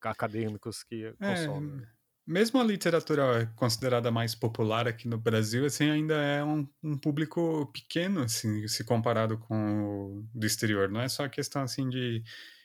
acadêmicos 0.00 0.82
que 0.82 1.04
é, 1.04 1.12
consomem. 1.12 1.86
Mesmo 2.30 2.60
a 2.60 2.62
literatura 2.62 3.52
considerada 3.56 4.08
mais 4.08 4.36
popular 4.36 4.86
aqui 4.86 5.08
no 5.08 5.18
Brasil, 5.18 5.64
assim, 5.64 5.90
ainda 5.90 6.14
é 6.14 6.44
um, 6.44 6.64
um 6.80 6.96
público 6.96 7.66
pequeno, 7.72 8.20
assim, 8.20 8.68
se 8.68 8.84
comparado 8.84 9.36
com 9.36 9.82
o 9.82 10.28
do 10.32 10.46
exterior. 10.46 10.88
Não 10.88 11.00
é 11.00 11.08
só 11.08 11.28
questão, 11.28 11.62
assim, 11.62 11.88
de, 11.88 12.22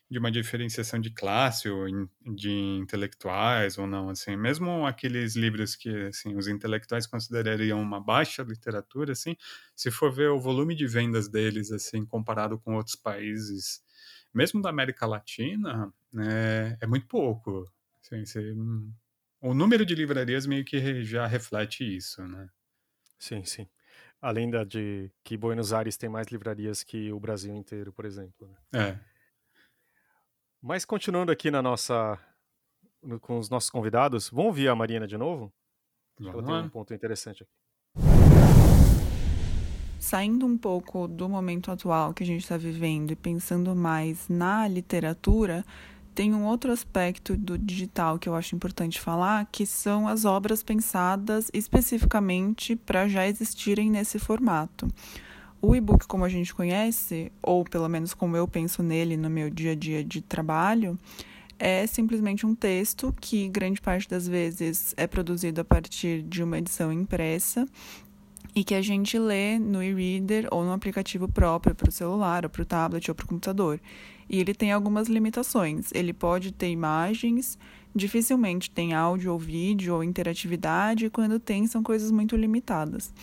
de 0.08 0.20
uma 0.20 0.32
diferenciação 0.32 1.02
de 1.02 1.10
classe 1.10 1.68
ou 1.68 1.90
in, 1.90 2.08
de 2.36 2.52
intelectuais 2.52 3.76
ou 3.80 3.88
não, 3.88 4.10
assim. 4.10 4.36
Mesmo 4.36 4.86
aqueles 4.86 5.36
livros 5.36 5.76
que, 5.76 5.90
assim, 6.10 6.36
os 6.36 6.48
intelectuais 6.48 7.08
considerariam 7.08 7.82
uma 7.82 8.00
baixa 8.00 8.44
literatura, 8.44 9.14
assim, 9.14 9.36
se 9.76 9.90
for 9.90 10.14
ver 10.14 10.30
o 10.30 10.40
volume 10.40 10.76
de 10.76 10.86
vendas 10.86 11.28
deles, 11.28 11.72
assim, 11.72 12.06
comparado 12.06 12.60
com 12.60 12.76
outros 12.76 12.96
países, 12.96 13.82
mesmo 14.32 14.62
da 14.62 14.70
América 14.70 15.08
Latina, 15.08 15.92
né, 16.14 16.78
é 16.80 16.86
muito 16.86 17.08
pouco. 17.08 17.68
Assim, 18.00 18.24
você 18.24 18.54
o 19.46 19.54
número 19.54 19.86
de 19.86 19.94
livrarias 19.94 20.48
meio 20.48 20.66
que 20.66 21.04
já 21.04 21.28
reflete 21.28 21.84
isso, 21.84 22.28
né? 22.28 22.50
Sim, 23.20 23.44
sim. 23.46 23.68
Além 24.20 24.50
da 24.50 24.64
de 24.64 25.12
que 25.24 25.38
Buenos 25.38 25.72
Aires 25.72 25.96
tem 25.98 26.10
mais 26.10 26.28
livrarias 26.28 26.84
que 26.84 27.12
o 27.12 27.20
Brasil 27.20 27.56
inteiro, 27.56 27.94
por 27.94 28.06
exemplo. 28.06 28.50
Né? 28.74 28.90
É. 28.90 29.00
Mas 30.60 30.84
continuando 30.84 31.32
aqui 31.32 31.52
na 31.52 31.62
nossa 31.62 32.20
com 33.22 33.38
os 33.38 33.48
nossos 33.48 33.70
convidados, 33.70 34.30
vamos 34.30 34.48
ouvir 34.48 34.68
a 34.68 34.76
Marina 34.76 35.06
de 35.06 35.16
novo? 35.16 35.54
Vamos 36.20 36.34
ela 36.34 36.44
tem 36.44 36.66
um 36.66 36.70
ponto 36.70 36.92
interessante 36.92 37.44
aqui. 37.44 37.52
Saindo 40.00 40.46
um 40.48 40.58
pouco 40.58 41.08
do 41.08 41.30
momento 41.30 41.72
atual 41.72 42.16
que 42.16 42.24
a 42.24 42.26
gente 42.26 42.42
está 42.42 42.58
vivendo 42.58 43.12
e 43.12 43.16
pensando 43.16 43.76
mais 43.76 44.28
na 44.28 44.68
literatura, 44.68 45.64
tem 46.16 46.34
um 46.34 46.46
outro 46.46 46.72
aspecto 46.72 47.36
do 47.36 47.58
digital 47.58 48.18
que 48.18 48.30
eu 48.30 48.36
acho 48.36 48.56
importante 48.56 49.02
falar, 49.02 49.46
que 49.52 49.66
são 49.66 50.08
as 50.08 50.24
obras 50.24 50.64
pensadas 50.64 51.52
especificamente 51.54 52.74
para 52.74 53.06
já 53.08 53.28
existirem 53.28 53.92
nesse 53.92 54.18
formato. 54.18 54.88
O 55.62 55.76
e-book, 55.76 56.08
como 56.08 56.24
a 56.24 56.30
gente 56.30 56.56
conhece, 56.56 57.32
ou 57.42 57.66
pelo 57.66 57.90
menos 57.90 58.14
como 58.14 58.38
eu 58.38 58.48
penso 58.48 58.82
nele 58.82 59.18
no 59.18 59.30
meu 59.30 59.50
dia 59.50 59.74
a 59.74 59.76
dia 59.76 60.04
de 60.06 60.22
trabalho, 60.22 60.98
é 61.60 61.86
simplesmente 61.86 62.46
um 62.46 62.56
texto 62.56 63.14
que 63.20 63.50
grande 63.50 63.82
parte 63.82 64.08
das 64.08 64.28
vezes 64.28 64.94
é 64.96 65.08
produzido 65.08 65.62
a 65.62 65.66
partir 65.66 66.22
de 66.22 66.44
uma 66.44 66.58
edição 66.58 66.94
impressa 66.94 67.66
e 68.56 68.64
que 68.64 68.74
a 68.74 68.82
gente 68.82 69.20
lê 69.20 69.60
no 69.60 69.84
e-reader 69.84 70.48
ou 70.50 70.64
no 70.64 70.72
aplicativo 70.72 71.28
próprio 71.28 71.76
para 71.76 71.90
o 71.90 71.92
celular, 71.92 72.46
ou 72.46 72.50
para 72.50 72.62
o 72.62 72.66
tablet 72.66 73.12
ou 73.12 73.16
para 73.16 73.26
o 73.26 73.28
computador. 73.28 73.82
E 74.30 74.40
ele 74.40 74.54
tem 74.54 74.72
algumas 74.72 75.10
limitações. 75.10 75.92
Ele 75.94 76.14
pode 76.14 76.54
ter 76.54 76.70
imagens, 76.70 77.60
dificilmente 77.94 78.72
tem 78.72 78.94
áudio 78.94 79.34
ou 79.34 79.38
vídeo 79.38 79.94
ou 79.94 80.04
interatividade, 80.04 81.06
e 81.06 81.10
quando 81.10 81.38
tem 81.38 81.68
são 81.68 81.84
coisas 81.84 82.10
muito 82.12 82.38
limitadas. 82.38 83.14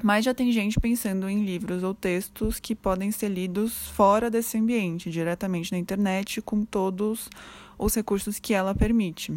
Mas 0.00 0.24
já 0.24 0.32
tem 0.32 0.50
gente 0.52 0.80
pensando 0.80 1.28
em 1.28 1.44
livros 1.44 1.82
ou 1.82 1.92
textos 1.92 2.58
que 2.58 2.74
podem 2.74 3.10
ser 3.10 3.28
lidos 3.28 3.88
fora 3.88 4.30
desse 4.30 4.58
ambiente, 4.58 5.10
diretamente 5.10 5.72
na 5.72 5.78
internet, 5.78 6.40
com 6.40 6.64
todos 6.64 7.28
os 7.78 7.94
recursos 7.94 8.38
que 8.38 8.54
ela 8.54 8.74
permite. 8.74 9.32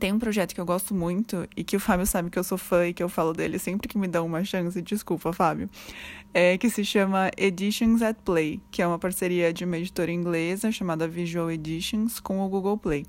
Tem 0.00 0.14
um 0.14 0.18
projeto 0.18 0.54
que 0.54 0.60
eu 0.60 0.64
gosto 0.64 0.94
muito 0.94 1.46
e 1.54 1.62
que 1.62 1.76
o 1.76 1.80
Fábio 1.80 2.06
sabe 2.06 2.30
que 2.30 2.38
eu 2.38 2.42
sou 2.42 2.56
fã 2.56 2.86
e 2.86 2.94
que 2.94 3.02
eu 3.02 3.08
falo 3.08 3.34
dele 3.34 3.58
sempre 3.58 3.86
que 3.86 3.98
me 3.98 4.08
dão 4.08 4.24
uma 4.24 4.42
chance, 4.42 4.80
desculpa, 4.80 5.30
Fábio, 5.30 5.68
é, 6.32 6.56
que 6.56 6.70
se 6.70 6.82
chama 6.86 7.30
Editions 7.36 8.00
at 8.00 8.16
Play, 8.24 8.62
que 8.70 8.80
é 8.80 8.86
uma 8.86 8.98
parceria 8.98 9.52
de 9.52 9.62
uma 9.62 9.76
editora 9.76 10.10
inglesa 10.10 10.72
chamada 10.72 11.06
Visual 11.06 11.50
Editions 11.50 12.18
com 12.18 12.40
o 12.40 12.48
Google 12.48 12.78
Play. 12.78 13.04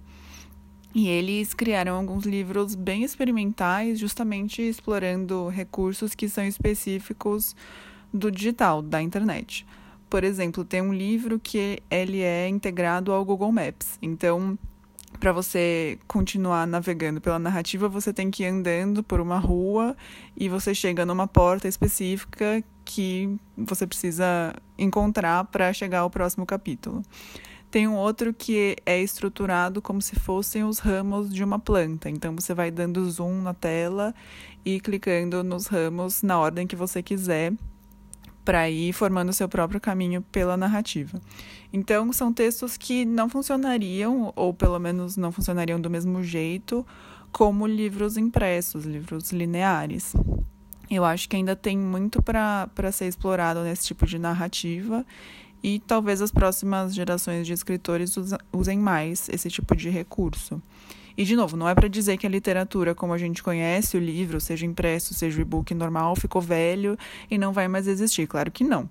E 0.93 1.07
eles 1.07 1.53
criaram 1.53 1.95
alguns 1.95 2.25
livros 2.25 2.75
bem 2.75 3.05
experimentais, 3.05 3.97
justamente 3.97 4.61
explorando 4.61 5.47
recursos 5.47 6.13
que 6.13 6.27
são 6.27 6.43
específicos 6.43 7.55
do 8.13 8.29
digital, 8.29 8.81
da 8.81 9.01
internet. 9.01 9.65
Por 10.09 10.25
exemplo, 10.25 10.65
tem 10.65 10.81
um 10.81 10.93
livro 10.93 11.39
que 11.39 11.79
ele 11.89 12.19
é 12.19 12.49
integrado 12.49 13.13
ao 13.13 13.23
Google 13.23 13.53
Maps. 13.53 13.97
Então, 14.01 14.59
para 15.19 15.31
você 15.31 15.99
continuar 16.07 16.65
navegando 16.65 17.21
pela 17.21 17.37
narrativa, 17.37 17.87
você 17.87 18.11
tem 18.11 18.31
que 18.31 18.43
ir 18.43 18.47
andando 18.47 19.03
por 19.03 19.19
uma 19.19 19.37
rua 19.37 19.95
e 20.35 20.49
você 20.49 20.73
chega 20.73 21.05
numa 21.05 21.27
porta 21.27 21.67
específica 21.67 22.63
que 22.83 23.37
você 23.55 23.85
precisa 23.85 24.53
encontrar 24.77 25.45
para 25.45 25.71
chegar 25.73 25.99
ao 25.99 26.09
próximo 26.09 26.45
capítulo. 26.45 27.03
Tem 27.69 27.87
um 27.87 27.95
outro 27.95 28.33
que 28.33 28.75
é 28.85 28.99
estruturado 28.99 29.81
como 29.81 30.01
se 30.01 30.15
fossem 30.19 30.63
os 30.63 30.79
ramos 30.79 31.33
de 31.33 31.43
uma 31.43 31.57
planta. 31.57 32.09
Então 32.09 32.35
você 32.35 32.53
vai 32.53 32.69
dando 32.69 33.09
zoom 33.09 33.41
na 33.41 33.53
tela 33.53 34.13
e 34.65 34.79
clicando 34.81 35.41
nos 35.43 35.67
ramos 35.67 36.21
na 36.21 36.37
ordem 36.37 36.67
que 36.67 36.75
você 36.75 37.01
quiser 37.01 37.53
para 38.43 38.69
ir 38.69 38.93
formando 38.93 39.31
seu 39.33 39.47
próprio 39.47 39.79
caminho 39.79 40.21
pela 40.31 40.57
narrativa. 40.57 41.21
Então, 41.71 42.11
são 42.11 42.33
textos 42.33 42.77
que 42.77 43.05
não 43.05 43.29
funcionariam, 43.29 44.33
ou 44.35 44.53
pelo 44.53 44.79
menos 44.79 45.15
não 45.17 45.31
funcionariam 45.31 45.79
do 45.79 45.89
mesmo 45.89 46.23
jeito, 46.23 46.85
como 47.31 47.65
livros 47.65 48.17
impressos, 48.17 48.85
livros 48.85 49.31
lineares. 49.31 50.13
Eu 50.89 51.05
acho 51.05 51.29
que 51.29 51.37
ainda 51.37 51.55
tem 51.55 51.77
muito 51.77 52.21
para 52.21 52.91
ser 52.91 53.07
explorado 53.07 53.63
nesse 53.63 53.85
tipo 53.85 54.05
de 54.05 54.19
narrativa 54.19 55.05
e 55.63 55.79
talvez 55.79 56.21
as 56.21 56.31
próximas 56.31 56.93
gerações 56.93 57.47
de 57.47 57.53
escritores 57.53 58.15
usem 58.51 58.77
mais 58.77 59.29
esse 59.29 59.49
tipo 59.49 59.75
de 59.75 59.89
recurso. 59.89 60.61
E, 61.21 61.23
de 61.23 61.35
novo, 61.35 61.55
não 61.55 61.69
é 61.69 61.75
para 61.75 61.87
dizer 61.87 62.17
que 62.17 62.25
a 62.25 62.29
literatura, 62.29 62.95
como 62.95 63.13
a 63.13 63.17
gente 63.19 63.43
conhece, 63.43 63.95
o 63.95 63.99
livro, 63.99 64.41
seja 64.41 64.65
impresso, 64.65 65.13
seja 65.13 65.37
o 65.37 65.41
e-book 65.41 65.71
normal, 65.75 66.15
ficou 66.15 66.41
velho 66.41 66.97
e 67.29 67.37
não 67.37 67.53
vai 67.53 67.67
mais 67.67 67.87
existir. 67.87 68.25
Claro 68.25 68.49
que 68.49 68.63
não. 68.63 68.89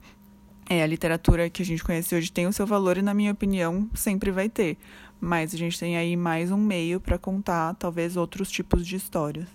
É, 0.69 0.81
a 0.81 0.87
literatura 0.87 1.51
que 1.51 1.61
a 1.61 1.65
gente 1.65 1.83
conhece 1.83 2.15
hoje 2.15 2.31
tem 2.31 2.47
o 2.47 2.53
seu 2.53 2.65
valor 2.65 2.97
e, 2.97 3.03
na 3.03 3.13
minha 3.13 3.33
opinião, 3.33 3.91
sempre 3.95 4.31
vai 4.31 4.49
ter. 4.49 4.79
Mas 5.21 5.53
a 5.53 5.59
gente 5.59 5.77
tem 5.77 5.97
aí 5.97 6.17
mais 6.17 6.53
um 6.53 6.57
meio 6.57 7.01
para 7.01 7.19
contar, 7.19 7.75
talvez, 7.75 8.17
outros 8.17 8.49
tipos 8.49 8.87
de 8.87 8.95
histórias. 8.95 9.49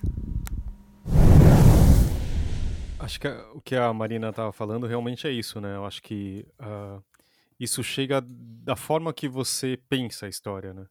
Acho 2.99 3.21
que 3.21 3.27
o 3.53 3.61
que 3.61 3.77
a 3.77 3.93
Marina 3.93 4.31
estava 4.31 4.51
falando 4.51 4.85
realmente 4.85 5.25
é 5.25 5.31
isso, 5.31 5.61
né? 5.61 5.77
Eu 5.77 5.85
acho 5.85 6.03
que 6.03 6.45
uh, 6.59 7.01
isso 7.57 7.81
chega 7.81 8.21
da 8.21 8.75
forma 8.75 9.13
que 9.13 9.29
você 9.29 9.79
pensa 9.87 10.25
a 10.25 10.29
história, 10.29 10.73
né? 10.73 10.85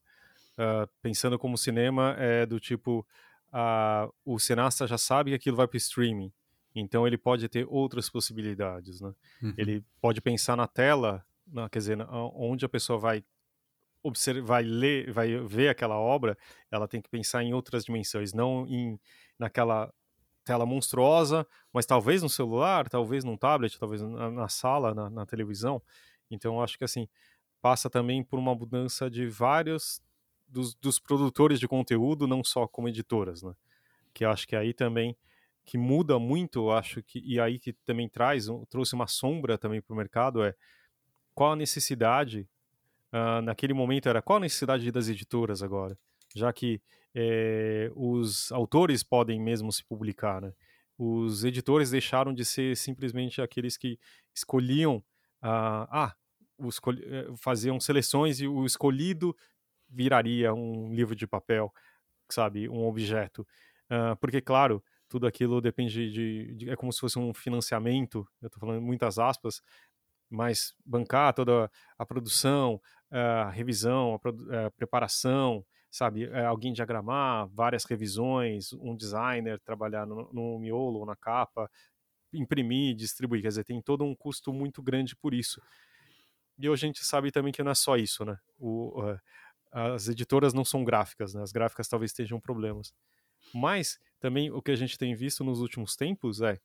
Uh, 0.57 0.89
pensando 1.03 1.39
como 1.39 1.59
cinema 1.59 2.15
é 2.17 2.47
do 2.47 2.61
tipo 2.61 3.05
uh, 3.49 4.13
o 4.25 4.39
cineasta 4.39 4.87
já 4.87 4.97
sabe 4.97 5.31
que 5.31 5.37
aquilo 5.37 5.57
vai 5.57 5.67
para 5.67 5.77
streaming, 5.77 6.33
então 6.75 7.07
ele 7.07 7.19
pode 7.19 7.49
ter 7.49 7.67
outras 7.69 8.09
possibilidades, 8.09 9.01
né? 9.01 9.13
Uhum. 9.43 9.55
Ele 9.57 9.85
pode 10.01 10.21
pensar 10.21 10.57
na 10.57 10.67
tela, 10.67 11.25
na, 11.47 11.69
quer 11.69 11.79
dizer, 11.79 11.99
onde 12.35 12.65
a 12.65 12.69
pessoa 12.69 12.99
vai 12.99 13.25
observar, 14.03 14.47
vai 14.47 14.63
ler, 14.63 15.13
vai 15.13 15.37
ver 15.39 15.69
aquela 15.69 15.99
obra, 15.99 16.37
ela 16.71 16.87
tem 16.87 17.01
que 17.01 17.09
pensar 17.09 17.43
em 17.43 17.55
outras 17.55 17.85
dimensões, 17.85 18.33
não 18.33 18.67
em 18.67 19.01
naquela 19.39 19.93
tela 20.45 20.67
monstruosa, 20.67 21.47
mas 21.73 21.87
talvez 21.87 22.23
no 22.23 22.29
celular, 22.29 22.89
talvez 22.89 23.25
num 23.25 23.37
tablet, 23.37 23.79
talvez 23.79 24.03
na, 24.03 24.31
na 24.31 24.49
sala, 24.49 24.95
na, 24.95 25.09
na, 25.09 25.25
televisão. 25.25 25.83
Então, 26.31 26.63
acho 26.63 26.77
que 26.77 26.85
assim 26.85 27.09
passa 27.63 27.89
também 27.89 28.23
por 28.23 28.39
uma 28.39 28.55
mudança 28.55 29.11
de 29.11 29.27
vários 29.27 30.03
dos, 30.55 30.75
dos, 30.77 30.99
produtores 31.01 31.59
de 31.59 31.67
conteúdo, 31.67 32.29
não 32.29 32.45
só 32.45 32.67
como 32.69 32.89
editoras, 32.89 33.43
né? 33.43 33.53
Que 34.15 34.25
acho 34.25 34.47
que 34.47 34.55
aí 34.55 34.73
também 34.73 35.17
que 35.65 35.77
muda 35.77 36.19
muito, 36.19 36.71
acho 36.71 37.03
que 37.03 37.21
e 37.25 37.41
aí 37.41 37.59
que 37.59 37.73
também 37.73 38.09
traz 38.09 38.47
trouxe 38.69 38.95
uma 38.95 39.09
sombra 39.09 39.59
também 39.59 39.81
para 39.81 39.93
o 39.93 39.97
mercado 39.97 40.45
é 40.45 40.55
qual 41.35 41.53
a 41.53 41.57
necessidade 41.57 42.47
uh, 43.13 43.43
naquele 43.43 43.75
momento 43.75 44.09
era 44.09 44.23
qual 44.23 44.37
a 44.37 44.41
necessidade 44.41 44.91
das 44.93 45.09
editoras 45.09 45.63
agora, 45.63 45.99
já 46.35 46.53
que 46.53 46.81
é, 47.15 47.91
os 47.95 48.53
autores 48.53 49.03
podem 49.03 49.41
mesmo 49.41 49.73
se 49.73 49.83
publicar, 49.85 50.41
né? 50.41 50.53
Os 50.97 51.45
editores 51.45 51.91
deixaram 51.91 52.33
de 52.33 52.45
ser 52.45 52.77
simplesmente 52.77 53.43
aqueles 53.43 53.77
que 53.77 53.99
escolhiam, 54.33 54.99
uh, 55.43 55.89
ah, 55.91 56.15
escolhi, 56.69 57.03
eh, 57.05 57.27
faziam 57.37 57.81
seleções 57.81 58.41
e 58.41 58.47
o 58.47 58.65
escolhido 58.65 59.37
viraria 59.95 60.53
um 60.53 60.93
livro 60.93 61.15
de 61.15 61.27
papel, 61.27 61.73
sabe, 62.31 62.69
um 62.69 62.85
objeto. 62.87 63.47
Uh, 63.87 64.17
porque, 64.21 64.41
claro, 64.41 64.83
tudo 65.09 65.27
aquilo 65.27 65.61
depende 65.61 66.11
de, 66.11 66.55
de, 66.55 66.71
É 66.71 66.77
como 66.77 66.93
se 66.93 67.01
fosse 67.01 67.19
um 67.19 67.33
financiamento, 67.33 68.27
eu 68.43 68.47
estou 68.47 68.61
falando 68.61 68.83
muitas 68.83 69.19
aspas, 69.19 69.63
mas 70.31 70.75
bancar 70.85 71.33
toda 71.35 71.71
a 71.99 72.07
produção, 72.07 72.81
a 73.11 73.51
revisão, 73.51 74.21
a, 74.51 74.67
a 74.67 74.71
preparação, 74.73 75.65
sabe, 75.91 76.25
é, 76.25 76.45
alguém 76.45 76.73
diagramar, 76.73 77.47
várias 77.49 77.85
revisões, 77.85 78.73
um 78.73 78.97
designer 78.97 79.61
trabalhar 79.61 80.05
no, 80.05 80.29
no 80.33 80.59
miolo 80.59 80.99
ou 81.01 81.07
na 81.07 81.15
capa, 81.15 81.71
imprimir, 82.33 82.97
distribuir, 82.97 83.43
quer 83.43 83.49
dizer, 83.49 83.65
tem 83.65 83.81
todo 83.81 84.03
um 84.03 84.15
custo 84.15 84.53
muito 84.53 84.83
grande 84.83 85.15
por 85.15 85.33
isso. 85.33 85.63
E 86.59 86.69
hoje 86.69 86.85
a 86.85 86.89
gente 86.89 87.05
sabe 87.05 87.31
também 87.31 87.53
que 87.53 87.63
não 87.63 87.71
é 87.71 87.75
só 87.75 87.97
isso, 87.97 88.25
né? 88.25 88.37
O, 88.59 89.01
uh, 89.03 89.19
as 89.75 90.09
editoras 90.09 90.55
não 90.55 90.65
são 90.65 90.85
gráficas, 90.85 91.35
né? 91.35 91.43
As 91.43 91.51
gráficas 91.51 91.89
talvez 91.89 92.13
estejam 92.13 92.41
problemas. 92.41 92.95
Mas 93.53 93.99
também 94.21 94.51
o 94.51 94.63
que 94.63 94.71
a 94.71 94.77
gente 94.77 94.97
tem 94.97 95.15
visto 95.15 95.43
nos 95.43 95.61
últimos 95.61 95.97
tempos 95.97 96.41
é 96.41 96.59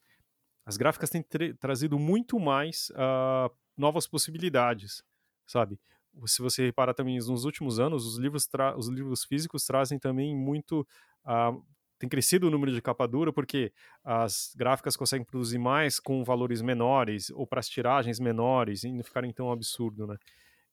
as 0.65 0.77
gráficas 0.77 1.09
têm 1.09 1.25
trazido 1.59 1.97
muito 1.97 2.39
mais 2.39 2.91
uh, 2.91 3.51
novas 3.75 4.05
possibilidades, 4.05 5.03
sabe? 5.47 5.79
se 6.25 6.41
você 6.41 6.65
reparar 6.65 6.93
também 6.93 7.17
nos 7.17 7.45
últimos 7.45 7.79
anos, 7.79 8.05
os 8.05 8.17
livros, 8.17 8.47
os 8.77 8.87
livros 8.87 9.23
físicos 9.23 9.65
trazem 9.65 9.99
também 9.99 10.35
muito. 10.35 10.85
Uh, 11.25 11.63
tem 11.97 12.07
crescido 12.07 12.47
o 12.47 12.51
número 12.51 12.71
de 12.71 12.81
capa 12.81 13.05
dura 13.05 13.33
porque 13.33 13.73
as 14.03 14.53
gráficas 14.55 14.95
conseguem 14.95 15.25
produzir 15.25 15.57
mais 15.57 15.99
com 15.99 16.23
valores 16.23 16.61
menores 16.61 17.29
ou 17.31 17.45
para 17.45 17.59
as 17.59 17.67
tiragens 17.67 18.19
menores 18.21 18.85
e 18.85 18.91
não 18.91 19.03
ficarem 19.03 19.33
tão 19.33 19.51
absurdo, 19.51 20.07
né? 20.07 20.15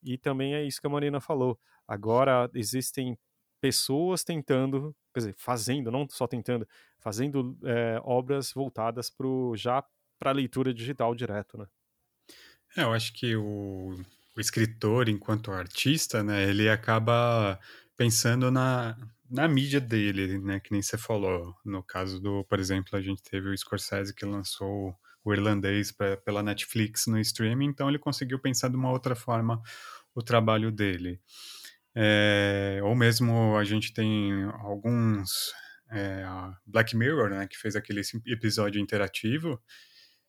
E 0.02 0.16
também 0.16 0.54
é 0.54 0.64
isso 0.64 0.80
que 0.80 0.86
a 0.86 0.90
Marina 0.90 1.20
falou. 1.20 1.58
Agora 1.86 2.50
existem 2.54 3.18
pessoas 3.60 4.24
tentando, 4.24 4.94
quer 5.14 5.20
dizer, 5.20 5.34
fazendo, 5.36 5.90
não 5.90 6.08
só 6.08 6.26
tentando, 6.26 6.66
fazendo 6.98 7.56
é, 7.64 8.00
obras 8.04 8.52
voltadas 8.52 9.10
pro, 9.10 9.54
já 9.56 9.84
para 10.18 10.32
leitura 10.32 10.72
digital 10.74 11.14
direto, 11.14 11.58
né? 11.58 11.66
É, 12.76 12.82
eu 12.82 12.92
acho 12.92 13.12
que 13.12 13.36
o 13.36 13.94
o 14.36 14.40
escritor, 14.40 15.08
enquanto 15.08 15.50
artista, 15.50 16.22
né, 16.22 16.46
ele 16.48 16.68
acaba 16.68 17.58
pensando 17.96 18.50
na, 18.50 18.94
na 19.30 19.48
mídia 19.48 19.80
dele, 19.80 20.38
né, 20.38 20.60
que 20.60 20.72
nem 20.72 20.82
você 20.82 20.98
falou. 20.98 21.54
No 21.64 21.82
caso 21.82 22.20
do, 22.20 22.44
por 22.44 22.60
exemplo, 22.60 22.98
a 22.98 23.00
gente 23.00 23.22
teve 23.22 23.48
o 23.48 23.56
Scorsese 23.56 24.14
que 24.14 24.26
lançou 24.26 24.94
o 25.24 25.32
irlandês 25.32 25.90
pra, 25.90 26.18
pela 26.18 26.42
Netflix 26.42 27.06
no 27.06 27.18
streaming, 27.18 27.66
então 27.66 27.88
ele 27.88 27.98
conseguiu 27.98 28.38
pensar 28.38 28.68
de 28.68 28.76
uma 28.76 28.90
outra 28.90 29.16
forma 29.16 29.60
o 30.14 30.22
trabalho 30.22 30.70
dele. 30.70 31.18
É, 31.98 32.78
ou 32.82 32.94
mesmo 32.94 33.56
a 33.56 33.64
gente 33.64 33.94
tem 33.94 34.44
alguns 34.60 35.50
é, 35.90 36.26
Black 36.66 36.94
Mirror, 36.94 37.30
né, 37.30 37.46
que 37.46 37.56
fez 37.56 37.74
aquele 37.74 38.02
episódio 38.26 38.78
interativo, 38.78 39.58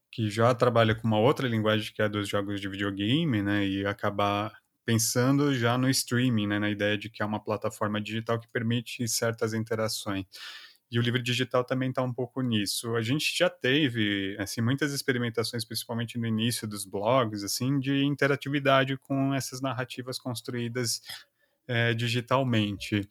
que 0.10 0.30
já 0.30 0.56
trabalha 0.56 0.96
com 0.96 1.06
uma 1.06 1.20
outra 1.20 1.46
linguagem 1.46 1.92
que 1.94 2.02
é 2.02 2.06
a 2.06 2.08
dos 2.08 2.30
jogos 2.30 2.62
de 2.62 2.70
videogame, 2.70 3.42
né, 3.42 3.68
e 3.68 3.86
acabar 3.86 4.58
pensando 4.86 5.54
já 5.54 5.78
no 5.78 5.90
streaming, 5.90 6.48
né, 6.48 6.58
na 6.58 6.70
ideia 6.70 6.98
de 6.98 7.10
que 7.10 7.22
é 7.22 7.26
uma 7.26 7.44
plataforma 7.44 8.00
digital 8.00 8.40
que 8.40 8.48
permite 8.48 9.06
certas 9.06 9.54
interações. 9.54 10.26
E 10.90 10.98
o 10.98 11.02
livro 11.02 11.22
digital 11.22 11.66
também 11.66 11.90
está 11.90 12.02
um 12.02 12.14
pouco 12.14 12.42
nisso. 12.42 12.96
A 12.96 13.02
gente 13.02 13.38
já 13.38 13.50
teve 13.50 14.38
assim 14.40 14.62
muitas 14.62 14.94
experimentações, 14.94 15.66
principalmente 15.66 16.18
no 16.18 16.26
início 16.26 16.66
dos 16.66 16.86
blogs, 16.86 17.44
assim, 17.44 17.78
de 17.78 18.06
interatividade 18.06 18.96
com 18.98 19.34
essas 19.34 19.60
narrativas 19.60 20.18
construídas 20.18 21.02
é, 21.68 21.94
digitalmente. 21.94 23.08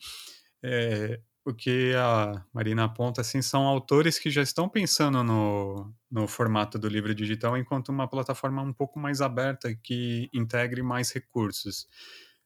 É, 0.63 1.21
o 1.45 1.55
que 1.55 1.95
a 1.95 2.45
Marina 2.53 2.85
aponta 2.85 3.21
assim 3.21 3.41
são 3.41 3.63
autores 3.63 4.19
que 4.19 4.31
já 4.31 4.43
estão 4.43 4.69
pensando 4.69 5.23
no, 5.23 5.95
no 6.11 6.27
formato 6.27 6.77
do 6.77 6.89
livro 6.89 7.15
digital 7.15 7.57
enquanto 7.57 7.91
uma 7.91 8.09
plataforma 8.09 8.61
um 8.63 8.73
pouco 8.73 8.99
mais 8.99 9.21
aberta 9.21 9.73
que 9.73 10.29
integre 10.33 10.83
mais 10.83 11.13
recursos. 11.13 11.87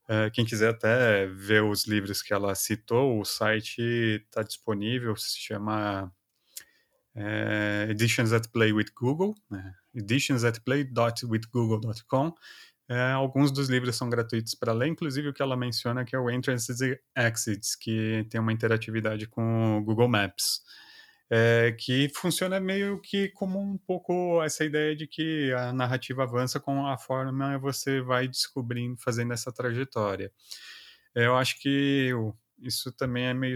É, 0.07 0.29
quem 0.29 0.45
quiser 0.45 0.71
até 0.71 1.27
ver 1.29 1.63
os 1.63 1.87
livros 1.87 2.21
que 2.21 2.35
ela 2.35 2.55
citou, 2.55 3.19
o 3.19 3.25
site 3.25 3.81
está 3.81 4.43
disponível, 4.43 5.17
se 5.17 5.39
chama 5.39 6.13
é, 7.15 7.87
Editions 7.91 8.35
at 8.35 8.49
Play 8.49 8.73
with 8.73 8.89
Google, 8.95 9.35
né? 9.51 9.75
editionsatplay.withgoogle.com 9.95 12.35
é, 12.91 13.13
alguns 13.13 13.53
dos 13.53 13.69
livros 13.71 13.95
são 13.95 14.11
gratuitos 14.11 14.53
para 14.53 14.73
ler, 14.73 14.89
inclusive 14.89 15.29
o 15.29 15.33
que 15.33 15.41
ela 15.41 15.57
menciona 15.57 16.05
que 16.05 16.17
é 16.17 16.19
o 16.19 16.29
Entrances 16.29 16.81
e 16.81 17.01
Exits, 17.17 17.77
que 17.77 18.27
tem 18.29 18.41
uma 18.41 18.53
interatividade 18.53 19.29
com 19.29 19.79
o 19.79 19.85
Google 19.85 20.09
Maps, 20.09 20.61
é, 21.31 21.71
que 21.79 22.11
funciona 22.13 22.59
meio 22.59 23.01
que 23.01 23.29
como 23.29 23.61
um 23.61 23.79
pouco 23.79 24.43
essa 24.43 24.65
ideia 24.65 24.97
de 24.97 25.07
que 25.07 25.53
a 25.53 25.73
narrativa 25.73 26.25
avança 26.25 26.59
com 26.59 26.85
a 26.85 26.99
forma 26.99 27.57
você 27.61 28.01
vai 28.01 28.27
descobrindo, 28.27 28.97
fazendo 29.01 29.33
essa 29.33 29.53
trajetória. 29.53 30.33
É, 31.15 31.27
eu 31.27 31.37
acho 31.37 31.61
que 31.61 32.11
isso 32.59 32.91
também 32.91 33.27
é 33.27 33.35
meio 33.35 33.55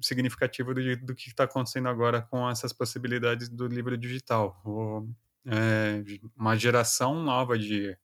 significativo 0.00 0.72
do, 0.72 0.96
do 1.04 1.14
que 1.14 1.28
está 1.28 1.44
acontecendo 1.44 1.88
agora 1.90 2.22
com 2.22 2.48
essas 2.48 2.72
possibilidades 2.72 3.50
do 3.50 3.66
livro 3.66 3.98
digital. 3.98 4.58
O, 4.64 5.06
é, 5.44 6.02
uma 6.34 6.56
geração 6.56 7.22
nova 7.22 7.58
de 7.58 7.94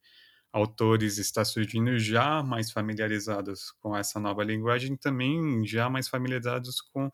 autores 0.52 1.18
está 1.18 1.44
surgindo 1.44 1.98
já 1.98 2.42
mais 2.42 2.70
familiarizados 2.70 3.72
com 3.80 3.96
essa 3.96 4.18
nova 4.18 4.42
linguagem, 4.42 4.96
também 4.96 5.66
já 5.66 5.88
mais 5.90 6.08
familiarizados 6.08 6.80
com 6.80 7.10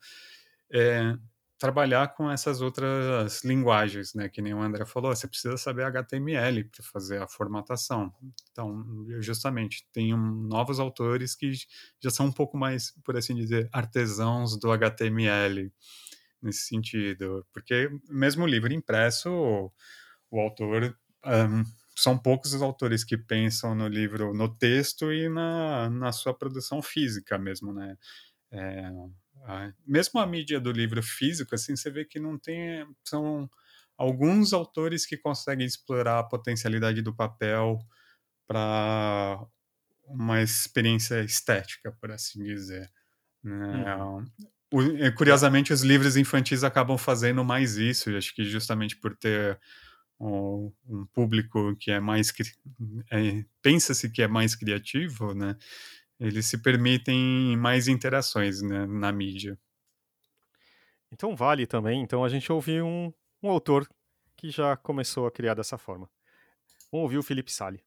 é, 0.71 1.15
trabalhar 1.63 2.13
com 2.13 2.29
essas 2.29 2.61
outras 2.61 3.41
linguagens, 3.43 4.13
né? 4.13 4.27
Que 4.27 4.41
nem 4.41 4.53
o 4.53 4.61
André 4.61 4.85
falou, 4.85 5.15
você 5.15 5.27
precisa 5.27 5.55
saber 5.55 5.83
HTML 5.83 6.65
para 6.65 6.83
fazer 6.83 7.21
a 7.21 7.27
formatação. 7.27 8.13
Então, 8.51 8.83
justamente, 9.21 9.87
tem 9.93 10.13
um, 10.13 10.17
novos 10.17 10.79
autores 10.79 11.35
que 11.35 11.53
já 12.01 12.09
são 12.09 12.25
um 12.25 12.31
pouco 12.33 12.57
mais, 12.57 12.91
por 13.05 13.15
assim 13.15 13.33
dizer, 13.33 13.69
artesãos 13.71 14.59
do 14.59 14.71
HTML 14.71 15.71
nesse 16.41 16.67
sentido, 16.67 17.45
porque 17.53 17.89
mesmo 18.09 18.43
o 18.43 18.47
livro 18.47 18.73
impresso, 18.73 19.29
o, 19.31 19.71
o 20.29 20.41
autor 20.41 20.93
um, 21.25 21.63
são 22.03 22.17
poucos 22.17 22.53
os 22.53 22.61
autores 22.61 23.03
que 23.03 23.17
pensam 23.17 23.73
no 23.73 23.87
livro, 23.87 24.33
no 24.33 24.53
texto 24.53 25.11
e 25.13 25.29
na, 25.29 25.89
na 25.89 26.11
sua 26.11 26.33
produção 26.33 26.81
física 26.81 27.37
mesmo, 27.37 27.73
né? 27.73 27.97
É, 28.51 28.91
a, 29.45 29.71
mesmo 29.87 30.19
a 30.19 30.27
mídia 30.27 30.59
do 30.59 30.71
livro 30.71 31.01
físico, 31.01 31.55
assim, 31.55 31.75
você 31.77 31.89
vê 31.89 32.03
que 32.03 32.19
não 32.19 32.37
tem, 32.37 32.85
são 33.05 33.49
alguns 33.97 34.51
autores 34.51 35.05
que 35.05 35.17
conseguem 35.17 35.65
explorar 35.65 36.19
a 36.19 36.23
potencialidade 36.23 37.01
do 37.01 37.15
papel 37.15 37.79
para 38.45 39.41
uma 40.05 40.41
experiência 40.41 41.21
estética, 41.21 41.89
por 42.01 42.11
assim 42.11 42.43
dizer. 42.43 42.91
Né? 43.41 43.95
Uhum. 43.95 44.25
O, 44.73 45.15
curiosamente, 45.15 45.71
os 45.71 45.83
livros 45.83 46.17
infantis 46.17 46.65
acabam 46.65 46.97
fazendo 46.97 47.45
mais 47.45 47.77
isso, 47.77 48.09
acho 48.17 48.35
que 48.35 48.43
justamente 48.43 48.97
por 48.97 49.15
ter 49.15 49.57
um 50.19 51.05
público 51.13 51.75
que 51.77 51.91
é 51.91 51.99
mais 51.99 52.33
é, 53.11 53.45
pensa-se 53.61 54.09
que 54.09 54.21
é 54.21 54.27
mais 54.27 54.55
criativo, 54.55 55.33
né? 55.33 55.57
Eles 56.19 56.45
se 56.45 56.57
permitem 56.57 57.57
mais 57.57 57.87
interações 57.87 58.61
né, 58.61 58.85
na 58.85 59.11
mídia. 59.11 59.59
Então 61.11 61.35
vale 61.35 61.67
também. 61.67 62.01
Então 62.01 62.23
a 62.23 62.29
gente 62.29 62.51
ouviu 62.51 62.85
um, 62.85 63.13
um 63.41 63.49
autor 63.49 63.87
que 64.35 64.49
já 64.49 64.77
começou 64.77 65.27
a 65.27 65.31
criar 65.31 65.53
dessa 65.53 65.77
forma. 65.77 66.09
Vamos 66.91 67.03
ouvir 67.03 67.17
o 67.17 67.23
Felipe 67.23 67.51
Sali. 67.51 67.83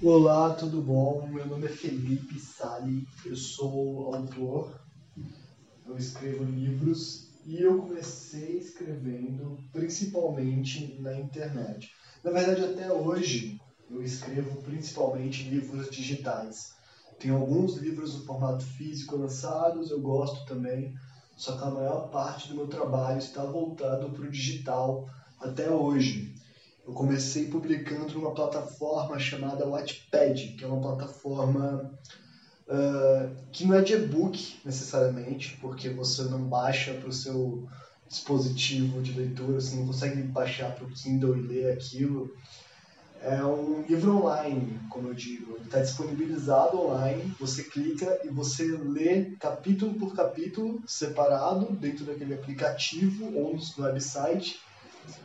Olá, 0.00 0.54
tudo 0.54 0.80
bom? 0.80 1.28
Meu 1.28 1.44
nome 1.44 1.66
é 1.66 1.70
Felipe 1.70 2.38
Sali, 2.38 3.04
eu 3.26 3.34
sou 3.34 4.14
autor, 4.14 4.80
eu 5.84 5.96
escrevo 5.96 6.44
livros 6.44 7.27
e 7.48 7.62
eu 7.62 7.78
comecei 7.78 8.58
escrevendo 8.58 9.58
principalmente 9.72 11.00
na 11.00 11.18
internet. 11.18 11.90
Na 12.22 12.30
verdade, 12.30 12.62
até 12.62 12.92
hoje, 12.92 13.58
eu 13.90 14.02
escrevo 14.02 14.60
principalmente 14.60 15.48
livros 15.48 15.88
digitais. 15.88 16.74
Tem 17.18 17.30
alguns 17.30 17.78
livros 17.78 18.14
no 18.14 18.26
formato 18.26 18.66
físico 18.66 19.16
lançados, 19.16 19.90
eu 19.90 19.98
gosto 19.98 20.44
também, 20.44 20.92
só 21.38 21.56
que 21.56 21.64
a 21.64 21.70
maior 21.70 22.10
parte 22.10 22.48
do 22.48 22.54
meu 22.54 22.66
trabalho 22.66 23.18
está 23.18 23.42
voltado 23.46 24.10
para 24.10 24.26
o 24.26 24.30
digital 24.30 25.08
até 25.40 25.70
hoje. 25.70 26.34
Eu 26.86 26.92
comecei 26.92 27.46
publicando 27.46 28.12
numa 28.12 28.34
plataforma 28.34 29.18
chamada 29.18 29.66
Wattpad, 29.66 30.54
que 30.54 30.64
é 30.64 30.66
uma 30.66 30.82
plataforma 30.82 31.98
uh, 32.68 33.34
que 33.50 33.66
não 33.66 33.76
é 33.76 33.82
de 33.82 33.94
e-book 33.94 34.60
necessariamente, 34.64 35.56
porque 35.60 35.88
você 35.88 36.22
não 36.24 36.42
baixa 36.44 36.92
para 36.94 37.08
o 37.08 37.12
seu 37.12 37.66
dispositivo 38.06 39.02
de 39.02 39.12
leitura, 39.12 39.60
você 39.60 39.76
não 39.76 39.86
consegue 39.86 40.22
baixar 40.22 40.74
para 40.74 40.84
o 40.84 40.90
Kindle 40.90 41.36
e 41.36 41.42
ler 41.42 41.72
aquilo. 41.72 42.34
É 43.20 43.42
um 43.44 43.84
livro 43.88 44.16
online, 44.16 44.80
como 44.88 45.08
eu 45.08 45.14
digo. 45.14 45.56
Ele 45.56 45.64
está 45.64 45.80
disponibilizado 45.80 46.80
online, 46.80 47.34
você 47.38 47.64
clica 47.64 48.20
e 48.24 48.28
você 48.28 48.64
lê 48.64 49.32
capítulo 49.40 49.94
por 49.94 50.14
capítulo, 50.14 50.80
separado, 50.86 51.66
dentro 51.72 52.04
daquele 52.04 52.34
aplicativo 52.34 53.26
ou 53.36 53.56
no 53.56 53.84
website. 53.84 54.60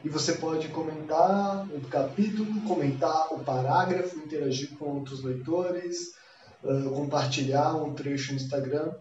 E 0.03 0.09
você 0.09 0.33
pode 0.33 0.69
comentar 0.69 1.67
o 1.67 1.81
capítulo, 1.81 2.61
comentar 2.61 3.31
o 3.31 3.39
parágrafo, 3.39 4.17
interagir 4.17 4.75
com 4.77 4.85
outros 4.85 5.23
leitores, 5.23 6.13
compartilhar 6.93 7.75
um 7.75 7.93
trecho 7.93 8.31
no 8.31 8.39
Instagram. 8.39 8.91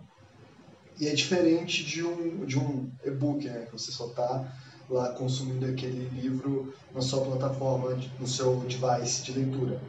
E 1.00 1.08
é 1.08 1.14
diferente 1.14 1.84
de 1.84 2.04
um, 2.04 2.44
de 2.44 2.58
um 2.58 2.90
e-book, 3.04 3.46
né? 3.46 3.66
Que 3.66 3.72
você 3.72 3.90
só 3.90 4.06
está 4.08 4.52
lá 4.88 5.10
consumindo 5.12 5.66
aquele 5.66 6.08
livro 6.08 6.72
na 6.94 7.00
sua 7.00 7.24
plataforma, 7.24 7.98
no 8.20 8.26
seu 8.26 8.56
device 8.56 9.22
de 9.22 9.32
leitura. 9.32 9.80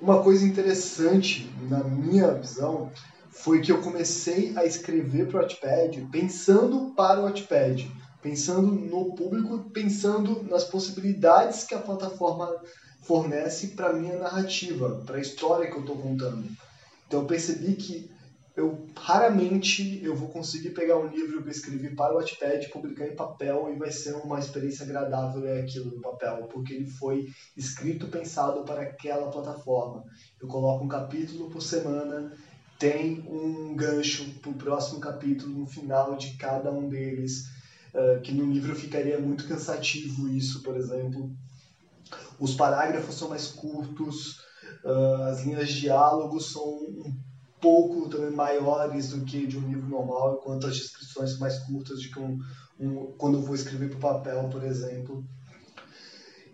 Uma 0.00 0.22
coisa 0.22 0.44
interessante, 0.44 1.50
na 1.68 1.82
minha 1.82 2.32
visão, 2.34 2.92
foi 3.30 3.60
que 3.60 3.72
eu 3.72 3.80
comecei 3.80 4.52
a 4.56 4.64
escrever 4.64 5.26
para 5.26 5.38
o 5.38 5.42
Wattpad 5.42 6.08
pensando 6.12 6.92
para 6.94 7.20
o 7.20 7.24
Wattpad, 7.24 7.90
pensando 8.22 8.70
no 8.72 9.14
público, 9.14 9.70
pensando 9.70 10.42
nas 10.44 10.64
possibilidades 10.64 11.64
que 11.64 11.74
a 11.74 11.78
plataforma 11.78 12.54
fornece 13.08 13.68
para 13.68 13.94
minha 13.94 14.18
narrativa, 14.18 15.02
para 15.06 15.16
a 15.16 15.20
história 15.20 15.70
que 15.70 15.76
eu 15.76 15.80
estou 15.80 15.96
contando. 15.96 16.46
Então 17.06 17.22
eu 17.22 17.26
percebi 17.26 17.72
que 17.72 18.10
eu 18.54 18.86
raramente 18.96 20.00
eu 20.02 20.14
vou 20.14 20.28
conseguir 20.28 20.70
pegar 20.70 20.98
um 20.98 21.06
livro 21.06 21.40
que 21.40 21.48
eu 21.48 21.52
escrevi 21.52 21.94
para 21.94 22.12
o 22.12 22.16
Wattpad, 22.16 22.68
publicar 22.68 23.06
em 23.06 23.16
papel 23.16 23.72
e 23.72 23.78
vai 23.78 23.90
ser 23.90 24.14
uma 24.16 24.38
experiência 24.38 24.84
agradável 24.84 25.40
ler 25.40 25.62
aquilo 25.62 25.94
no 25.94 26.02
papel, 26.02 26.48
porque 26.52 26.74
ele 26.74 26.90
foi 26.90 27.28
escrito 27.56 28.08
pensado 28.08 28.62
para 28.64 28.82
aquela 28.82 29.30
plataforma. 29.30 30.04
Eu 30.40 30.48
coloco 30.48 30.84
um 30.84 30.88
capítulo 30.88 31.48
por 31.48 31.62
semana, 31.62 32.32
tem 32.78 33.24
um 33.26 33.74
gancho 33.74 34.24
para 34.42 34.50
o 34.50 34.54
próximo 34.54 35.00
capítulo 35.00 35.60
no 35.60 35.66
final 35.66 36.16
de 36.16 36.36
cada 36.36 36.70
um 36.70 36.88
deles, 36.88 37.44
uh, 37.94 38.20
que 38.20 38.32
no 38.32 38.52
livro 38.52 38.74
ficaria 38.74 39.18
muito 39.18 39.46
cansativo 39.48 40.28
isso, 40.28 40.62
por 40.62 40.76
exemplo. 40.76 41.30
Os 42.38 42.54
parágrafos 42.54 43.14
são 43.14 43.28
mais 43.28 43.48
curtos, 43.48 44.40
uh, 44.84 45.22
as 45.30 45.44
linhas 45.44 45.68
de 45.68 45.80
diálogo 45.80 46.40
são 46.40 46.64
um 46.64 47.16
pouco 47.60 48.08
também 48.08 48.30
maiores 48.30 49.10
do 49.10 49.24
que 49.24 49.46
de 49.46 49.58
um 49.58 49.68
livro 49.68 49.88
normal, 49.88 50.38
enquanto 50.40 50.66
as 50.66 50.76
descrições 50.76 51.30
são 51.30 51.40
mais 51.40 51.58
curtas 51.60 52.00
de 52.00 52.08
que 52.10 52.18
um, 52.18 52.38
um 52.78 53.12
quando 53.18 53.38
eu 53.38 53.42
vou 53.42 53.54
escrever 53.54 53.88
para 53.88 53.98
o 53.98 54.00
papel, 54.00 54.48
por 54.48 54.62
exemplo. 54.64 55.24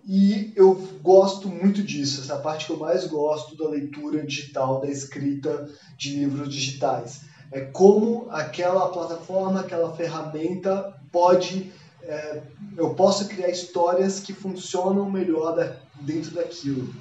E 0.07 0.53
eu 0.55 0.75
gosto 1.03 1.49
muito 1.49 1.83
disso, 1.83 2.21
essa 2.21 2.37
parte 2.37 2.67
que 2.67 2.73
eu 2.73 2.79
mais 2.79 3.07
gosto 3.07 3.57
da 3.57 3.69
leitura 3.69 4.25
digital, 4.27 4.81
da 4.81 4.89
escrita 4.89 5.67
de 5.97 6.17
livros 6.17 6.53
digitais. 6.53 7.23
É 7.51 7.61
como 7.61 8.27
aquela 8.31 8.89
plataforma, 8.89 9.61
aquela 9.61 9.95
ferramenta 9.97 10.95
pode. 11.11 11.73
É, 12.07 12.43
eu 12.77 12.95
posso 12.95 13.27
criar 13.29 13.49
histórias 13.49 14.21
que 14.21 14.33
funcionam 14.33 15.11
melhor 15.11 15.57
da, 15.57 15.77
dentro 16.01 16.33
daquilo. 16.33 16.95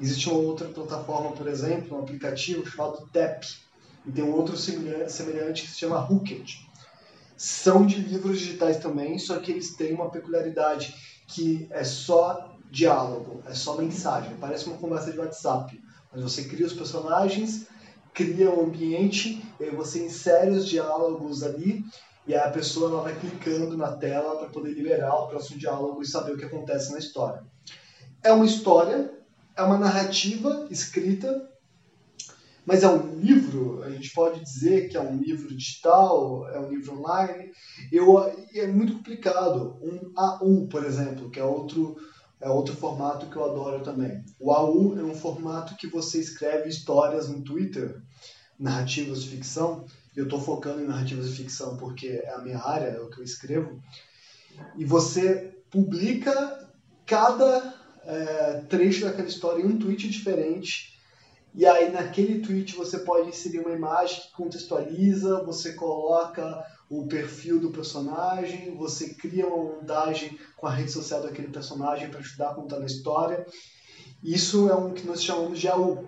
Existe 0.00 0.28
uma 0.28 0.38
outra 0.38 0.68
plataforma, 0.68 1.32
por 1.32 1.46
exemplo, 1.48 1.96
um 1.96 2.00
aplicativo 2.00 2.68
chamado 2.68 3.08
TAP, 3.12 3.44
e 4.06 4.12
tem 4.12 4.24
um 4.24 4.32
outro 4.32 4.56
semelhante 4.56 5.62
que 5.62 5.68
se 5.68 5.78
chama 5.78 6.04
Hooked. 6.08 6.68
São 7.36 7.84
de 7.84 7.96
livros 7.96 8.38
digitais 8.38 8.78
também, 8.78 9.18
só 9.18 9.38
que 9.38 9.50
eles 9.50 9.74
têm 9.76 9.94
uma 9.94 10.10
peculiaridade 10.10 10.94
que 11.26 11.66
é 11.70 11.82
só 11.82 12.54
diálogo, 12.70 13.42
é 13.46 13.54
só 13.54 13.76
mensagem, 13.76 14.36
parece 14.40 14.66
uma 14.66 14.76
conversa 14.76 15.10
de 15.10 15.18
WhatsApp. 15.18 15.80
Mas 16.12 16.22
você 16.22 16.44
cria 16.44 16.66
os 16.66 16.72
personagens, 16.72 17.66
cria 18.12 18.50
um 18.50 18.64
ambiente, 18.64 19.44
e 19.58 19.70
você 19.70 20.04
insere 20.04 20.50
os 20.50 20.66
diálogos 20.68 21.42
ali, 21.42 21.84
e 22.26 22.34
a 22.34 22.50
pessoa 22.50 22.90
ela 22.90 23.02
vai 23.02 23.18
clicando 23.18 23.76
na 23.76 23.92
tela 23.92 24.36
para 24.36 24.48
poder 24.48 24.72
liberar 24.72 25.14
o 25.14 25.28
próximo 25.28 25.58
diálogo 25.58 26.02
e 26.02 26.06
saber 26.06 26.32
o 26.32 26.38
que 26.38 26.44
acontece 26.44 26.92
na 26.92 26.98
história. 26.98 27.42
É 28.22 28.32
uma 28.32 28.46
história, 28.46 29.12
é 29.56 29.62
uma 29.62 29.78
narrativa 29.78 30.66
escrita 30.70 31.50
mas 32.66 32.82
é 32.82 32.88
um 32.88 33.18
livro, 33.18 33.82
a 33.82 33.90
gente 33.90 34.10
pode 34.14 34.40
dizer 34.40 34.88
que 34.88 34.96
é 34.96 35.00
um 35.00 35.18
livro 35.18 35.54
digital, 35.54 36.48
é 36.48 36.58
um 36.58 36.70
livro 36.70 36.98
online. 36.98 37.52
Eu, 37.92 38.18
é 38.54 38.66
muito 38.66 38.94
complicado. 38.94 39.78
Um 39.82 40.12
AU, 40.16 40.66
por 40.68 40.84
exemplo, 40.84 41.30
que 41.30 41.38
é 41.38 41.44
outro, 41.44 41.96
é 42.40 42.48
outro 42.48 42.74
formato 42.74 43.26
que 43.26 43.36
eu 43.36 43.44
adoro 43.44 43.82
também. 43.82 44.24
O 44.40 44.50
AU 44.50 44.98
é 44.98 45.02
um 45.02 45.14
formato 45.14 45.76
que 45.76 45.86
você 45.86 46.18
escreve 46.18 46.70
histórias 46.70 47.28
no 47.28 47.42
Twitter, 47.42 48.00
narrativas 48.58 49.22
de 49.22 49.28
ficção. 49.28 49.84
Eu 50.16 50.24
estou 50.24 50.40
focando 50.40 50.80
em 50.80 50.86
narrativas 50.86 51.28
de 51.28 51.36
ficção 51.36 51.76
porque 51.76 52.08
é 52.08 52.34
a 52.34 52.38
minha 52.38 52.58
área, 52.58 52.86
é 52.86 53.00
o 53.00 53.10
que 53.10 53.18
eu 53.18 53.24
escrevo. 53.24 53.80
E 54.76 54.84
você 54.84 55.56
publica 55.70 56.70
cada 57.04 57.74
é, 58.04 58.62
trecho 58.68 59.04
daquela 59.04 59.28
história 59.28 59.62
em 59.62 59.66
um 59.66 59.78
tweet 59.78 60.08
diferente 60.08 60.94
e 61.54 61.64
aí 61.64 61.90
naquele 61.92 62.40
tweet 62.40 62.74
você 62.74 62.98
pode 62.98 63.28
inserir 63.28 63.60
uma 63.60 63.70
imagem 63.70 64.22
que 64.22 64.32
contextualiza, 64.32 65.44
você 65.44 65.72
coloca 65.74 66.66
o 66.90 67.06
perfil 67.06 67.60
do 67.60 67.70
personagem, 67.70 68.74
você 68.74 69.14
cria 69.14 69.46
uma 69.46 69.74
montagem 69.74 70.36
com 70.56 70.66
a 70.66 70.72
rede 70.72 70.90
social 70.90 71.22
daquele 71.22 71.48
personagem 71.48 72.10
para 72.10 72.18
ajudar 72.18 72.50
a 72.50 72.54
contar 72.54 72.82
a 72.82 72.84
história. 72.84 73.46
Isso 74.20 74.68
é 74.68 74.74
um 74.74 74.92
que 74.92 75.06
nós 75.06 75.22
chamamos 75.22 75.60
de 75.60 75.68
AU. 75.68 76.04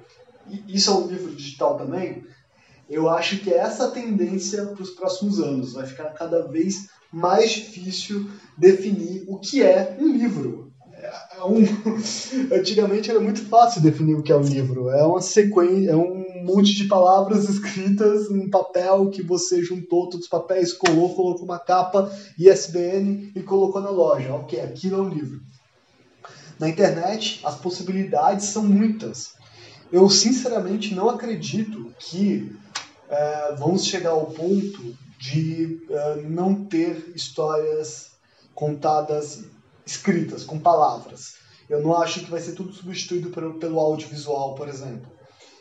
Isso 0.66 0.90
é 0.90 0.94
um 0.94 1.06
livro 1.06 1.32
digital 1.32 1.76
também. 1.76 2.26
Eu 2.88 3.08
acho 3.08 3.38
que 3.38 3.52
é 3.52 3.58
essa 3.58 3.90
tendência 3.90 4.66
para 4.66 4.82
os 4.82 4.90
próximos 4.90 5.40
anos. 5.40 5.72
Vai 5.72 5.86
ficar 5.86 6.10
cada 6.10 6.46
vez 6.46 6.88
mais 7.12 7.50
difícil 7.50 8.30
definir 8.56 9.24
o 9.28 9.38
que 9.38 9.62
é 9.62 9.96
um 10.00 10.08
livro 10.08 10.66
é 11.36 11.44
um... 11.44 11.60
Antigamente 12.52 13.10
era 13.10 13.20
muito 13.20 13.44
fácil 13.46 13.82
definir 13.82 14.14
o 14.14 14.22
que 14.22 14.32
é 14.32 14.36
um 14.36 14.42
livro. 14.42 14.90
É 14.90 15.04
uma 15.04 15.20
sequência, 15.20 15.90
é 15.90 15.96
um 15.96 16.44
monte 16.44 16.74
de 16.74 16.84
palavras 16.84 17.48
escritas 17.48 18.30
em 18.30 18.48
papel 18.48 19.10
que 19.10 19.22
você 19.22 19.62
juntou 19.62 20.08
todos 20.08 20.26
os 20.26 20.28
papéis, 20.28 20.72
colou, 20.72 21.14
colocou 21.14 21.44
uma 21.44 21.58
capa, 21.58 22.10
ISBN 22.38 23.32
e 23.34 23.42
colocou 23.42 23.80
na 23.80 23.90
loja. 23.90 24.32
Ok, 24.34 24.60
aquilo 24.60 24.98
é 24.98 25.02
um 25.02 25.08
livro. 25.08 25.40
Na 26.58 26.68
internet, 26.68 27.40
as 27.44 27.56
possibilidades 27.56 28.46
são 28.46 28.62
muitas. 28.62 29.34
Eu 29.92 30.08
sinceramente 30.08 30.94
não 30.94 31.10
acredito 31.10 31.92
que 31.98 32.56
é, 33.08 33.54
vamos 33.56 33.84
chegar 33.84 34.10
ao 34.10 34.26
ponto 34.26 34.96
de 35.18 35.86
é, 35.90 36.22
não 36.22 36.64
ter 36.64 37.12
histórias 37.14 38.10
contadas 38.54 39.44
escritas, 39.84 40.44
com 40.44 40.58
palavras. 40.58 41.34
Eu 41.68 41.82
não 41.82 41.96
acho 41.96 42.20
que 42.20 42.30
vai 42.30 42.40
ser 42.40 42.52
tudo 42.52 42.72
substituído 42.72 43.30
pelo, 43.30 43.54
pelo 43.54 43.80
audiovisual, 43.80 44.54
por 44.54 44.68
exemplo, 44.68 45.10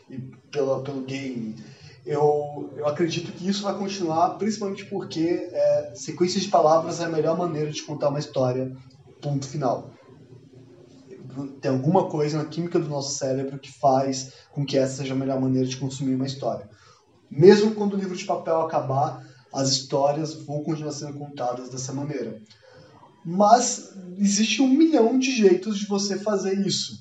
e 0.08 0.18
pela, 0.50 0.82
pelo 0.82 1.02
game. 1.02 1.56
Eu, 2.04 2.72
eu 2.76 2.86
acredito 2.86 3.32
que 3.32 3.48
isso 3.48 3.64
vai 3.64 3.76
continuar, 3.76 4.30
principalmente 4.38 4.84
porque 4.86 5.48
é, 5.52 5.92
sequências 5.94 6.44
de 6.44 6.48
palavras 6.48 7.00
é 7.00 7.04
a 7.04 7.08
melhor 7.08 7.36
maneira 7.36 7.70
de 7.70 7.82
contar 7.82 8.08
uma 8.08 8.20
história, 8.20 8.76
ponto 9.20 9.46
final. 9.46 9.90
Tem 11.60 11.70
alguma 11.70 12.08
coisa 12.08 12.38
na 12.38 12.44
química 12.44 12.78
do 12.78 12.88
nosso 12.88 13.18
cérebro 13.18 13.58
que 13.58 13.70
faz 13.70 14.32
com 14.52 14.64
que 14.64 14.78
essa 14.78 14.98
seja 14.98 15.14
a 15.14 15.16
melhor 15.16 15.40
maneira 15.40 15.66
de 15.66 15.76
consumir 15.76 16.14
uma 16.14 16.26
história. 16.26 16.70
Mesmo 17.36 17.74
quando 17.74 17.92
o 17.92 17.98
livro 17.98 18.16
de 18.16 18.24
papel 18.24 18.62
acabar, 18.62 19.22
as 19.52 19.68
histórias 19.68 20.32
vão 20.32 20.62
continuar 20.62 20.92
sendo 20.92 21.18
contadas 21.18 21.68
dessa 21.68 21.92
maneira. 21.92 22.40
Mas 23.22 23.90
existe 24.16 24.62
um 24.62 24.68
milhão 24.68 25.18
de 25.18 25.30
jeitos 25.30 25.78
de 25.78 25.86
você 25.86 26.18
fazer 26.18 26.66
isso. 26.66 26.98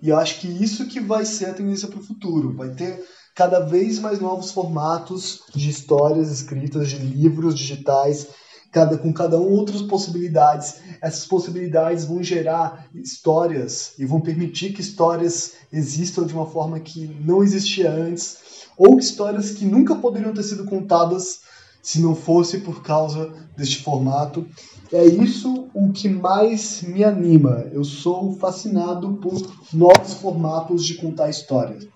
E 0.00 0.08
eu 0.08 0.16
acho 0.16 0.40
que 0.40 0.48
isso 0.48 0.86
que 0.86 1.00
vai 1.00 1.26
ser 1.26 1.46
a 1.46 1.54
tendência 1.54 1.88
para 1.88 1.98
o 1.98 2.02
futuro. 2.02 2.54
Vai 2.54 2.70
ter 2.70 3.04
cada 3.34 3.60
vez 3.60 3.98
mais 3.98 4.20
novos 4.20 4.52
formatos 4.52 5.42
de 5.54 5.68
histórias 5.68 6.30
escritas, 6.30 6.88
de 6.88 6.96
livros 6.96 7.54
digitais, 7.54 8.28
cada, 8.72 8.96
com 8.96 9.12
cada 9.12 9.38
um 9.38 9.50
outras 9.50 9.82
possibilidades. 9.82 10.76
Essas 11.02 11.26
possibilidades 11.26 12.06
vão 12.06 12.22
gerar 12.22 12.88
histórias 12.94 13.92
e 13.98 14.06
vão 14.06 14.20
permitir 14.20 14.72
que 14.72 14.80
histórias 14.80 15.52
existam 15.70 16.24
de 16.24 16.32
uma 16.32 16.46
forma 16.46 16.80
que 16.80 17.06
não 17.06 17.42
existia 17.42 17.90
antes, 17.90 18.38
ou 18.76 18.98
histórias 18.98 19.52
que 19.52 19.64
nunca 19.64 19.94
poderiam 19.94 20.32
ter 20.32 20.42
sido 20.42 20.64
contadas 20.64 21.40
se 21.82 22.00
não 22.00 22.14
fosse 22.14 22.60
por 22.60 22.82
causa 22.82 23.32
deste 23.56 23.82
formato. 23.82 24.46
É 24.92 25.04
isso 25.04 25.68
o 25.74 25.92
que 25.92 26.08
mais 26.08 26.82
me 26.82 27.04
anima. 27.04 27.66
Eu 27.72 27.84
sou 27.84 28.32
fascinado 28.38 29.14
por 29.14 29.34
novos 29.72 30.14
formatos 30.14 30.84
de 30.84 30.94
contar 30.94 31.28
histórias. 31.28 31.86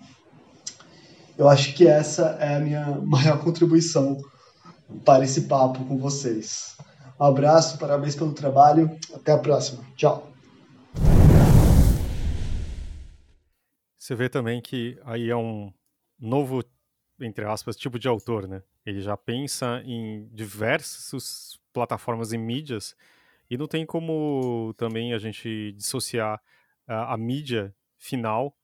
Eu 1.37 1.49
acho 1.49 1.74
que 1.74 1.87
essa 1.87 2.37
é 2.41 2.57
a 2.57 2.61
minha 2.61 2.99
maior 3.07 3.39
contribuição 3.43 4.18
para 5.05 5.24
esse 5.24 5.43
papo 5.43 5.85
com 5.85 5.97
vocês. 5.97 6.76
Um 7.18 7.24
abraço, 7.24 7.79
parabéns 7.79 8.14
pelo 8.14 8.33
trabalho. 8.33 8.91
Até 9.14 9.33
a 9.33 9.39
próxima. 9.39 9.83
Tchau. 9.97 10.31
Você 13.99 14.14
vê 14.14 14.29
também 14.29 14.61
que 14.61 14.99
aí 15.05 15.29
é 15.31 15.37
um 15.37 15.70
novo, 16.19 16.64
entre 17.21 17.45
aspas, 17.45 17.77
tipo 17.77 17.99
de 17.99 18.09
autor, 18.09 18.49
né? 18.49 18.62
Ele 18.85 19.01
já 19.01 19.16
pensa 19.16 19.83
em 19.85 20.29
diversas 20.33 21.59
plataformas 21.73 22.33
e 22.33 22.39
mídias 22.39 22.97
e 23.51 23.57
não 23.57 23.66
tem 23.66 23.87
como 23.87 24.75
também 24.77 25.12
a 25.12 25.19
gente 25.19 25.73
dissociar 25.73 26.41
a, 26.87 27.14
a 27.14 27.16
mídia 27.16 27.75
final 27.97 28.57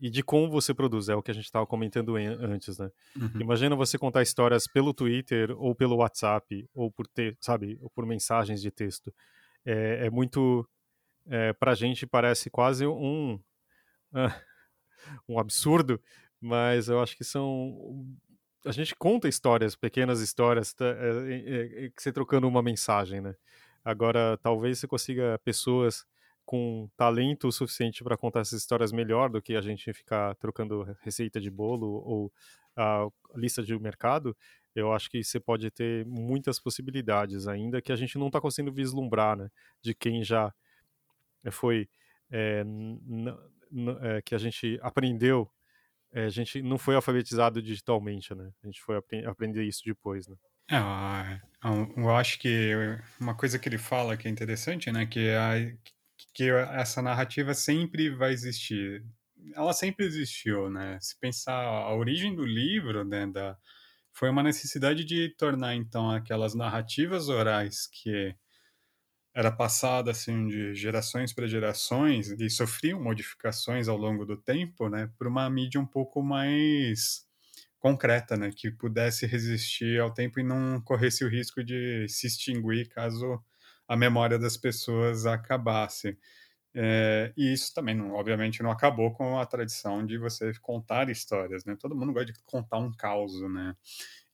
e 0.00 0.08
de 0.08 0.22
como 0.22 0.50
você 0.50 0.72
produz, 0.72 1.10
é 1.10 1.14
o 1.14 1.22
que 1.22 1.30
a 1.30 1.34
gente 1.34 1.44
estava 1.44 1.66
comentando 1.66 2.16
antes, 2.16 2.78
né? 2.78 2.90
Uhum. 3.14 3.40
Imagina 3.40 3.76
você 3.76 3.98
contar 3.98 4.22
histórias 4.22 4.66
pelo 4.66 4.94
Twitter 4.94 5.50
ou 5.58 5.74
pelo 5.74 5.96
WhatsApp 5.96 6.66
ou 6.72 6.90
por 6.90 7.06
ter, 7.06 7.36
sabe, 7.38 7.78
ou 7.82 7.90
por 7.90 8.06
mensagens 8.06 8.62
de 8.62 8.70
texto. 8.70 9.12
É, 9.62 10.06
é 10.06 10.10
muito, 10.10 10.66
é, 11.26 11.52
para 11.52 11.72
a 11.72 11.74
gente 11.74 12.06
parece 12.06 12.48
quase 12.48 12.86
um 12.86 13.38
um 15.28 15.38
absurdo, 15.38 16.00
mas 16.40 16.88
eu 16.88 17.00
acho 17.00 17.16
que 17.16 17.24
são 17.24 18.06
a 18.64 18.72
gente 18.72 18.94
conta 18.94 19.28
histórias, 19.28 19.74
pequenas 19.74 20.20
histórias, 20.20 20.72
tá, 20.74 20.84
é, 20.84 21.86
é, 21.86 21.90
que 21.90 22.02
você 22.02 22.12
trocando 22.12 22.46
uma 22.46 22.62
mensagem, 22.62 23.20
né? 23.20 23.34
Agora, 23.84 24.38
talvez 24.42 24.78
você 24.78 24.86
consiga 24.86 25.40
pessoas 25.42 26.04
com 26.44 26.90
talento 26.96 27.50
suficiente 27.52 28.04
para 28.04 28.16
contar 28.16 28.40
essas 28.40 28.60
histórias 28.60 28.92
melhor 28.92 29.30
do 29.30 29.40
que 29.40 29.54
a 29.56 29.60
gente 29.60 29.92
ficar 29.92 30.34
trocando 30.34 30.82
receita 31.00 31.40
de 31.40 31.50
bolo 31.50 31.86
ou 31.86 32.32
a 32.76 33.08
lista 33.34 33.62
de 33.62 33.78
mercado. 33.78 34.36
Eu 34.74 34.92
acho 34.92 35.10
que 35.10 35.22
você 35.24 35.40
pode 35.40 35.70
ter 35.70 36.04
muitas 36.06 36.60
possibilidades 36.60 37.48
ainda 37.48 37.80
que 37.80 37.92
a 37.92 37.96
gente 37.96 38.18
não 38.18 38.26
está 38.26 38.40
conseguindo 38.40 38.72
vislumbrar, 38.74 39.36
né? 39.36 39.50
De 39.80 39.94
quem 39.94 40.22
já 40.22 40.52
foi, 41.50 41.88
é, 42.30 42.62
é, 44.02 44.22
que 44.22 44.34
a 44.34 44.38
gente 44.38 44.78
aprendeu 44.82 45.50
é, 46.12 46.24
a 46.24 46.28
gente 46.28 46.60
não 46.62 46.78
foi 46.78 46.94
alfabetizado 46.94 47.62
digitalmente, 47.62 48.34
né? 48.34 48.50
A 48.62 48.66
gente 48.66 48.80
foi 48.82 48.96
apre 48.96 49.24
aprender 49.24 49.64
isso 49.64 49.82
depois, 49.84 50.26
né? 50.26 50.36
É, 50.70 51.40
eu 51.96 52.14
acho 52.14 52.38
que 52.38 52.72
uma 53.20 53.34
coisa 53.34 53.58
que 53.58 53.68
ele 53.68 53.78
fala 53.78 54.16
que 54.16 54.28
é 54.28 54.30
interessante, 54.30 54.90
né? 54.90 55.06
Que, 55.06 55.30
a, 55.30 55.54
que 56.34 56.50
essa 56.50 57.02
narrativa 57.02 57.54
sempre 57.54 58.10
vai 58.10 58.32
existir. 58.32 59.04
Ela 59.54 59.72
sempre 59.72 60.06
existiu, 60.06 60.70
né? 60.70 60.98
Se 61.00 61.18
pensar 61.18 61.62
a 61.62 61.94
origem 61.94 62.34
do 62.34 62.44
livro, 62.44 63.04
né? 63.04 63.26
Da, 63.26 63.56
foi 64.12 64.28
uma 64.28 64.42
necessidade 64.42 65.04
de 65.04 65.28
tornar, 65.36 65.74
então, 65.74 66.10
aquelas 66.10 66.54
narrativas 66.54 67.28
orais 67.28 67.86
que 67.86 68.34
era 69.34 69.50
passada 69.52 70.10
assim 70.10 70.46
de 70.48 70.74
gerações 70.74 71.32
para 71.32 71.46
gerações 71.46 72.30
e 72.30 72.50
sofriam 72.50 73.02
modificações 73.02 73.88
ao 73.88 73.96
longo 73.96 74.24
do 74.26 74.36
tempo, 74.36 74.88
né, 74.88 75.10
por 75.18 75.26
uma 75.26 75.48
mídia 75.50 75.80
um 75.80 75.86
pouco 75.86 76.22
mais 76.22 77.24
concreta, 77.78 78.36
né, 78.36 78.50
que 78.54 78.70
pudesse 78.70 79.26
resistir 79.26 80.00
ao 80.00 80.12
tempo 80.12 80.40
e 80.40 80.44
não 80.44 80.80
corresse 80.82 81.24
o 81.24 81.28
risco 81.28 81.64
de 81.64 82.06
se 82.08 82.26
extinguir 82.26 82.88
caso 82.88 83.42
a 83.88 83.96
memória 83.96 84.38
das 84.38 84.56
pessoas 84.56 85.26
acabasse. 85.26 86.18
É, 86.74 87.32
e 87.36 87.52
isso 87.52 87.74
também, 87.74 87.96
não, 87.96 88.12
obviamente, 88.12 88.62
não 88.62 88.70
acabou 88.70 89.12
com 89.12 89.38
a 89.40 89.46
tradição 89.46 90.06
de 90.06 90.18
você 90.18 90.52
contar 90.60 91.10
histórias, 91.10 91.64
né? 91.64 91.76
Todo 91.78 91.96
mundo 91.96 92.12
gosta 92.12 92.32
de 92.32 92.38
contar 92.44 92.78
um 92.78 92.92
caos, 92.92 93.40
né? 93.42 93.74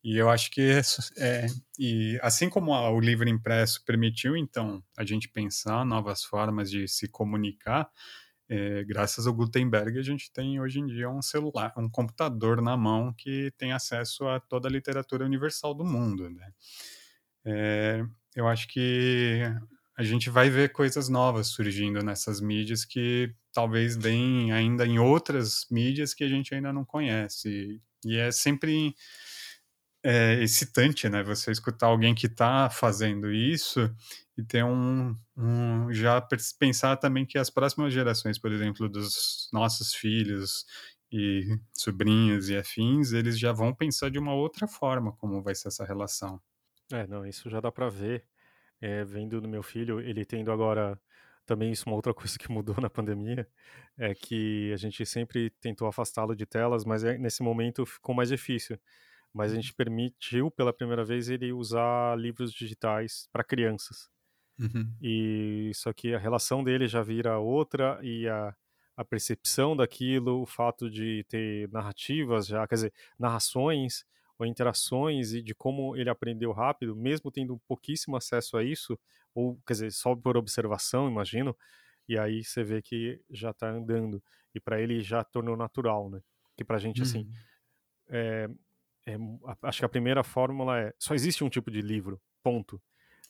E 0.07 0.17
eu 0.19 0.31
acho 0.31 0.53
que 0.53 0.81
é, 1.19 1.47
e 1.77 2.17
assim 2.23 2.49
como 2.49 2.71
o 2.71 3.01
livro 3.01 3.29
impresso 3.29 3.85
permitiu, 3.85 4.37
então, 4.37 4.81
a 4.97 5.05
gente 5.05 5.29
pensar 5.29 5.85
novas 5.85 6.23
formas 6.23 6.71
de 6.71 6.87
se 6.87 7.09
comunicar, 7.09 7.91
é, 8.49 8.85
graças 8.85 9.27
ao 9.27 9.35
Gutenberg, 9.35 9.99
a 9.99 10.03
gente 10.03 10.33
tem 10.33 10.61
hoje 10.61 10.79
em 10.79 10.87
dia 10.87 11.11
um 11.11 11.21
celular, 11.21 11.75
um 11.77 11.91
computador 11.91 12.63
na 12.63 12.77
mão 12.77 13.13
que 13.13 13.53
tem 13.59 13.73
acesso 13.73 14.29
a 14.29 14.39
toda 14.39 14.69
a 14.69 14.71
literatura 14.71 15.25
universal 15.25 15.75
do 15.75 15.85
mundo, 15.85 16.31
né? 16.31 16.53
É, 17.45 18.05
eu 18.37 18.47
acho 18.47 18.69
que 18.69 19.41
a 19.99 20.05
gente 20.05 20.31
vai 20.31 20.49
ver 20.49 20.71
coisas 20.71 21.09
novas 21.09 21.49
surgindo 21.49 22.01
nessas 22.05 22.41
mídias 22.41 22.85
que 22.85 23.35
talvez 23.53 23.97
deem 23.97 24.53
ainda 24.53 24.87
em 24.87 25.01
outras 25.01 25.67
mídias 25.69 26.15
que 26.15 26.23
a 26.23 26.29
gente 26.29 26.55
ainda 26.55 26.73
não 26.73 26.85
conhece. 26.85 27.83
E 28.05 28.17
é 28.17 28.31
sempre 28.31 28.95
é, 30.07 30.41
excitante, 30.41 31.09
né? 31.09 31.25
Você 31.25 31.51
escutar 31.51 31.89
alguém 31.89 32.15
que 32.15 32.27
está 32.29 32.71
fazendo 32.71 33.33
isso 33.33 33.93
e 34.39 34.43
ter 34.45 34.65
um, 34.65 35.17
um, 35.37 35.93
já 35.93 36.21
pensar 36.61 36.97
também 36.97 37.27
que 37.27 37.37
as 37.37 37.51
próximas 37.51 37.93
gerações, 37.93 38.39
por 38.39 38.53
exemplo, 38.53 38.89
dos 38.89 39.49
nossos 39.53 39.93
filhos 39.93 40.65
e 41.11 41.59
sobrinhos 41.77 42.49
e 42.49 42.57
afins, 42.57 43.11
eles 43.13 43.37
já 43.37 43.53
vão 43.53 43.75
pensar 43.75 44.09
de 44.09 44.19
uma 44.19 44.33
outra 44.33 44.69
forma 44.69 45.13
como 45.17 45.43
vai 45.43 45.57
ser 45.57 45.69
essa 45.69 45.85
relação. 45.85 46.41
É, 46.93 47.05
não, 47.09 47.27
isso 47.27 47.51
já 47.51 47.61
dá 47.61 47.73
para 47.73 47.89
ver 47.89 48.25
é, 48.81 49.05
vendo 49.05 49.41
no 49.41 49.49
meu 49.49 49.63
filho, 49.63 49.99
ele 50.01 50.25
tendo 50.25 50.53
agora 50.53 51.01
também 51.45 51.73
isso 51.73 51.89
uma 51.89 51.97
outra 51.97 52.15
coisa 52.15 52.39
que 52.39 52.51
mudou 52.51 52.77
na 52.81 52.89
pandemia 52.89 53.49
é 53.99 54.15
que 54.15 54.71
a 54.73 54.77
gente 54.77 55.05
sempre 55.05 55.51
tentou 55.61 55.89
afastá-lo 55.89 56.37
de 56.37 56.47
telas, 56.47 56.85
mas 56.85 57.03
é, 57.03 57.19
nesse 57.19 57.43
momento 57.43 57.85
ficou 57.85 58.15
mais 58.15 58.29
difícil. 58.29 58.79
Mas 59.37 59.53
a 59.53 59.55
gente 59.55 59.71
uhum. 59.71 59.77
permitiu 59.77 60.51
pela 60.51 60.73
primeira 60.73 61.05
vez 61.05 61.29
ele 61.29 61.53
usar 61.53 62.19
livros 62.19 62.53
digitais 62.53 63.29
para 63.31 63.45
crianças. 63.45 64.09
Uhum. 64.59 64.91
E 65.03 65.71
só 65.75 65.93
que 65.93 66.15
a 66.15 66.19
relação 66.19 66.65
dele 66.65 66.87
já 66.87 67.03
vira 67.03 67.39
outra 67.39 67.99
e 68.03 68.27
a, 68.27 68.57
a 68.97 69.05
percepção 69.05 69.77
daquilo, 69.77 70.41
o 70.41 70.47
fato 70.47 70.91
de 70.91 71.25
ter 71.29 71.69
narrativas 71.71 72.47
já, 72.47 72.67
quer 72.67 72.77
dizer, 72.77 72.93
narrações 73.19 74.07
ou 74.39 74.47
interações 74.47 75.33
e 75.33 75.43
de 75.43 75.55
como 75.55 75.95
ele 75.97 76.09
aprendeu 76.09 76.53
rápido, 76.53 76.97
mesmo 76.97 77.31
tendo 77.31 77.59
pouquíssimo 77.69 78.17
acesso 78.17 78.57
a 78.57 78.65
isso, 78.65 78.99
ou 79.35 79.61
quer 79.67 79.75
dizer, 79.75 79.93
só 79.93 80.17
por 80.17 80.37
observação, 80.37 81.09
imagino, 81.09 81.55
e 82.09 82.19
aí 82.19 82.43
você 82.43 82.65
vê 82.65 82.81
que 82.81 83.21
já 83.31 83.51
está 83.51 83.69
andando. 83.69 84.23
E 84.55 84.61
para 84.61 84.81
ele 84.81 85.01
já 85.01 85.23
tornou 85.23 85.57
natural, 85.57 86.09
né? 86.09 86.21
Que 86.57 86.65
para 86.65 86.77
a 86.77 86.81
gente, 86.81 87.03
assim, 87.03 87.21
uhum. 87.21 87.33
é, 88.09 88.49
é, 89.07 89.17
acho 89.63 89.79
que 89.79 89.85
a 89.85 89.89
primeira 89.89 90.25
fórmula 90.25 90.79
é: 90.81 90.95
só 90.99 91.15
existe 91.15 91.45
um 91.45 91.49
tipo 91.49 91.71
de 91.71 91.81
livro, 91.81 92.21
ponto. 92.43 92.81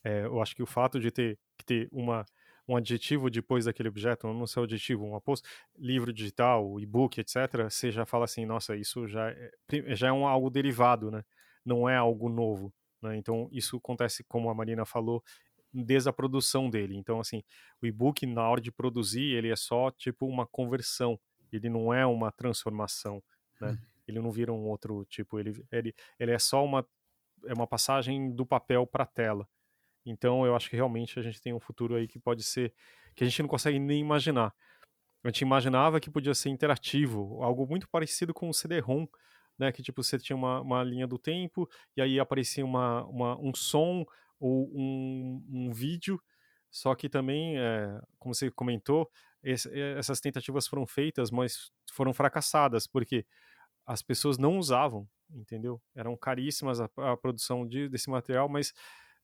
É, 0.02 0.24
eu 0.24 0.40
acho 0.40 0.54
que 0.54 0.62
o 0.62 0.66
fato 0.66 0.98
de 0.98 1.10
ter, 1.10 1.38
ter 1.64 1.88
uma 1.92 2.24
um 2.68 2.76
adjetivo 2.76 3.30
depois 3.30 3.66
daquele 3.66 3.88
objeto, 3.88 4.26
não 4.26 4.46
sei 4.46 4.60
o 4.60 4.64
adjetivo, 4.64 5.04
um 5.04 5.14
aposto, 5.14 5.48
livro 5.78 6.12
digital, 6.12 6.80
e-book, 6.80 7.20
etc., 7.20 7.70
você 7.70 7.92
já 7.92 8.04
fala 8.04 8.24
assim, 8.24 8.44
nossa, 8.44 8.76
isso 8.76 9.06
já 9.06 9.30
é, 9.30 9.50
já 9.94 10.08
é 10.08 10.12
um, 10.12 10.26
algo 10.26 10.50
derivado, 10.50 11.10
né? 11.10 11.24
Não 11.64 11.88
é 11.88 11.96
algo 11.96 12.28
novo. 12.28 12.74
Né? 13.00 13.16
Então, 13.16 13.48
isso 13.52 13.76
acontece, 13.76 14.24
como 14.24 14.50
a 14.50 14.54
Marina 14.54 14.84
falou, 14.84 15.22
desde 15.72 16.08
a 16.08 16.12
produção 16.12 16.68
dele. 16.68 16.96
Então, 16.96 17.20
assim, 17.20 17.42
o 17.80 17.86
e-book, 17.86 18.26
na 18.26 18.48
hora 18.48 18.60
de 18.60 18.72
produzir, 18.72 19.34
ele 19.34 19.50
é 19.50 19.56
só, 19.56 19.90
tipo, 19.92 20.26
uma 20.26 20.46
conversão. 20.46 21.18
Ele 21.52 21.68
não 21.68 21.94
é 21.94 22.04
uma 22.04 22.32
transformação, 22.32 23.22
né? 23.60 23.70
Hum. 23.70 23.95
Ele 24.06 24.20
não 24.20 24.30
vira 24.30 24.52
um 24.52 24.66
outro 24.66 25.04
tipo, 25.06 25.38
ele, 25.38 25.64
ele, 25.70 25.94
ele 26.18 26.32
é 26.32 26.38
só 26.38 26.64
uma, 26.64 26.86
é 27.44 27.52
uma 27.52 27.66
passagem 27.66 28.34
do 28.34 28.46
papel 28.46 28.86
para 28.86 29.04
a 29.04 29.06
tela. 29.06 29.48
Então 30.04 30.46
eu 30.46 30.54
acho 30.54 30.70
que 30.70 30.76
realmente 30.76 31.18
a 31.18 31.22
gente 31.22 31.40
tem 31.40 31.52
um 31.52 31.60
futuro 31.60 31.96
aí 31.96 32.06
que 32.06 32.18
pode 32.18 32.42
ser 32.42 32.72
que 33.14 33.24
a 33.24 33.26
gente 33.26 33.42
não 33.42 33.48
consegue 33.48 33.78
nem 33.78 34.00
imaginar. 34.00 34.54
A 35.24 35.28
gente 35.28 35.40
imaginava 35.40 35.98
que 35.98 36.10
podia 36.10 36.34
ser 36.34 36.50
interativo, 36.50 37.42
algo 37.42 37.66
muito 37.66 37.88
parecido 37.88 38.32
com 38.32 38.48
o 38.48 38.54
CD-ROM, 38.54 39.06
né? 39.58 39.72
Que 39.72 39.82
tipo 39.82 40.02
você 40.02 40.18
tinha 40.18 40.36
uma, 40.36 40.60
uma 40.60 40.84
linha 40.84 41.06
do 41.06 41.18
tempo 41.18 41.68
e 41.96 42.02
aí 42.02 42.20
aparecia 42.20 42.64
uma, 42.64 43.04
uma 43.06 43.36
um 43.40 43.52
som 43.54 44.04
ou 44.38 44.70
um, 44.72 45.44
um 45.50 45.72
vídeo. 45.72 46.22
Só 46.70 46.94
que 46.94 47.08
também, 47.08 47.58
é, 47.58 48.00
como 48.18 48.34
você 48.34 48.50
comentou, 48.50 49.10
esse, 49.42 49.68
essas 49.96 50.20
tentativas 50.20 50.66
foram 50.66 50.86
feitas, 50.86 51.30
mas 51.30 51.70
foram 51.92 52.12
fracassadas 52.12 52.86
porque 52.86 53.24
as 53.86 54.02
pessoas 54.02 54.36
não 54.36 54.58
usavam, 54.58 55.08
entendeu? 55.30 55.80
Eram 55.94 56.16
caríssimas 56.16 56.80
a, 56.80 56.90
a 56.96 57.16
produção 57.16 57.66
de, 57.66 57.88
desse 57.88 58.10
material, 58.10 58.48
mas 58.48 58.72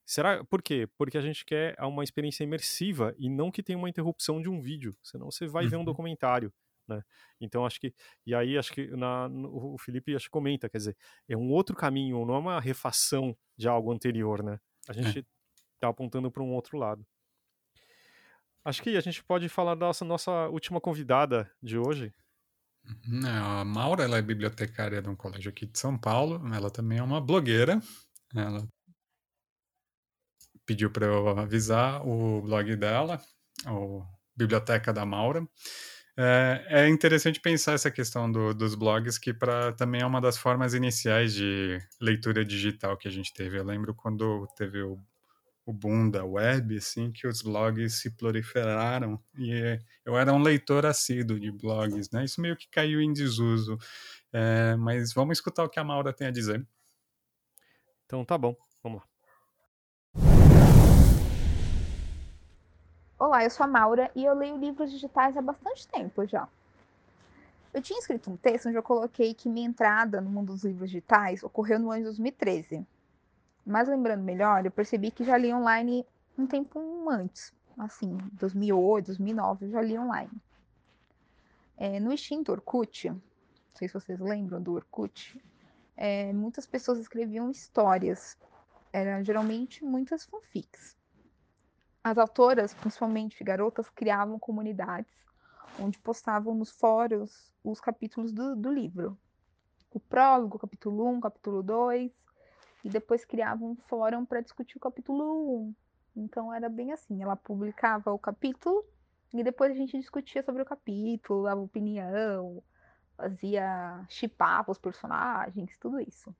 Será? 0.04 0.44
Por 0.44 0.60
quê? 0.60 0.88
Porque 0.98 1.16
a 1.16 1.20
gente 1.20 1.44
quer 1.44 1.76
uma 1.80 2.02
experiência 2.02 2.42
imersiva 2.44 3.14
e 3.18 3.28
não 3.28 3.50
que 3.50 3.62
tenha 3.62 3.78
uma 3.78 3.88
interrupção 3.88 4.42
de 4.42 4.48
um 4.48 4.60
vídeo, 4.60 4.96
senão 5.02 5.30
você 5.30 5.46
vai 5.46 5.66
ver 5.66 5.76
um 5.76 5.80
uhum. 5.80 5.84
documentário, 5.84 6.52
né? 6.88 7.02
Então 7.40 7.64
acho 7.64 7.80
que 7.80 7.94
e 8.26 8.34
aí 8.34 8.58
acho 8.58 8.72
que 8.72 8.88
na, 8.88 9.28
no, 9.28 9.74
o 9.74 9.78
Felipe 9.78 10.14
acho 10.14 10.26
que 10.26 10.30
comenta, 10.30 10.68
quer 10.68 10.78
dizer, 10.78 10.96
é 11.28 11.36
um 11.36 11.50
outro 11.50 11.76
caminho, 11.76 12.24
não 12.26 12.34
é 12.34 12.38
uma 12.38 12.60
refação 12.60 13.36
de 13.56 13.68
algo 13.68 13.92
anterior, 13.92 14.42
né? 14.42 14.58
A 14.88 14.92
gente 14.92 15.20
está 15.74 15.86
é. 15.86 15.90
Apontando 15.90 16.30
para 16.30 16.42
um 16.42 16.52
outro 16.52 16.76
lado. 16.78 17.06
Acho 18.64 18.82
que 18.82 18.96
a 18.96 19.00
gente 19.00 19.24
pode 19.24 19.48
falar 19.48 19.74
da 19.74 19.86
nossa, 19.86 20.04
nossa 20.04 20.48
última 20.48 20.80
convidada 20.80 21.50
de 21.60 21.78
hoje. 21.78 22.12
Uhum, 22.84 23.26
é, 23.26 23.60
a 23.60 23.64
Maura 23.64 24.04
ela 24.04 24.18
é 24.18 24.22
bibliotecária 24.22 25.00
de 25.00 25.08
um 25.08 25.16
colégio 25.16 25.50
aqui 25.50 25.66
de 25.66 25.78
São 25.78 25.96
Paulo. 25.96 26.40
Ela 26.54 26.70
também 26.70 26.98
é 26.98 27.02
uma 27.02 27.20
blogueira. 27.20 27.80
Ela 28.34 28.66
pediu 30.66 30.90
para 30.90 31.06
eu 31.06 31.28
avisar 31.28 32.06
o 32.06 32.40
blog 32.42 32.76
dela, 32.76 33.20
o 33.66 34.04
Biblioteca 34.36 34.92
da 34.92 35.04
Maura. 35.04 35.46
É, 36.16 36.66
é 36.68 36.88
interessante 36.88 37.40
pensar 37.40 37.72
essa 37.72 37.90
questão 37.90 38.30
do, 38.30 38.52
dos 38.54 38.74
blogs, 38.74 39.18
que 39.18 39.32
pra, 39.32 39.72
também 39.72 40.02
é 40.02 40.06
uma 40.06 40.20
das 40.20 40.36
formas 40.36 40.74
iniciais 40.74 41.34
de 41.34 41.78
leitura 42.00 42.44
digital 42.44 42.96
que 42.96 43.08
a 43.08 43.10
gente 43.10 43.32
teve. 43.32 43.58
Eu 43.58 43.64
lembro 43.64 43.94
quando 43.94 44.46
teve 44.56 44.82
o, 44.82 44.98
o 45.64 45.72
boom 45.72 46.10
da 46.10 46.24
web, 46.24 46.76
assim, 46.76 47.12
que 47.12 47.26
os 47.26 47.42
blogs 47.42 48.00
se 48.00 48.10
proliferaram, 48.10 49.22
e 49.38 49.78
eu 50.04 50.16
era 50.16 50.32
um 50.32 50.42
leitor 50.42 50.84
assíduo 50.84 51.38
de 51.38 51.50
blogs, 51.52 52.10
né? 52.10 52.24
Isso 52.24 52.40
meio 52.40 52.56
que 52.56 52.68
caiu 52.68 53.00
em 53.00 53.12
desuso. 53.12 53.78
É, 54.32 54.74
mas 54.76 55.12
vamos 55.12 55.38
escutar 55.38 55.62
o 55.64 55.68
que 55.68 55.78
a 55.78 55.84
Maura 55.84 56.12
tem 56.12 56.26
a 56.26 56.32
dizer. 56.32 56.66
Então 58.06 58.24
tá 58.24 58.36
bom, 58.36 58.56
vamos 58.82 59.00
lá. 59.00 59.06
Olá, 63.18 63.44
eu 63.44 63.50
sou 63.50 63.62
a 63.62 63.68
Maura 63.68 64.10
e 64.16 64.24
eu 64.24 64.34
leio 64.34 64.56
livros 64.56 64.90
digitais 64.90 65.36
há 65.36 65.40
bastante 65.40 65.86
tempo 65.86 66.26
já. 66.26 66.48
Eu 67.72 67.80
tinha 67.80 67.98
escrito 67.98 68.30
um 68.30 68.36
texto 68.36 68.66
onde 68.66 68.76
eu 68.76 68.82
coloquei 68.82 69.32
que 69.32 69.48
minha 69.48 69.66
entrada 69.66 70.20
no 70.20 70.28
mundo 70.28 70.52
dos 70.52 70.64
livros 70.64 70.90
digitais 70.90 71.42
ocorreu 71.42 71.78
no 71.78 71.90
ano 71.90 72.00
de 72.00 72.04
2013. 72.06 72.84
Mas 73.64 73.88
lembrando 73.88 74.22
melhor, 74.22 74.64
eu 74.64 74.70
percebi 74.70 75.10
que 75.10 75.24
já 75.24 75.36
li 75.36 75.52
online 75.52 76.04
um 76.36 76.46
tempo 76.46 77.08
antes, 77.08 77.52
assim, 77.78 78.16
2008, 78.32 79.06
2009, 79.06 79.66
eu 79.66 79.70
já 79.70 79.80
li 79.80 79.98
online. 79.98 80.32
É, 81.76 82.00
no 82.00 82.12
extinto 82.12 82.52
Orkut, 82.52 83.10
não 83.10 83.20
sei 83.74 83.88
se 83.88 83.94
vocês 83.94 84.18
lembram 84.18 84.60
do 84.60 84.72
Orkut, 84.72 85.40
é, 85.96 86.32
muitas 86.32 86.66
pessoas 86.66 86.98
escreviam 86.98 87.50
histórias, 87.50 88.36
eram 88.92 89.22
geralmente 89.22 89.84
muitas 89.84 90.24
fanfics. 90.24 90.96
As 92.04 92.18
autoras, 92.18 92.74
principalmente 92.74 93.44
garotas, 93.44 93.88
criavam 93.88 94.38
comunidades 94.38 95.22
onde 95.78 95.98
postavam 95.98 96.54
nos 96.54 96.70
fóruns 96.70 97.52
os 97.62 97.80
capítulos 97.80 98.32
do, 98.32 98.56
do 98.56 98.72
livro. 98.72 99.16
O 99.90 100.00
prólogo, 100.00 100.58
capítulo 100.58 101.06
1, 101.08 101.20
capítulo 101.20 101.62
2, 101.62 102.10
e 102.84 102.88
depois 102.88 103.24
criavam 103.24 103.70
um 103.70 103.76
fórum 103.76 104.24
para 104.24 104.40
discutir 104.40 104.76
o 104.76 104.80
capítulo 104.80 105.68
1. 105.68 105.74
Então 106.16 106.52
era 106.52 106.68
bem 106.68 106.92
assim, 106.92 107.22
ela 107.22 107.36
publicava 107.36 108.12
o 108.12 108.18
capítulo 108.18 108.84
e 109.32 109.42
depois 109.42 109.72
a 109.72 109.74
gente 109.74 109.98
discutia 109.98 110.42
sobre 110.42 110.62
o 110.62 110.66
capítulo, 110.66 111.44
dava 111.44 111.60
opinião, 111.60 112.62
fazia 113.16 114.04
chipava 114.08 114.70
os 114.70 114.78
personagens, 114.78 115.76
tudo 115.78 116.00
isso. 116.00 116.34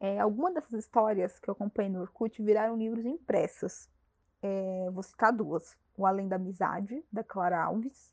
É, 0.00 0.18
algumas 0.18 0.54
dessas 0.54 0.72
histórias 0.72 1.38
que 1.38 1.48
eu 1.48 1.52
acompanhei 1.52 1.92
no 1.92 2.00
Orkut 2.00 2.42
viraram 2.42 2.76
livros 2.76 3.04
impressos 3.04 3.88
é, 4.42 4.90
vou 4.90 5.02
citar 5.02 5.32
duas: 5.32 5.76
O 5.96 6.04
Além 6.04 6.28
da 6.28 6.36
Amizade, 6.36 7.02
da 7.12 7.22
Clara 7.22 7.62
Alves, 7.62 8.12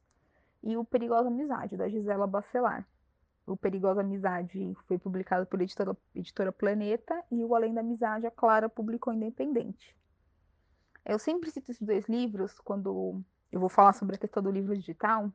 e 0.61 0.77
O 0.77 0.85
Perigosa 0.85 1.27
Amizade, 1.27 1.75
da 1.75 1.89
Gisela 1.89 2.27
Bacelar. 2.27 2.87
O 3.49 3.57
Perigosa 3.57 4.01
Amizade 4.01 4.75
foi 4.87 4.99
publicado 4.99 5.43
por 5.47 5.59
editora, 5.59 5.97
editora 6.13 6.51
Planeta 6.51 7.23
e 7.31 7.43
o 7.43 7.55
Além 7.55 7.73
da 7.73 7.81
Amizade 7.81 8.27
a 8.27 8.31
Clara 8.31 8.69
publicou 8.69 9.11
independente. 9.11 9.97
Eu 11.03 11.17
sempre 11.17 11.49
cito 11.49 11.71
esses 11.71 11.81
dois 11.81 12.07
livros 12.07 12.59
quando 12.59 13.23
eu 13.51 13.59
vou 13.59 13.67
falar 13.67 13.93
sobre 13.93 14.15
a 14.15 14.19
questão 14.19 14.43
do 14.43 14.51
livro 14.51 14.77
digital, 14.77 15.33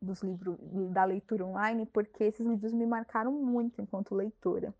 dos 0.00 0.22
livros 0.22 0.56
da 0.92 1.04
leitura 1.04 1.44
online, 1.44 1.84
porque 1.84 2.24
esses 2.24 2.46
livros 2.46 2.72
me 2.72 2.86
marcaram 2.86 3.32
muito 3.32 3.82
enquanto 3.82 4.14
leitora. 4.14 4.74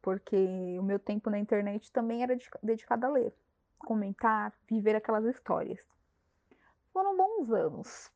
Porque 0.00 0.78
o 0.78 0.82
meu 0.84 1.00
tempo 1.00 1.28
na 1.28 1.40
internet 1.40 1.90
também 1.90 2.22
era 2.22 2.38
dedicado 2.62 3.04
a 3.04 3.08
ler, 3.08 3.34
comentar, 3.78 4.52
viver 4.68 4.94
aquelas 4.94 5.24
histórias. 5.24 5.80
Foram 6.92 7.16
bons 7.16 7.50
anos. 7.50 8.15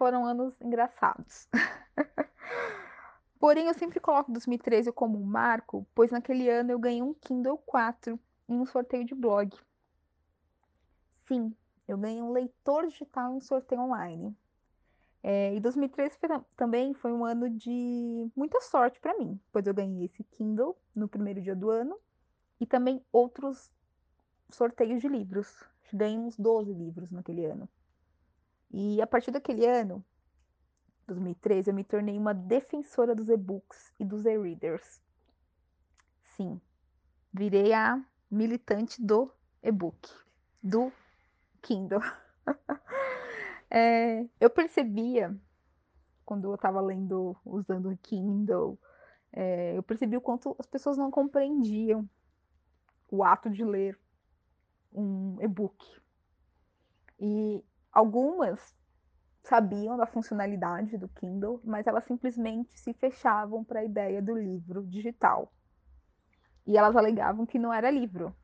Foram 0.00 0.24
anos 0.24 0.58
engraçados. 0.62 1.46
Porém, 3.38 3.66
eu 3.66 3.74
sempre 3.74 4.00
coloco 4.00 4.32
2013 4.32 4.90
como 4.92 5.20
um 5.20 5.22
marco, 5.22 5.86
pois 5.94 6.10
naquele 6.10 6.48
ano 6.48 6.70
eu 6.70 6.78
ganhei 6.78 7.02
um 7.02 7.12
Kindle 7.12 7.58
4 7.66 8.18
em 8.48 8.54
um 8.54 8.64
sorteio 8.64 9.04
de 9.04 9.14
blog. 9.14 9.54
Sim, 11.28 11.54
eu 11.86 11.98
ganhei 11.98 12.22
um 12.22 12.32
leitor 12.32 12.86
digital 12.86 13.34
em 13.34 13.36
um 13.36 13.40
sorteio 13.42 13.82
online. 13.82 14.34
É, 15.22 15.54
e 15.54 15.60
2013 15.60 16.16
foi, 16.18 16.30
também 16.56 16.94
foi 16.94 17.12
um 17.12 17.22
ano 17.22 17.50
de 17.50 18.26
muita 18.34 18.58
sorte 18.62 18.98
para 19.00 19.18
mim, 19.18 19.38
pois 19.52 19.66
eu 19.66 19.74
ganhei 19.74 20.06
esse 20.06 20.24
Kindle 20.24 20.78
no 20.96 21.08
primeiro 21.08 21.42
dia 21.42 21.54
do 21.54 21.68
ano 21.68 21.94
e 22.58 22.64
também 22.64 23.04
outros 23.12 23.70
sorteios 24.48 25.02
de 25.02 25.08
livros. 25.08 25.62
Ganhei 25.92 26.16
uns 26.16 26.38
12 26.38 26.72
livros 26.72 27.10
naquele 27.10 27.44
ano. 27.44 27.68
E 28.70 29.00
a 29.02 29.06
partir 29.06 29.30
daquele 29.30 29.66
ano, 29.66 30.04
2013, 31.06 31.70
eu 31.70 31.74
me 31.74 31.82
tornei 31.82 32.16
uma 32.16 32.32
defensora 32.32 33.14
dos 33.14 33.28
e-books 33.28 33.92
e 33.98 34.04
dos 34.04 34.24
e-readers. 34.24 35.00
Sim, 36.36 36.60
virei 37.32 37.72
a 37.72 38.02
militante 38.30 39.04
do 39.04 39.30
e-book, 39.62 40.08
do 40.62 40.92
Kindle. 41.62 42.00
é, 43.68 44.24
eu 44.38 44.48
percebia, 44.48 45.36
quando 46.24 46.44
eu 46.44 46.54
estava 46.54 46.80
lendo, 46.80 47.36
usando 47.44 47.90
o 47.90 47.96
Kindle, 47.98 48.78
é, 49.32 49.76
eu 49.76 49.82
percebi 49.82 50.16
o 50.16 50.20
quanto 50.20 50.54
as 50.58 50.66
pessoas 50.66 50.96
não 50.96 51.10
compreendiam 51.10 52.08
o 53.10 53.24
ato 53.24 53.50
de 53.50 53.64
ler 53.64 53.98
um 54.92 55.36
e-book. 55.40 55.84
E 57.18 57.64
algumas 57.92 58.74
sabiam 59.42 59.96
da 59.96 60.06
funcionalidade 60.06 60.98
do 60.98 61.08
Kindle, 61.08 61.60
mas 61.64 61.86
elas 61.86 62.04
simplesmente 62.04 62.78
se 62.78 62.92
fechavam 62.92 63.64
para 63.64 63.80
a 63.80 63.84
ideia 63.84 64.20
do 64.20 64.36
livro 64.36 64.86
digital. 64.86 65.52
E 66.66 66.76
elas 66.76 66.94
alegavam 66.94 67.46
que 67.46 67.58
não 67.58 67.72
era 67.72 67.90
livro. 67.90 68.34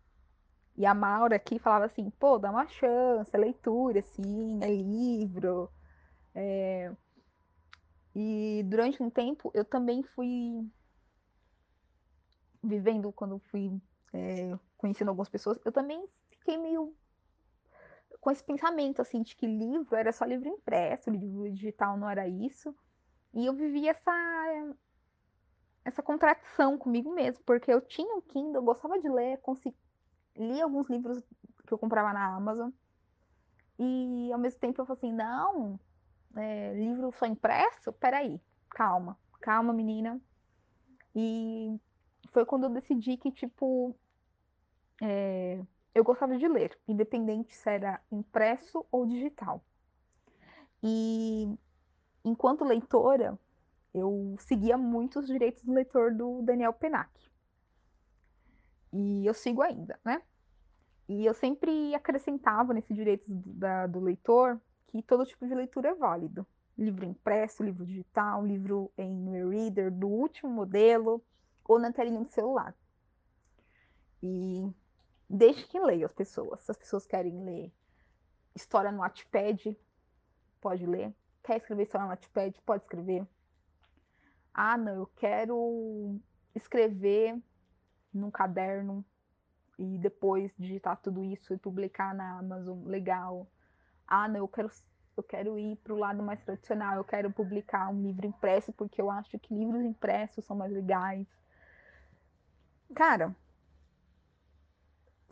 E 0.76 0.84
a 0.84 0.94
Maura 0.94 1.36
aqui 1.36 1.59
falava 1.59 1.86
assim, 1.86 2.11
pô, 2.11 2.38
dá 2.38 2.51
uma 2.51 2.66
chance, 2.66 3.30
é 3.32 3.38
leitura, 3.38 4.01
assim, 4.01 4.59
é 4.62 4.68
livro. 4.68 5.70
É... 6.34 6.92
E 8.14 8.62
durante 8.66 9.03
um 9.03 9.11
tempo 9.11 9.51
eu 9.55 9.64
também 9.64 10.03
fui 10.03 10.66
vivendo, 12.62 13.12
quando 13.12 13.38
fui 13.51 13.80
é, 14.12 14.59
conhecendo 14.76 15.09
algumas 15.09 15.28
pessoas, 15.28 15.59
eu 15.64 15.70
também 15.70 16.07
fiquei 16.30 16.57
meio 16.57 16.94
com 18.27 18.33
esse 18.33 18.43
pensamento, 18.43 19.01
assim, 19.01 19.22
de 19.22 19.37
que 19.37 19.47
livro 19.47 19.95
era 19.95 20.12
só 20.12 20.24
livro 20.24 20.49
impresso, 20.49 21.11
livro 21.11 21.49
digital 21.49 21.97
não 21.97 22.11
era 22.11 22.27
isso. 22.27 22.74
E 23.33 23.47
eu 23.47 23.55
vivi 23.55 23.89
essa 23.89 24.74
essa 25.85 26.03
contradição 26.03 26.77
comigo 26.77 27.14
mesmo, 27.14 27.45
porque 27.45 27.72
eu 27.72 27.81
tinha 27.81 28.12
um 28.16 28.20
Kindle, 28.20 28.57
eu 28.57 28.64
gostava 28.64 28.99
de 28.99 29.09
ler, 29.09 29.41
li 30.37 30.61
alguns 30.61 30.91
livros 30.91 31.22
que 31.68 31.72
eu 31.72 31.79
comprava 31.79 32.12
na 32.12 32.35
Amazon, 32.35 32.70
e 33.79 34.33
ao 34.33 34.41
mesmo 34.41 34.59
tempo 34.59 34.81
eu 34.81 34.87
falei 34.87 34.99
assim, 34.99 35.12
não, 35.12 35.79
é, 36.35 36.74
livro 36.74 37.12
só 37.12 37.27
impresso? 37.27 37.93
Peraí, 37.93 38.41
calma, 38.68 39.16
calma 39.41 39.72
menina. 39.72 40.20
E 41.14 41.79
foi 42.33 42.45
quando 42.45 42.64
eu 42.64 42.70
decidi 42.70 43.16
que, 43.16 43.31
tipo, 43.31 43.97
é, 45.01 45.62
eu 45.97 46.05
gostava 46.05 46.36
de 46.36 46.47
ler, 46.47 46.78
independente 46.86 47.55
se 47.55 47.70
era 47.70 47.99
impresso 48.12 48.84
ou 48.92 49.07
digital. 49.07 49.64
E 50.82 51.49
enquanto 52.22 52.66
leitora, 52.66 53.38
eu 53.94 54.36
seguia 54.40 54.76
muito 54.76 55.20
os 55.20 55.26
direitos 55.26 55.62
do 55.62 55.72
leitor 55.72 56.12
do 56.12 56.42
Daniel 56.42 56.74
Penac. 56.74 57.11
E 58.92 59.24
eu 59.24 59.32
sigo 59.32 59.62
ainda, 59.62 59.99
né? 60.05 60.20
E 61.09 61.24
eu 61.24 61.32
sempre 61.32 61.94
acrescentava 61.94 62.74
nesse 62.74 62.92
direito 62.92 63.24
da, 63.26 63.86
do 63.86 63.99
leitor 63.99 64.61
que 64.88 65.01
todo 65.03 65.24
tipo 65.24 65.47
de 65.47 65.55
leitura 65.55 65.88
é 65.88 65.94
válido. 65.94 66.47
Livro 66.76 67.07
impresso, 67.07 67.62
livro 67.62 67.86
digital, 67.86 68.44
livro 68.44 68.92
em 68.99 69.34
e-reader 69.34 69.90
do 69.90 70.09
último 70.09 70.53
modelo 70.53 71.24
ou 71.64 71.78
na 71.78 71.90
telinha 71.90 72.20
do 72.20 72.28
celular. 72.28 72.74
E 74.22 74.70
deixe 75.29 75.66
que 75.66 75.79
leia 75.79 76.07
as 76.07 76.12
pessoas. 76.12 76.61
Se 76.62 76.70
as 76.70 76.77
pessoas 76.77 77.07
querem 77.07 77.45
ler 77.45 77.72
história 78.55 78.91
no 78.91 79.01
Wattpad, 79.01 79.77
pode 80.61 80.87
ler. 80.87 81.12
Quer 81.43 81.59
escrever 81.59 81.83
história 81.85 82.05
no 82.05 82.11
Wattpad, 82.11 82.61
pode 82.62 82.83
escrever. 82.83 83.27
Ah, 84.53 84.77
não, 84.77 84.95
eu 84.95 85.07
quero 85.16 86.18
escrever 86.55 87.39
num 88.12 88.31
caderno 88.31 89.05
e 89.79 89.99
depois 89.99 90.51
digitar 90.59 90.97
tudo 91.03 91.22
isso 91.22 91.53
e 91.53 91.59
publicar 91.59 92.14
na 92.14 92.39
Amazon, 92.39 92.83
legal. 92.87 93.47
Ah, 94.09 94.27
não, 94.27 94.39
eu 94.39 94.49
quero, 94.49 94.70
eu 95.16 95.22
quero 95.22 95.59
ir 95.59 95.77
para 95.77 95.93
o 95.93 95.99
lado 95.99 96.22
mais 96.22 96.43
tradicional, 96.43 96.97
eu 96.97 97.05
quero 97.05 97.31
publicar 97.31 97.91
um 97.91 98.01
livro 98.01 98.27
impresso 98.27 98.72
porque 98.72 99.01
eu 99.01 99.11
acho 99.11 99.39
que 99.39 99.55
livros 99.55 99.85
impressos 99.85 100.45
são 100.45 100.57
mais 100.57 100.72
legais. 100.72 101.27
Cara, 102.95 103.37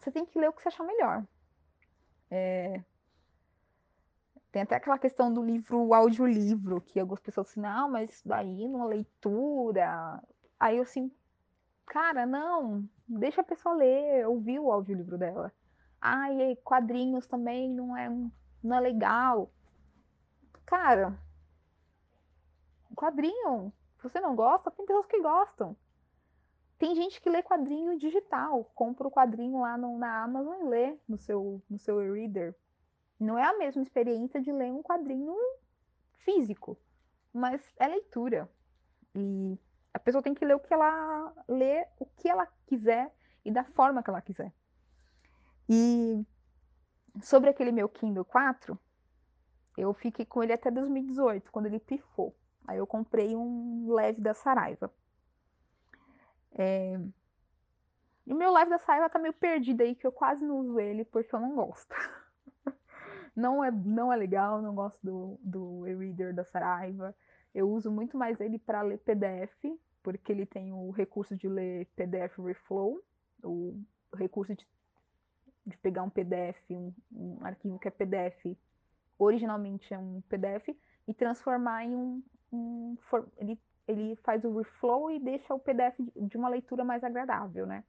você 0.04 0.12
tem 0.12 0.26
que 0.26 0.38
ler 0.38 0.48
o 0.48 0.52
que 0.52 0.62
você 0.62 0.68
achar 0.68 0.84
melhor. 0.84 1.24
É, 2.30 2.82
tem 4.54 4.62
até 4.62 4.76
aquela 4.76 4.98
questão 4.98 5.34
do 5.34 5.42
livro 5.42 5.92
audiolivro, 5.92 6.80
que 6.80 7.00
algumas 7.00 7.20
pessoas 7.20 7.48
assim, 7.48 7.60
não, 7.60 7.90
mas 7.90 8.08
isso 8.10 8.28
daí 8.28 8.68
numa 8.68 8.86
leitura. 8.86 10.22
Aí 10.60 10.76
eu 10.76 10.84
assim, 10.84 11.10
cara, 11.86 12.24
não, 12.24 12.88
deixa 13.08 13.40
a 13.40 13.44
pessoa 13.44 13.74
ler, 13.74 14.24
ouvir 14.28 14.60
o 14.60 14.70
audiolivro 14.70 15.18
dela. 15.18 15.52
Ai, 16.00 16.56
quadrinhos 16.62 17.26
também 17.26 17.68
não 17.68 17.96
é, 17.96 18.08
não 18.62 18.76
é 18.76 18.80
legal. 18.80 19.50
Cara, 20.64 21.18
quadrinho, 22.94 23.72
se 23.96 24.04
você 24.04 24.20
não 24.20 24.36
gosta, 24.36 24.70
tem 24.70 24.86
pessoas 24.86 25.06
que 25.06 25.20
gostam. 25.20 25.76
Tem 26.84 26.94
gente 26.94 27.18
que 27.18 27.30
lê 27.30 27.42
quadrinho 27.42 27.98
digital, 27.98 28.62
compra 28.74 29.08
o 29.08 29.10
quadrinho 29.10 29.58
lá 29.58 29.74
no, 29.78 29.96
na 29.96 30.22
Amazon 30.22 30.60
e 30.60 30.64
lê 30.68 30.98
no 31.08 31.16
seu, 31.16 31.62
no 31.70 31.78
seu 31.78 32.02
e-reader. 32.02 32.54
Não 33.18 33.38
é 33.38 33.42
a 33.42 33.56
mesma 33.56 33.82
experiência 33.82 34.38
de 34.38 34.52
ler 34.52 34.70
um 34.70 34.82
quadrinho 34.82 35.34
físico, 36.18 36.78
mas 37.32 37.62
é 37.78 37.88
leitura. 37.88 38.52
E 39.14 39.58
a 39.94 39.98
pessoa 39.98 40.22
tem 40.22 40.34
que 40.34 40.44
ler 40.44 40.56
o 40.56 40.60
que 40.60 40.74
ela 40.74 41.32
lê, 41.48 41.88
o 41.98 42.04
que 42.04 42.28
ela 42.28 42.46
quiser 42.66 43.10
e 43.46 43.50
da 43.50 43.64
forma 43.64 44.02
que 44.02 44.10
ela 44.10 44.20
quiser. 44.20 44.52
E 45.66 46.22
sobre 47.22 47.48
aquele 47.48 47.72
meu 47.72 47.88
Kindle 47.88 48.26
4, 48.26 48.78
eu 49.78 49.94
fiquei 49.94 50.26
com 50.26 50.42
ele 50.42 50.52
até 50.52 50.70
2018, 50.70 51.50
quando 51.50 51.64
ele 51.64 51.80
pifou. 51.80 52.36
Aí 52.66 52.76
eu 52.76 52.86
comprei 52.86 53.34
um 53.34 53.90
leve 53.90 54.20
da 54.20 54.34
Saraiva. 54.34 54.92
É... 56.54 56.98
E 58.26 58.32
o 58.32 58.36
meu 58.36 58.50
live 58.52 58.70
da 58.70 58.78
Saraiva 58.78 59.10
tá 59.10 59.18
meio 59.18 59.34
perdido 59.34 59.82
aí, 59.82 59.94
que 59.94 60.06
eu 60.06 60.12
quase 60.12 60.44
não 60.44 60.58
uso 60.58 60.80
ele 60.80 61.04
porque 61.04 61.34
eu 61.34 61.40
não 61.40 61.54
gosto. 61.54 61.94
não 63.36 63.62
é, 63.62 63.70
não 63.70 64.12
é 64.12 64.16
legal, 64.16 64.62
não 64.62 64.74
gosto 64.74 64.98
do, 65.02 65.38
do 65.42 65.86
e-reader 65.86 66.34
da 66.34 66.44
Saraiva. 66.44 67.14
Eu 67.54 67.70
uso 67.70 67.90
muito 67.90 68.16
mais 68.16 68.40
ele 68.40 68.58
para 68.58 68.82
ler 68.82 68.98
PDF, 68.98 69.78
porque 70.02 70.32
ele 70.32 70.46
tem 70.46 70.72
o 70.72 70.90
recurso 70.90 71.36
de 71.36 71.48
ler 71.48 71.86
PDF 71.96 72.38
Reflow, 72.38 73.00
o 73.42 73.80
recurso 74.14 74.54
de, 74.54 74.66
de 75.66 75.76
pegar 75.78 76.02
um 76.02 76.10
PDF, 76.10 76.58
um, 76.70 76.92
um, 77.12 77.38
arquivo 77.42 77.78
que 77.78 77.88
é 77.88 77.90
PDF, 77.90 78.56
originalmente 79.18 79.92
é 79.92 79.98
um 79.98 80.20
PDF, 80.28 80.68
e 81.06 81.14
transformar 81.14 81.84
em 81.84 81.94
um. 81.94 82.22
um 82.52 82.96
ele, 83.38 83.58
ele 83.86 84.16
faz 84.16 84.44
o 84.44 84.58
reflow 84.58 85.10
e 85.10 85.18
deixa 85.18 85.54
o 85.54 85.58
PDF 85.58 85.98
de 86.16 86.36
uma 86.36 86.48
leitura 86.48 86.84
mais 86.84 87.04
agradável, 87.04 87.66
né? 87.66 87.84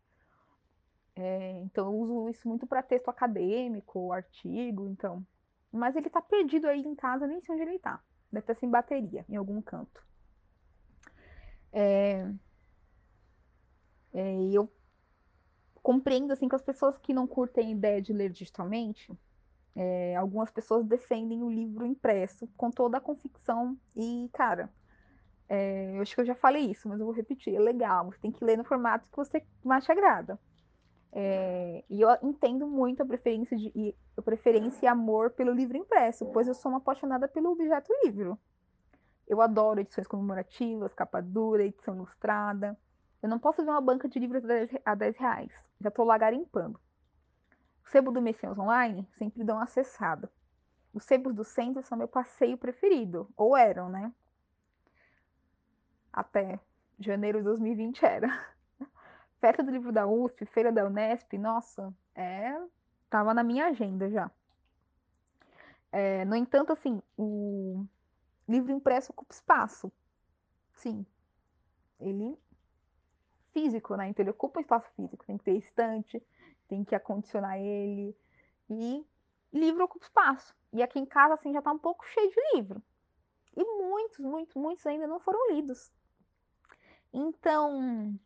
É, 1.16 1.62
então 1.62 1.88
eu 1.88 2.00
uso 2.00 2.30
isso 2.30 2.48
muito 2.48 2.68
para 2.68 2.84
texto 2.84 3.08
acadêmico, 3.10 4.12
artigo, 4.12 4.88
então. 4.88 5.26
Mas 5.72 5.96
ele 5.96 6.08
está 6.08 6.22
perdido 6.22 6.68
aí 6.68 6.82
em 6.82 6.96
casa, 6.96 7.26
nem 7.26 7.42
sei 7.42 7.56
onde 7.56 7.64
ele 7.64 7.76
está. 7.76 8.02
Deve 8.32 8.44
estar 8.44 8.56
sem 8.56 8.70
bateria, 8.70 9.26
em 9.30 9.36
algum 9.36 9.62
canto. 9.62 10.04
É, 11.72 12.30
é, 14.14 14.44
eu 14.52 14.72
compreendo 15.82 16.34
assim 16.34 16.50
que 16.50 16.56
as 16.56 16.64
pessoas 16.64 16.98
que 16.98 17.14
não 17.14 17.28
curtem 17.28 17.68
a 17.68 17.72
ideia 17.72 18.02
de 18.02 18.12
ler 18.12 18.30
digitalmente, 18.30 19.14
é, 19.76 20.16
algumas 20.16 20.50
pessoas 20.50 20.86
defendem 20.86 21.44
o 21.44 21.50
livro 21.50 21.86
impresso 21.86 22.48
com 22.58 22.72
toda 22.72 22.98
a 22.98 23.02
convicção 23.02 23.78
e, 23.96 24.30
cara, 24.34 24.70
é, 25.48 25.96
eu 25.96 26.02
acho 26.02 26.16
que 26.16 26.22
eu 26.22 26.26
já 26.26 26.36
falei 26.36 26.72
isso, 26.72 26.88
mas 26.90 27.00
eu 27.00 27.06
vou 27.06 27.14
repetir, 27.14 27.56
é 27.56 27.60
legal, 27.60 28.06
você 28.06 28.20
tem 28.20 28.32
que 28.32 28.44
ler 28.44 28.58
no 28.58 28.64
formato 28.64 29.08
que 29.10 29.16
você 29.16 29.44
mais 29.64 29.84
te 29.86 29.92
agrada. 29.92 30.40
É, 31.12 31.84
e 31.90 32.02
eu 32.02 32.10
entendo 32.22 32.68
muito 32.68 33.02
a 33.02 33.06
preferência, 33.06 33.56
de, 33.56 33.96
a 34.18 34.22
preferência 34.22 34.86
e 34.86 34.88
amor 34.88 35.32
pelo 35.32 35.54
livro 35.54 35.78
impresso, 35.78 36.26
pois 36.34 36.48
eu 36.48 36.54
sou 36.54 36.72
uma 36.72 36.80
apaixonada 36.80 37.28
pelo 37.28 37.52
objeto 37.52 37.92
livro. 38.04 38.38
Eu 39.28 39.42
adoro 39.42 39.80
edições 39.80 40.08
comemorativas, 40.08 40.94
capa 40.94 41.22
dura, 41.22 41.64
edição 41.64 41.96
ilustrada. 41.96 42.78
Eu 43.24 43.30
não 43.30 43.40
posso 43.40 43.64
ver 43.64 43.72
uma 43.72 43.82
banca 43.82 44.08
de 44.08 44.20
livros 44.20 44.44
a 44.84 44.94
10 44.94 45.18
reais. 45.18 45.52
Já 45.80 45.90
estou 45.90 46.06
lá 46.06 46.18
garimpando. 46.18 46.80
O 47.86 47.90
sebo 47.90 48.12
do 48.12 48.22
Messias 48.22 48.58
Online 48.58 49.08
sempre 49.18 49.44
dão 49.44 49.58
acessada. 49.60 50.30
Os 50.94 51.04
sebos 51.06 51.34
do 51.34 51.44
centro 51.44 51.82
são 51.82 51.98
meu 51.98 52.08
passeio 52.08 52.58
preferido. 52.58 53.28
Ou 53.36 53.56
eram, 53.56 53.90
né? 53.90 54.14
Até 56.16 56.58
janeiro 56.98 57.40
de 57.40 57.44
2020 57.44 58.06
era. 58.06 58.30
Festa 59.42 59.62
do 59.62 59.70
livro 59.70 59.92
da 59.92 60.08
USP, 60.08 60.46
feira 60.46 60.72
da 60.72 60.86
Unesp, 60.86 61.38
nossa, 61.38 61.94
é. 62.16 62.58
Tava 63.10 63.34
na 63.34 63.44
minha 63.44 63.66
agenda 63.66 64.10
já. 64.10 64.32
É, 65.92 66.24
no 66.24 66.36
entanto, 66.36 66.72
assim, 66.72 67.02
o 67.18 67.86
livro 68.48 68.72
impresso 68.72 69.12
ocupa 69.12 69.34
espaço. 69.34 69.92
Sim. 70.72 71.06
Ele 72.00 72.38
físico, 73.52 73.96
né? 73.98 74.08
Então 74.08 74.24
ele 74.24 74.32
ocupa 74.32 74.62
espaço 74.62 74.90
físico, 74.96 75.26
tem 75.26 75.38
que 75.38 75.44
ter 75.44 75.58
estante, 75.58 76.24
tem 76.70 76.86
que 76.86 76.96
acondicionar 76.96 77.60
ele. 77.60 78.16
E 78.70 79.06
livro 79.52 79.84
ocupa 79.84 80.06
espaço. 80.06 80.56
E 80.72 80.82
aqui 80.82 80.98
em 80.98 81.06
casa, 81.06 81.34
assim, 81.34 81.52
já 81.52 81.62
tá 81.62 81.74
um 81.74 81.78
pouco 81.78 82.06
cheio 82.06 82.30
de 82.30 82.56
livro. 82.56 82.82
E 83.56 83.64
muitos, 83.64 84.20
muitos, 84.20 84.56
muitos 84.56 84.86
ainda 84.88 85.08
não 85.08 85.20
foram 85.20 85.52
lidos. 85.54 85.92
Então, 87.14 88.18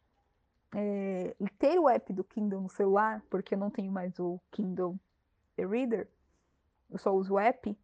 é, 0.73 1.35
ter 1.57 1.79
o 1.79 1.89
app 1.89 2.11
do 2.13 2.23
Kindle 2.23 2.61
no 2.61 2.69
celular, 2.69 3.23
porque 3.29 3.55
eu 3.55 3.59
não 3.59 3.69
tenho 3.69 3.91
mais 3.91 4.17
o 4.19 4.39
Kindle 4.51 4.95
e-reader, 5.57 6.07
eu 6.89 6.97
só 6.97 7.13
uso 7.13 7.35
o 7.35 7.39
app, 7.39 7.77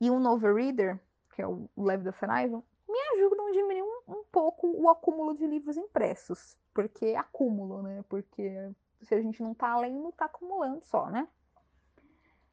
e 0.00 0.10
um 0.10 0.20
novo 0.20 0.52
reader, 0.52 0.98
que 1.34 1.42
é 1.42 1.46
o 1.46 1.68
Leve 1.76 2.04
da 2.04 2.12
Saraiva, 2.12 2.62
me 2.88 2.98
ajudam 3.14 3.48
a 3.48 3.50
diminuir 3.52 3.82
um, 3.82 4.20
um 4.20 4.24
pouco 4.30 4.68
o 4.68 4.88
acúmulo 4.88 5.34
de 5.36 5.46
livros 5.46 5.76
impressos. 5.76 6.56
Porque 6.72 7.06
é 7.06 7.16
acúmulo, 7.16 7.82
né? 7.82 8.04
Porque 8.08 8.70
se 9.02 9.14
a 9.14 9.20
gente 9.20 9.42
não 9.42 9.54
tá 9.54 9.76
lendo, 9.78 10.12
tá 10.12 10.26
acumulando 10.26 10.84
só, 10.84 11.08
né? 11.10 11.26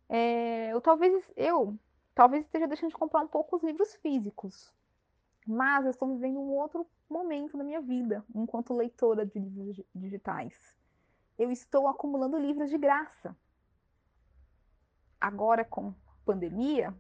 É, 0.10 0.72
eu 0.72 0.82
talvez 0.82 1.32
eu 1.36 1.78
talvez 2.14 2.46
esteja 2.46 2.68
deixando 2.68 2.90
de 2.90 2.96
comprar 2.96 3.22
um 3.22 3.28
pouco 3.28 3.56
os 3.56 3.64
livros 3.64 3.96
físicos, 3.96 4.72
mas 5.46 5.86
eu 5.86 5.92
estou 5.92 6.08
vivendo 6.08 6.40
um 6.40 6.52
outro 6.52 6.88
momento 7.10 7.58
na 7.58 7.64
minha 7.64 7.82
vida 7.82 8.24
enquanto 8.34 8.74
leitora 8.74 9.26
de 9.26 9.40
livros 9.40 9.82
digitais. 9.94 10.78
Eu 11.38 11.52
estou 11.52 11.88
acumulando 11.88 12.38
livros 12.38 12.70
de 12.70 12.78
graça. 12.78 13.36
Agora 15.20 15.64
com 15.64 15.94
pandemia, 16.26 16.94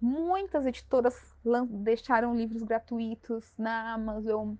muitas 0.00 0.66
editoras 0.66 1.14
deixaram 1.70 2.34
livros 2.34 2.62
gratuitos 2.62 3.52
na 3.56 3.94
Amazon, 3.94 4.54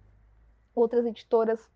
outras 0.74 1.04
editoras 1.04 1.70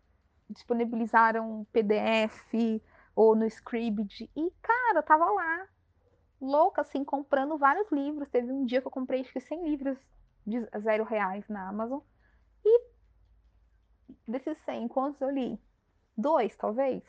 disponibilizaram 0.48 1.66
PDF 1.72 2.82
ou 3.14 3.34
no 3.36 3.44
Scribd. 3.46 4.30
E, 4.34 4.50
cara, 4.62 4.98
eu 4.98 5.02
tava 5.02 5.24
lá, 5.30 5.68
louca, 6.40 6.80
assim, 6.80 7.04
comprando 7.04 7.58
vários 7.58 7.90
livros. 7.90 8.28
Teve 8.28 8.50
um 8.50 8.64
dia 8.64 8.80
que 8.80 8.86
eu 8.86 8.90
comprei, 8.90 9.20
acho 9.20 9.32
que 9.32 9.40
100 9.40 9.64
livros 9.64 9.98
de 10.48 10.64
zero 10.78 11.04
reais 11.04 11.46
na 11.48 11.68
Amazon. 11.68 12.00
E 12.64 12.82
desses 14.26 14.58
100, 14.64 14.88
quantos 14.88 15.20
eu 15.20 15.30
li? 15.30 15.60
Dois, 16.16 16.56
talvez? 16.56 17.04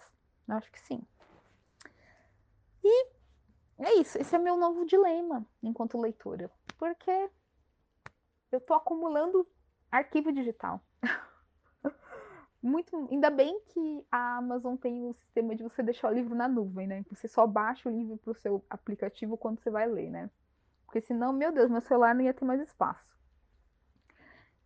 Eu 0.48 0.56
acho 0.56 0.72
que 0.72 0.80
sim. 0.80 1.02
E 2.84 3.08
é 3.80 3.94
isso. 3.96 4.18
Esse 4.18 4.36
é 4.36 4.40
meu 4.40 4.58
novo 4.58 4.86
dilema 4.86 5.46
enquanto 5.64 6.00
leitora. 6.00 6.52
Porque 6.78 7.30
eu 8.52 8.60
tô 8.62 8.74
acumulando 8.74 9.48
arquivo 9.92 10.32
digital. 10.32 10.82
muito. 12.62 13.08
Ainda 13.12 13.30
bem 13.30 13.60
que 13.68 14.06
a 14.12 14.38
Amazon 14.38 14.76
tem 14.76 15.06
o 15.06 15.14
sistema 15.14 15.56
de 15.56 15.64
você 15.64 15.82
deixar 15.82 16.12
o 16.12 16.14
livro 16.14 16.36
na 16.36 16.48
nuvem, 16.48 16.88
né? 16.88 17.06
Você 17.10 17.28
só 17.28 17.48
baixa 17.48 17.90
o 17.90 17.92
livro 17.92 18.18
para 18.18 18.32
o 18.32 18.36
seu 18.36 18.64
aplicativo 18.70 19.38
quando 19.38 19.60
você 19.60 19.70
vai 19.70 19.88
ler, 19.88 20.10
né? 20.10 20.30
Porque 20.86 21.02
senão, 21.02 21.32
meu 21.32 21.52
Deus, 21.52 21.70
meu 21.70 21.82
celular 21.82 22.16
não 22.16 22.22
ia 22.22 22.34
ter 22.34 22.46
mais 22.46 22.62
espaço. 22.62 23.08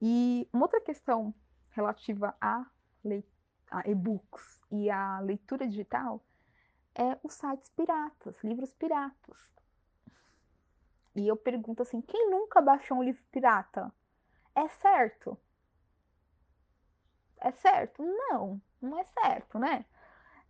E 0.05 0.49
uma 0.51 0.65
outra 0.65 0.81
questão 0.81 1.33
relativa 1.69 2.35
a, 2.41 2.65
a 3.71 3.89
e-books 3.89 4.59
e 4.69 4.89
a 4.89 5.21
leitura 5.21 5.65
digital 5.65 6.21
é 6.93 7.17
os 7.23 7.33
sites 7.33 7.69
piratas, 7.69 8.35
livros 8.43 8.73
piratas. 8.73 9.37
E 11.15 11.25
eu 11.25 11.37
pergunto 11.37 11.83
assim: 11.83 12.01
quem 12.01 12.29
nunca 12.29 12.61
baixou 12.61 12.97
um 12.97 13.03
livro 13.03 13.23
pirata? 13.31 13.93
É 14.53 14.67
certo? 14.67 15.37
é 17.43 17.51
certo? 17.51 18.01
Não, 18.01 18.61
não 18.81 18.97
é 18.97 19.03
certo, 19.03 19.59
né? 19.59 19.85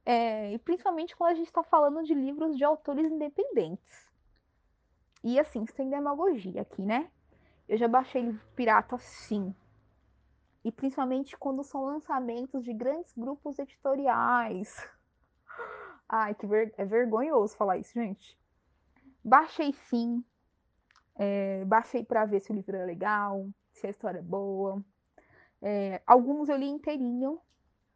É, 0.06 0.52
e 0.54 0.58
principalmente 0.60 1.16
quando 1.16 1.32
a 1.32 1.36
gente 1.36 1.48
está 1.48 1.64
falando 1.64 2.04
de 2.04 2.14
livros 2.14 2.58
de 2.58 2.64
autores 2.64 3.12
independentes. 3.12 4.12
E 5.24 5.40
assim, 5.40 5.66
sem 5.68 5.90
demagogia 5.90 6.62
aqui, 6.62 6.82
né? 6.84 7.10
Eu 7.68 7.78
já 7.78 7.88
baixei 7.88 8.34
pirata 8.56 8.98
sim. 8.98 9.54
E 10.64 10.72
principalmente 10.72 11.38
quando 11.38 11.64
são 11.64 11.86
lançamentos 11.86 12.64
de 12.64 12.74
grandes 12.74 13.14
grupos 13.18 13.60
editoriais. 13.60 14.76
Ai, 16.08 16.34
que 16.36 16.46
ver... 16.46 16.74
é 16.78 16.86
vergonhoso 16.86 17.56
falar 17.56 17.78
isso, 17.78 17.94
gente. 17.94 18.38
Baixei 19.24 19.74
sim. 19.74 20.24
É, 21.16 21.64
baixei 21.66 22.04
para 22.04 22.26
ver 22.26 22.42
se 22.42 22.52
o 22.52 22.56
livro 22.56 22.76
é 22.76 22.86
legal, 22.86 23.48
se 23.72 23.88
a 23.88 23.90
história 23.90 24.20
é 24.20 24.22
boa. 24.22 24.84
É, 25.62 26.02
alguns 26.06 26.50
eu 26.50 26.58
li 26.58 26.68
inteirinho 26.68 27.40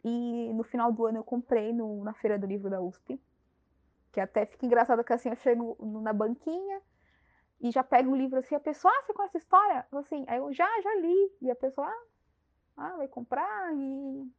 e 0.04 0.52
no 0.54 0.64
final 0.64 0.92
do 0.92 1.06
ano 1.06 1.18
eu 1.18 1.24
comprei 1.24 1.74
no, 1.74 2.04
na 2.04 2.14
feira 2.14 2.38
do 2.40 2.48
livro 2.48 2.70
da 2.70 2.82
USP. 2.82 3.20
Que 4.12 4.22
até 4.22 4.46
fica 4.46 4.66
engraçado 4.66 5.04
que 5.04 5.14
assim 5.14 5.30
eu 5.30 5.36
chego 5.36 5.78
na 6.02 6.14
banquinha 6.14 6.82
e 7.60 7.72
já 7.72 7.84
pego 7.84 8.12
o 8.12 8.16
livro 8.16 8.38
assim, 8.40 8.56
a 8.56 8.60
pessoa, 8.60 8.94
ah, 8.94 9.04
você 9.04 9.14
conhece 9.14 9.38
essa 9.38 9.46
história? 9.46 9.88
Assim, 9.92 10.26
aí 10.28 10.38
eu 10.38 10.54
já, 10.54 10.68
já 10.82 10.96
li. 10.96 11.32
E 11.42 11.50
a 11.50 11.56
pessoa, 11.56 11.88
ah, 11.88 12.04
ah 12.78 12.98
vai 12.98 13.08
comprar 13.08 13.74
e. 13.74 14.32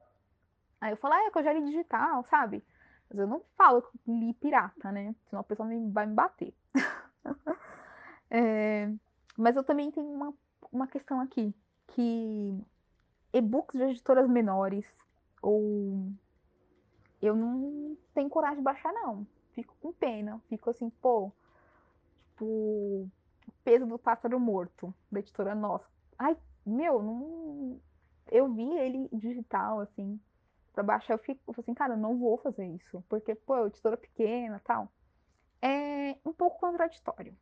Aí 0.80 0.92
eu 0.92 0.96
falo, 0.96 1.14
ah, 1.14 1.24
é 1.24 1.30
que 1.30 1.38
eu 1.38 1.42
já 1.44 1.52
li 1.52 1.64
digital, 1.64 2.24
sabe? 2.30 2.64
Mas 3.08 3.18
eu 3.18 3.26
não 3.26 3.42
falo 3.56 3.82
que 3.82 3.98
li 4.06 4.32
pirata, 4.34 4.92
né? 4.92 5.14
Senão 5.28 5.40
a 5.40 5.44
pessoa 5.44 5.68
vai 5.90 6.06
me 6.06 6.14
bater. 6.14 6.54
é, 8.30 8.92
mas 9.36 9.56
eu 9.56 9.64
também 9.64 9.90
tenho 9.90 10.06
uma, 10.06 10.32
uma 10.70 10.86
questão 10.86 11.20
aqui, 11.20 11.52
que 11.88 12.64
e-books 13.32 13.76
de 13.76 13.86
editoras 13.86 14.28
menores, 14.28 14.86
ou 15.42 16.12
eu 17.20 17.34
não 17.34 17.96
tenho 18.14 18.28
coragem 18.30 18.58
de 18.58 18.62
baixar, 18.62 18.92
não. 18.92 19.26
Fico 19.52 19.74
com 19.80 19.92
pena. 19.92 20.40
Fico 20.48 20.70
assim, 20.70 20.90
pô, 21.02 21.32
tipo, 22.38 23.10
peso 23.64 23.86
do 23.86 23.98
pássaro 23.98 24.38
morto, 24.38 24.94
da 25.10 25.20
editora 25.20 25.54
nossa. 25.54 25.86
Ai, 26.18 26.36
meu, 26.64 27.02
não. 27.02 27.80
Eu 28.30 28.52
vi 28.52 28.70
ele 28.78 29.08
digital, 29.12 29.80
assim, 29.80 30.20
pra 30.72 30.82
baixar, 30.82 31.14
eu 31.14 31.18
fico 31.18 31.40
assim, 31.58 31.74
cara, 31.74 31.94
eu 31.94 31.98
não 31.98 32.18
vou 32.18 32.38
fazer 32.38 32.66
isso. 32.66 33.02
Porque, 33.08 33.34
pô, 33.34 33.56
é 33.56 33.66
editora 33.66 33.96
pequena 33.96 34.60
tal. 34.64 34.88
É 35.60 36.16
um 36.24 36.32
pouco 36.32 36.60
contraditório. 36.60 37.36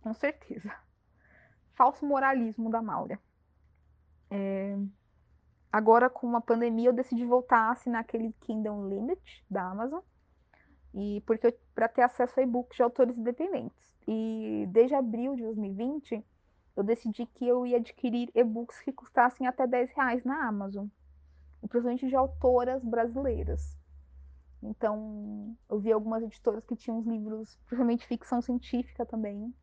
Com 0.00 0.14
certeza. 0.14 0.74
Falso 1.74 2.04
moralismo 2.04 2.70
da 2.70 2.82
Maura. 2.82 3.20
É, 4.30 4.76
agora, 5.70 6.10
com 6.10 6.34
a 6.34 6.40
pandemia, 6.40 6.88
eu 6.88 6.92
decidi 6.92 7.24
voltar 7.24 7.68
a 7.68 7.70
assinar 7.72 8.00
aquele 8.00 8.32
Kindle 8.40 8.88
Limit 8.88 9.44
da 9.48 9.70
Amazon. 9.70 10.00
E 10.94 11.22
porque 11.26 11.52
para 11.74 11.86
ter 11.86 12.02
acesso 12.02 12.40
a 12.40 12.42
e-books 12.42 12.76
de 12.76 12.82
autores 12.82 13.16
independentes. 13.16 13.88
E 14.10 14.66
desde 14.70 14.94
abril 14.94 15.36
de 15.36 15.42
2020, 15.42 16.24
eu 16.74 16.82
decidi 16.82 17.26
que 17.26 17.46
eu 17.46 17.66
ia 17.66 17.76
adquirir 17.76 18.30
e-books 18.34 18.80
que 18.80 18.90
custassem 18.90 19.46
até 19.46 19.66
10 19.66 19.90
reais 19.92 20.24
na 20.24 20.48
Amazon. 20.48 20.86
Principalmente 21.60 22.08
de 22.08 22.16
autoras 22.16 22.82
brasileiras. 22.82 23.78
Então, 24.62 25.54
eu 25.68 25.78
vi 25.78 25.92
algumas 25.92 26.22
editoras 26.22 26.64
que 26.64 26.74
tinham 26.74 27.00
uns 27.00 27.06
livros, 27.06 27.54
principalmente 27.66 28.06
ficção 28.06 28.40
científica 28.40 29.04
também, 29.04 29.54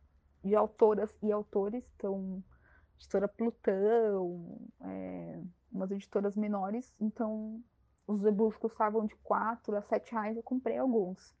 de 0.44 0.54
autoras 0.54 1.10
e 1.20 1.32
autores. 1.32 1.84
Então, 1.96 2.40
editora 2.98 3.26
Plutão, 3.26 4.60
é, 4.80 5.42
umas 5.72 5.90
editoras 5.90 6.36
menores. 6.36 6.94
Então, 7.00 7.60
os 8.06 8.24
e-books 8.24 8.60
custavam 8.60 9.06
de 9.06 9.16
4 9.16 9.76
a 9.76 9.82
7 9.82 10.12
reais, 10.12 10.36
eu 10.36 10.42
comprei 10.44 10.78
alguns. 10.78 11.34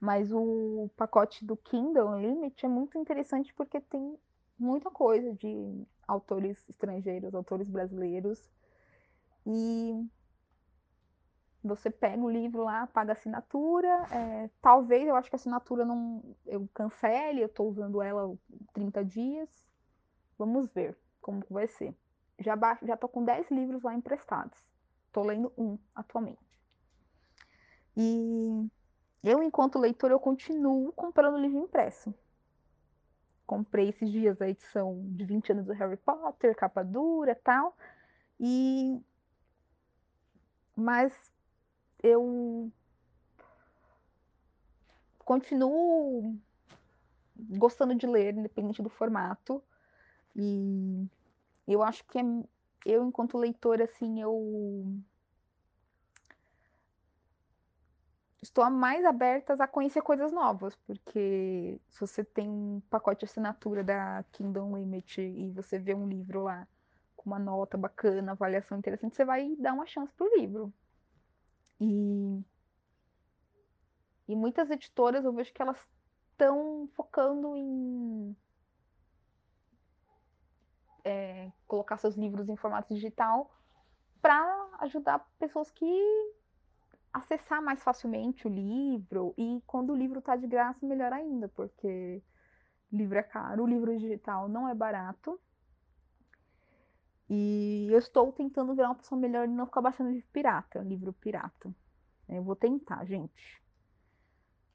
Mas 0.00 0.30
o 0.32 0.88
pacote 0.96 1.44
do 1.44 1.56
Kindle 1.56 2.08
Unlimited 2.08 2.64
é 2.64 2.68
muito 2.68 2.96
interessante 2.96 3.52
porque 3.54 3.80
tem 3.80 4.16
muita 4.58 4.90
coisa 4.90 5.32
de 5.34 5.86
autores 6.06 6.64
estrangeiros, 6.68 7.34
autores 7.34 7.68
brasileiros. 7.68 8.50
E 9.44 10.08
você 11.62 11.90
pega 11.90 12.22
o 12.22 12.30
livro 12.30 12.64
lá, 12.64 12.86
paga 12.86 13.12
a 13.12 13.14
assinatura. 13.14 13.88
É, 14.12 14.50
talvez 14.62 15.06
eu 15.06 15.16
acho 15.16 15.28
que 15.28 15.34
a 15.34 15.38
assinatura 15.38 15.84
não. 15.84 16.22
Eu 16.46 16.68
cancele, 16.72 17.42
eu 17.42 17.46
estou 17.46 17.68
usando 17.68 18.00
ela 18.00 18.34
30 18.72 19.04
dias. 19.04 19.48
Vamos 20.38 20.68
ver 20.72 20.96
como 21.20 21.42
vai 21.50 21.66
ser. 21.66 21.94
Já, 22.38 22.56
já 22.82 22.96
tô 22.96 23.08
com 23.08 23.24
10 23.24 23.50
livros 23.50 23.82
lá 23.82 23.94
emprestados. 23.94 24.56
Estou 25.06 25.24
lendo 25.24 25.52
um 25.58 25.76
atualmente. 25.94 26.38
E 27.96 28.70
eu, 29.22 29.42
enquanto 29.42 29.78
leitor, 29.78 30.10
eu 30.10 30.20
continuo 30.20 30.92
comprando 30.92 31.38
livro 31.38 31.58
impresso. 31.58 32.14
Comprei 33.46 33.88
esses 33.88 34.10
dias 34.10 34.40
a 34.40 34.48
edição 34.48 35.02
de 35.08 35.24
20 35.24 35.52
anos 35.52 35.66
do 35.66 35.72
Harry 35.72 35.96
Potter, 35.96 36.54
capa 36.54 36.84
dura 36.84 37.34
tal. 37.34 37.76
E. 38.38 39.00
Mas 40.76 41.12
eu 42.02 42.70
continuo 45.24 46.38
gostando 47.36 47.94
de 47.94 48.06
ler, 48.06 48.34
independente 48.34 48.82
do 48.82 48.88
formato. 48.88 49.62
E 50.36 51.06
eu 51.66 51.82
acho 51.82 52.04
que 52.04 52.18
é, 52.18 52.22
eu, 52.86 53.04
enquanto 53.04 53.36
leitora, 53.36 53.84
assim, 53.84 54.20
eu 54.20 54.86
estou 58.48 58.68
mais 58.70 59.04
aberta 59.04 59.54
a 59.54 59.68
conhecer 59.68 60.02
coisas 60.02 60.32
novas, 60.32 60.74
porque 60.86 61.80
se 61.88 62.00
você 62.00 62.24
tem 62.24 62.48
um 62.48 62.80
pacote 62.90 63.20
de 63.20 63.26
assinatura 63.26 63.84
da 63.84 64.24
Kingdom 64.32 64.76
Limit 64.76 65.20
e 65.20 65.50
você 65.50 65.78
vê 65.78 65.94
um 65.94 66.08
livro 66.08 66.42
lá 66.44 66.66
com 67.16 67.30
uma 67.30 67.38
nota 67.38 67.76
bacana, 67.76 68.32
avaliação 68.32 68.78
interessante, 68.78 69.16
você 69.16 69.24
vai 69.24 69.54
dar 69.56 69.74
uma 69.74 69.86
chance 69.86 70.12
pro 70.14 70.34
livro. 70.36 70.72
E, 71.80 72.42
e 74.26 74.34
muitas 74.34 74.70
editoras 74.70 75.24
eu 75.24 75.32
vejo 75.32 75.52
que 75.52 75.62
elas 75.62 75.78
estão 76.32 76.88
focando 76.94 77.54
em 77.56 78.36
é, 81.04 81.52
colocar 81.66 81.98
seus 81.98 82.16
livros 82.16 82.48
em 82.48 82.56
formato 82.56 82.94
digital 82.94 83.52
para 84.20 84.68
ajudar 84.80 85.26
pessoas 85.38 85.70
que 85.70 85.86
acessar 87.12 87.62
mais 87.62 87.82
facilmente 87.82 88.46
o 88.46 88.50
livro 88.50 89.34
e 89.36 89.62
quando 89.66 89.92
o 89.92 89.96
livro 89.96 90.18
está 90.18 90.36
de 90.36 90.46
graça 90.46 90.86
melhor 90.86 91.12
ainda 91.12 91.48
porque 91.48 92.22
livro 92.92 93.18
é 93.18 93.22
caro, 93.22 93.64
o 93.64 93.66
livro 93.66 93.96
digital 93.98 94.48
não 94.48 94.68
é 94.68 94.74
barato 94.74 95.40
e 97.28 97.88
eu 97.90 97.98
estou 97.98 98.32
tentando 98.32 98.74
virar 98.74 98.88
uma 98.88 98.94
pessoa 98.94 99.20
melhor 99.20 99.46
e 99.46 99.50
não 99.50 99.66
ficar 99.66 99.82
baixando 99.82 100.10
livro 100.10 100.28
pirata, 100.32 100.80
livro 100.80 101.12
pirata. 101.12 101.74
Eu 102.26 102.42
vou 102.42 102.56
tentar, 102.56 103.04
gente. 103.04 103.62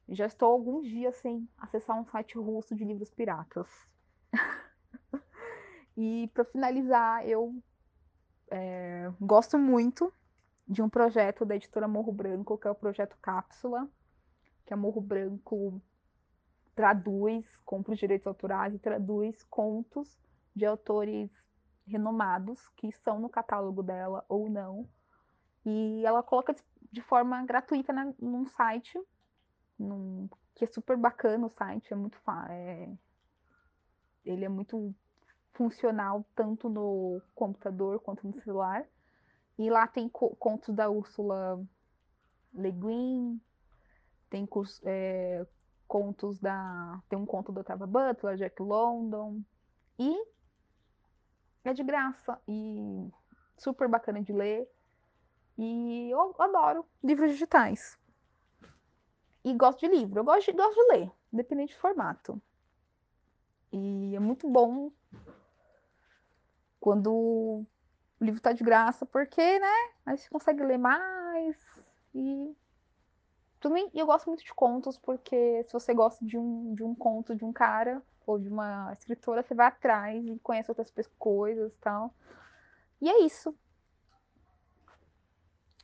Já 0.08 0.28
estou 0.28 0.52
alguns 0.52 0.88
dias 0.88 1.16
sem 1.18 1.50
acessar 1.58 2.00
um 2.00 2.06
site 2.06 2.38
russo 2.38 2.76
de 2.76 2.86
livros 2.86 3.10
piratas. 3.10 3.68
e 5.98 6.30
para 6.34 6.46
finalizar, 6.46 7.28
eu 7.28 7.56
é, 8.52 9.12
gosto 9.20 9.58
muito 9.58 10.14
de 10.74 10.82
um 10.82 10.90
projeto 10.90 11.46
da 11.46 11.56
editora 11.56 11.88
Morro 11.88 12.12
Branco, 12.12 12.58
que 12.58 12.68
é 12.68 12.72
o 12.72 12.76
projeto 12.76 13.16
Cápsula, 13.22 13.88
que 14.66 14.74
a 14.74 14.78
Morro 14.78 15.00
Branco 15.00 15.80
traduz, 16.76 17.46
compra 17.64 17.94
os 17.94 18.00
direitos 18.00 18.26
autorais 18.26 18.74
e 18.74 18.80
traduz 18.80 19.44
contos 19.44 20.20
de 20.56 20.66
autores 20.66 21.30
renomados 21.86 22.68
que 22.70 22.88
estão 22.88 23.20
no 23.20 23.30
catálogo 23.30 23.84
dela 23.84 24.26
ou 24.28 24.50
não. 24.50 24.90
E 25.64 26.04
ela 26.06 26.24
coloca 26.24 26.56
de 26.92 27.02
forma 27.02 27.46
gratuita 27.46 27.94
na, 27.94 28.12
num 28.20 28.48
site, 28.48 29.00
num, 29.78 30.28
que 30.56 30.66
é 30.66 30.68
super 30.68 30.98
bacana 30.98 31.46
o 31.46 31.50
site, 31.50 31.94
é 31.94 31.96
muito 31.96 32.20
é, 32.50 32.90
ele 34.26 34.44
é 34.44 34.50
muito 34.50 34.94
funcional 35.54 36.26
tanto 36.36 36.68
no 36.68 37.22
computador 37.36 38.00
quanto 38.00 38.26
no 38.28 38.34
celular. 38.42 38.84
E 39.58 39.70
lá 39.70 39.88
tem 39.88 40.10
co 40.10 40.36
contos 40.36 40.74
da 40.74 40.90
Úrsula 40.90 41.64
Le 42.54 42.72
Guin, 42.72 43.42
tem 44.30 44.48
é, 44.84 45.46
contos 45.88 46.40
da. 46.40 47.02
Tem 47.08 47.18
um 47.18 47.26
conto 47.26 47.52
da 47.52 47.62
Otávia 47.62 47.86
Butler, 47.86 48.36
Jack 48.36 48.62
London. 48.62 49.42
E 50.00 50.26
é 51.64 51.74
de 51.74 51.84
graça 51.84 52.42
e 52.48 53.12
super 53.58 53.88
bacana 53.88 54.22
de 54.22 54.34
ler. 54.34 54.68
E 55.58 56.10
eu 56.10 56.36
adoro 56.40 56.86
livros 57.04 57.32
digitais. 57.32 57.98
E 59.44 59.54
gosto 59.54 59.82
de 59.82 59.88
livro. 59.88 60.20
Eu 60.20 60.24
gosto 60.24 60.52
de, 60.52 60.58
gosto 60.58 60.74
de 60.74 60.94
ler, 60.94 61.12
independente 61.32 61.76
do 61.76 61.80
formato. 61.80 62.42
E 63.72 64.16
é 64.16 64.20
muito 64.20 64.50
bom 64.50 64.92
quando 66.80 67.66
o 68.24 68.26
livro 68.26 68.38
está 68.38 68.54
de 68.54 68.64
graça, 68.64 69.06
porque, 69.06 69.60
né? 69.60 69.92
Aí 70.06 70.18
você 70.18 70.30
consegue 70.30 70.64
ler 70.64 70.78
mais. 70.78 71.58
E 72.16 72.56
também 73.60 73.92
eu 73.94 74.06
gosto 74.06 74.28
muito 74.28 74.44
de 74.44 74.54
contos, 74.54 74.98
porque 74.98 75.64
se 75.66 75.74
você 75.74 75.94
gosta 75.94 76.26
de 76.26 76.38
um, 76.38 76.74
de 76.74 76.84
um 76.84 76.96
conto 76.96 77.36
de 77.36 77.44
um 77.44 77.52
cara 77.52 78.02
ou 78.26 78.40
de 78.40 78.48
uma 78.48 78.94
escritora, 78.94 79.44
você 79.44 79.54
vai 79.54 79.68
atrás 79.68 80.26
e 80.26 80.40
conhece 80.40 80.72
outras 80.72 80.90
coisas 81.20 81.74
e 81.74 81.76
tal. 81.82 82.16
E 83.02 83.10
é 83.10 83.26
isso. 83.26 83.54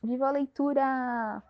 Viva 0.01 0.29
a 0.29 0.31
leitura! 0.31 1.43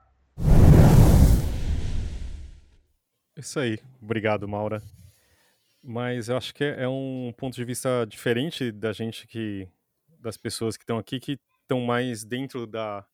Isso 3.38 3.59
aí. 3.59 3.77
Obrigado, 4.01 4.47
Maura. 4.47 4.81
Mas 5.84 6.30
eu 6.30 6.35
acho 6.35 6.53
que 6.53 6.64
é 6.64 6.88
um 6.88 7.31
ponto 7.38 7.53
de 7.53 7.64
vista 7.64 8.05
diferente 8.07 8.72
da 8.72 8.91
gente 8.91 9.27
que 9.27 9.69
das 10.19 10.37
pessoas 10.37 10.77
que 10.77 10.83
estão 10.83 10.97
aqui 10.97 11.19
que 11.19 11.39
estão 11.61 11.81
mais 11.81 12.23
dentro 12.23 12.67
da, 12.67 13.05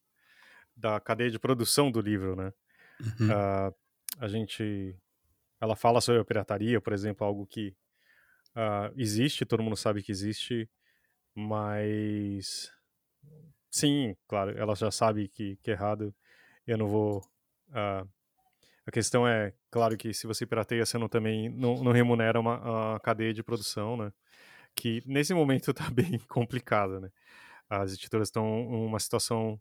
da 0.76 1.00
cadeia 1.00 1.30
de 1.30 1.40
produção 1.40 1.92
do 1.92 2.02
livro, 2.02 2.36
né? 2.36 2.54
Uhum. 3.00 3.28
Uh, 3.30 3.76
a 4.20 4.28
gente 4.28 4.98
ela 5.60 5.76
fala 5.76 6.02
sobre 6.02 6.22
a 6.22 6.26
pirataria, 6.26 6.82
por 6.82 6.94
exemplo, 6.94 7.26
algo 7.26 7.46
que 7.46 7.76
uh, 8.56 8.94
existe, 8.96 9.46
todo 9.46 9.64
mundo 9.64 9.76
sabe 9.76 10.04
que 10.04 10.12
existe, 10.12 10.70
mas 11.34 12.72
sim, 13.70 14.16
claro, 14.28 14.58
ela 14.58 14.76
já 14.76 14.92
sabe 14.92 15.28
que, 15.28 15.58
que 15.58 15.72
é 15.72 15.74
errado. 15.74 16.14
Eu 16.66 16.78
não 16.78 16.88
vou. 16.88 17.20
Uh, 17.70 18.08
a 18.86 18.92
questão 18.92 19.28
é, 19.28 19.54
claro 19.72 19.98
que 19.98 20.14
se 20.14 20.28
você 20.28 20.46
pirateia, 20.46 20.86
você 20.86 20.98
não 20.98 21.10
também 21.10 21.50
não, 21.50 21.84
não 21.84 21.92
remunera 21.92 22.40
uma, 22.40 23.00
cadeia 23.00 23.34
de 23.34 23.44
produção, 23.44 23.98
né? 23.98 24.14
Que 24.76 25.02
nesse 25.06 25.34
momento 25.34 25.72
está 25.72 25.90
bem 25.92 26.20
complicada, 26.28 27.00
né? 27.00 27.12
As 27.70 27.94
editoras 27.94 28.28
estão 28.28 28.46
em 28.46 28.86
uma 28.86 29.00
situação 29.00 29.60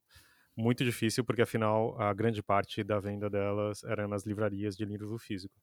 muito 0.57 0.85
difícil, 0.85 1.25
porque 1.25 1.43
afinal 1.43 2.01
a 2.01 2.13
grande 2.15 2.43
parte 2.43 2.85
da 2.85 3.01
venda 3.01 3.31
delas 3.31 3.83
era 3.85 4.07
nas 4.07 4.25
livrarias 4.25 4.77
de 4.77 4.85
livro 4.85 5.19
físico 5.19 5.55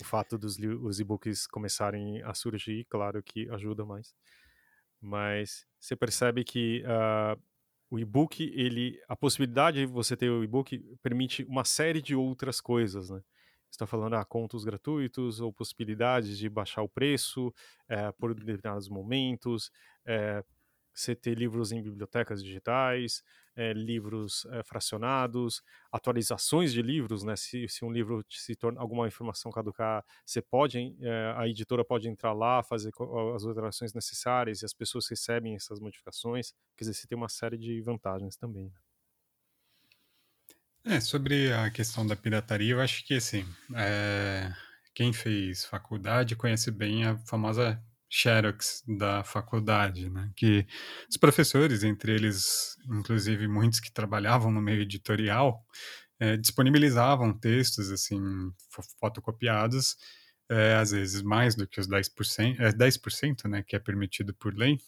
o 0.00 0.04
fato 0.04 0.38
dos 0.38 0.58
os 0.58 1.00
e-books 1.00 1.46
começarem 1.46 2.22
a 2.22 2.34
surgir, 2.34 2.84
claro 2.88 3.22
que 3.22 3.48
ajuda 3.50 3.84
mais. 3.84 4.14
Mas 5.00 5.66
você 5.78 5.96
percebe 5.96 6.44
que 6.44 6.82
uh, 6.84 7.40
o 7.90 7.98
e-book, 7.98 8.42
ele, 8.54 9.00
a 9.08 9.16
possibilidade 9.16 9.80
de 9.80 9.86
você 9.86 10.16
ter 10.16 10.30
o 10.30 10.44
e-book 10.44 10.78
permite 11.02 11.44
uma 11.44 11.64
série 11.64 12.02
de 12.02 12.14
outras 12.14 12.60
coisas, 12.60 13.10
né? 13.10 13.22
Está 13.70 13.86
falando 13.86 14.14
ah, 14.14 14.24
contos 14.24 14.64
gratuitos 14.64 15.40
ou 15.40 15.52
possibilidades 15.52 16.36
de 16.38 16.48
baixar 16.48 16.82
o 16.82 16.88
preço 16.88 17.52
é, 17.88 18.12
por 18.12 18.34
determinados 18.34 18.88
momentos, 18.88 19.70
é, 20.04 20.44
você 20.92 21.14
ter 21.14 21.38
livros 21.38 21.72
em 21.72 21.82
bibliotecas 21.82 22.42
digitais, 22.42 23.22
é, 23.56 23.72
livros 23.72 24.46
fracionados, 24.64 25.62
atualizações 25.90 26.72
de 26.72 26.82
livros, 26.82 27.22
né? 27.22 27.36
Se, 27.36 27.68
se, 27.68 27.84
um 27.84 27.92
livro 27.92 28.24
se 28.28 28.54
torna 28.56 28.80
alguma 28.80 29.06
informação 29.06 29.52
caducar, 29.52 30.04
você 30.26 30.42
pode, 30.42 30.96
a 31.36 31.48
editora 31.48 31.84
pode 31.84 32.08
entrar 32.08 32.32
lá, 32.32 32.62
fazer 32.62 32.90
as 33.34 33.44
alterações 33.44 33.94
necessárias 33.94 34.62
e 34.62 34.64
as 34.64 34.74
pessoas 34.74 35.06
recebem 35.08 35.54
essas 35.54 35.78
modificações. 35.80 36.52
Quer 36.76 36.84
dizer, 36.84 36.94
você 36.94 37.06
tem 37.06 37.16
uma 37.16 37.28
série 37.28 37.56
de 37.56 37.80
vantagens 37.80 38.36
também. 38.36 38.66
Né? 38.66 38.89
É, 40.84 40.98
sobre 40.98 41.52
a 41.52 41.70
questão 41.70 42.06
da 42.06 42.16
pirataria, 42.16 42.72
eu 42.72 42.80
acho 42.80 43.04
que 43.04 43.14
assim, 43.14 43.44
é, 43.74 44.50
quem 44.94 45.12
fez 45.12 45.64
faculdade 45.64 46.34
conhece 46.34 46.70
bem 46.70 47.04
a 47.04 47.18
famosa 47.18 47.82
Xerox 48.08 48.82
da 48.98 49.22
faculdade, 49.22 50.10
né? 50.10 50.30
Que 50.34 50.66
os 51.08 51.16
professores, 51.16 51.84
entre 51.84 52.12
eles, 52.12 52.76
inclusive 52.90 53.46
muitos 53.46 53.78
que 53.78 53.92
trabalhavam 53.92 54.50
no 54.50 54.60
meio 54.60 54.80
editorial, 54.82 55.64
é, 56.18 56.36
disponibilizavam 56.36 57.32
textos 57.32 57.90
assim 57.90 58.20
fotocopiados, 58.98 59.96
é, 60.48 60.74
às 60.74 60.90
vezes 60.90 61.22
mais 61.22 61.54
do 61.54 61.66
que 61.66 61.78
os 61.78 61.86
10%, 61.86 62.58
é 62.58 62.72
10%, 62.72 63.48
né, 63.48 63.62
que 63.62 63.76
é 63.76 63.78
permitido 63.78 64.34
por 64.34 64.54
lei. 64.54 64.78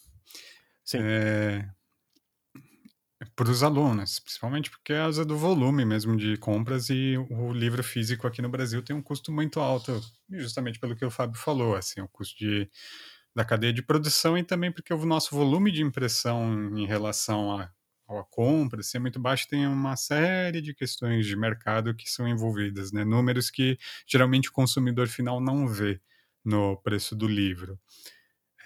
Sim. 0.85 0.99
É, 1.01 1.69
para 3.37 3.51
os 3.51 3.63
alunos, 3.63 4.19
principalmente 4.19 4.71
porque 4.71 4.93
é 4.93 5.25
do 5.25 5.37
volume 5.37 5.85
mesmo 5.85 6.17
de 6.17 6.37
compras 6.37 6.91
e 6.91 7.17
o 7.31 7.53
livro 7.53 7.83
físico 7.83 8.27
aqui 8.27 8.43
no 8.43 8.49
Brasil 8.49 8.83
tem 8.83 8.95
um 8.95 9.03
custo 9.03 9.33
muito 9.33 9.61
alto, 9.61 10.01
justamente 10.31 10.79
pelo 10.79 10.97
que 10.97 11.05
o 11.05 11.11
Fábio 11.11 11.39
falou, 11.39 11.77
assim, 11.77 12.01
o 12.01 12.09
custo 12.09 12.37
de, 12.39 12.69
da 13.35 13.45
cadeia 13.45 13.73
de 13.73 13.83
produção 13.83 14.37
e 14.37 14.43
também 14.43 14.73
porque 14.73 14.93
o 14.93 15.05
nosso 15.05 15.35
volume 15.35 15.71
de 15.71 15.83
impressão 15.83 16.77
em 16.77 16.87
relação 16.87 17.53
a, 17.53 17.71
a 18.09 18.25
compra 18.31 18.81
assim, 18.81 18.99
é 18.99 19.01
muito 19.01 19.21
baixo, 19.21 19.49
tem 19.49 19.67
uma 19.67 19.97
série 19.97 20.61
de 20.61 20.75
questões 20.75 21.27
de 21.27 21.37
mercado 21.37 21.95
que 21.95 22.11
são 22.11 22.27
envolvidas, 22.27 22.93
né? 22.93 23.05
números 23.05 23.51
que 23.51 23.79
geralmente 24.07 24.49
o 24.49 24.53
consumidor 24.53 25.09
final 25.09 25.41
não 25.41 25.67
vê 25.67 26.01
no 26.45 26.77
preço 26.79 27.15
do 27.15 27.29
livro. 27.29 27.79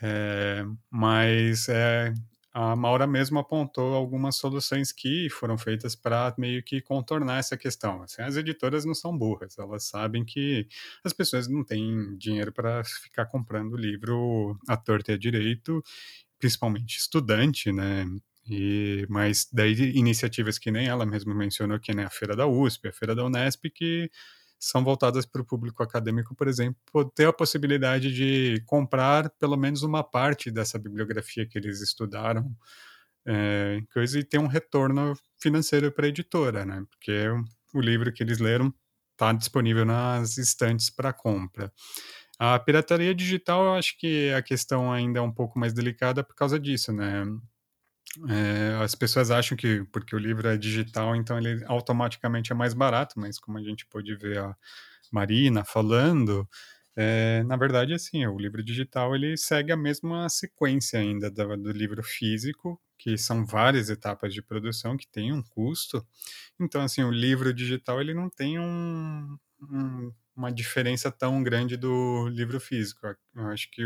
É, 0.03 0.65
mas 0.91 1.69
é, 1.69 2.13
a 2.59 2.75
Maura 2.75 3.07
mesmo 3.07 3.39
apontou 3.39 3.93
algumas 3.93 4.37
soluções 4.37 4.91
que 4.91 5.29
foram 5.29 5.59
feitas 5.59 5.95
para 5.95 6.35
meio 6.39 6.63
que 6.63 6.81
contornar 6.81 7.39
essa 7.39 7.55
questão. 7.55 8.03
Assim, 8.03 8.23
as 8.23 8.35
editoras 8.35 8.87
não 8.87 8.95
são 8.95 9.17
burras, 9.17 9.59
elas 9.59 9.85
sabem 9.85 10.25
que 10.25 10.67
as 11.05 11.13
pessoas 11.13 11.49
não 11.49 11.63
têm 11.63 12.17
dinheiro 12.17 12.51
para 12.51 12.83
ficar 12.83 13.27
comprando 13.27 13.77
livro 13.77 14.59
à 14.67 14.75
torta 14.75 15.13
e 15.13 15.15
à 15.17 15.19
direito, 15.19 15.85
principalmente 16.39 16.97
estudante, 16.97 17.71
né? 17.71 18.07
E, 18.49 19.07
mas 19.11 19.47
daí 19.53 19.75
iniciativas 19.95 20.59
que 20.59 20.71
nem 20.71 20.87
ela 20.87 21.05
mesma 21.05 21.35
mencionou, 21.35 21.79
que 21.79 21.93
nem 21.93 22.07
a 22.07 22.11
Feira 22.11 22.35
da 22.35 22.47
USP, 22.47 22.89
a 22.89 22.93
Feira 22.93 23.15
da 23.15 23.23
Unesp, 23.23 23.69
que 23.69 24.11
são 24.67 24.83
voltadas 24.83 25.25
para 25.25 25.41
o 25.41 25.45
público 25.45 25.83
acadêmico, 25.83 26.35
por 26.35 26.49
exemplo, 26.49 27.05
ter 27.15 27.27
a 27.27 27.33
possibilidade 27.33 28.13
de 28.13 28.61
comprar 28.67 29.31
pelo 29.39 29.57
menos 29.57 29.83
uma 29.83 30.03
parte 30.03 30.51
dessa 30.51 30.79
bibliografia 30.79 31.47
que 31.47 31.57
eles 31.57 31.81
estudaram, 31.81 32.51
é, 33.25 33.81
coisa 33.93 34.19
e 34.19 34.25
ter 34.25 34.39
um 34.39 34.47
retorno 34.47 35.15
financeiro 35.41 35.93
para 35.93 36.07
a 36.07 36.09
editora, 36.09 36.65
né? 36.65 36.85
Porque 36.91 37.29
o 37.75 37.81
livro 37.81 38.13
que 38.13 38.23
eles 38.23 38.39
leram 38.39 38.75
está 39.13 39.33
disponível 39.33 39.85
nas 39.85 40.37
estantes 40.37 40.91
para 40.91 41.13
compra. 41.13 41.73
A 42.39 42.59
pirataria 42.59 43.15
digital, 43.15 43.65
eu 43.65 43.75
acho 43.75 43.97
que 43.99 44.33
a 44.33 44.43
questão 44.43 44.93
ainda 44.93 45.21
é 45.21 45.23
um 45.23 45.33
pouco 45.33 45.59
mais 45.59 45.73
delicada 45.73 46.25
por 46.25 46.35
causa 46.35 46.59
disso, 46.59 46.93
né? 46.93 47.25
É, 48.29 48.83
as 48.83 48.95
pessoas 48.95 49.31
acham 49.31 49.57
que 49.57 49.85
porque 49.93 50.15
o 50.15 50.19
livro 50.19 50.49
é 50.49 50.57
digital, 50.57 51.15
então 51.15 51.39
ele 51.39 51.65
automaticamente 51.67 52.53
é 52.53 52.55
mais 52.55 52.75
barato, 52.75 53.19
mas 53.19 53.39
como 53.39 53.59
a 53.59 53.63
gente 53.63 53.87
pôde 53.87 54.15
ver 54.17 54.39
a 54.39 54.57
Marina 55.13 55.65
falando, 55.65 56.49
é, 56.97 57.43
na 57.45 57.57
verdade, 57.57 57.93
assim, 57.93 58.27
o 58.27 58.39
livro 58.39 58.63
digital 58.63 59.15
ele 59.15 59.37
segue 59.37 59.71
a 59.71 59.77
mesma 59.77 60.29
sequência 60.31 60.99
ainda 60.99 61.31
do, 61.31 61.57
do, 61.59 61.71
livro 61.71 62.03
físico, 62.03 62.81
que 62.99 63.19
são 63.19 63.45
várias 63.45 63.91
etapas 63.91 64.33
de 64.33 64.41
produção 64.41 64.97
que 64.97 65.07
tem 65.07 65.31
um 65.33 65.43
custo. 65.43 66.07
Então, 66.59 66.81
assim, 66.83 67.05
o 67.05 67.11
livro 67.11 67.53
digital 67.53 68.01
ele 68.01 68.15
não 68.15 68.31
tem 68.31 68.59
um, 68.59 69.37
um, 69.61 70.13
uma 70.35 70.51
diferença 70.51 71.11
tão 71.11 71.43
grande 71.43 71.77
do 71.77 72.29
livro 72.29 72.59
físico. 72.59 73.07
Eu 73.35 73.49
acho 73.49 73.71
que 73.71 73.83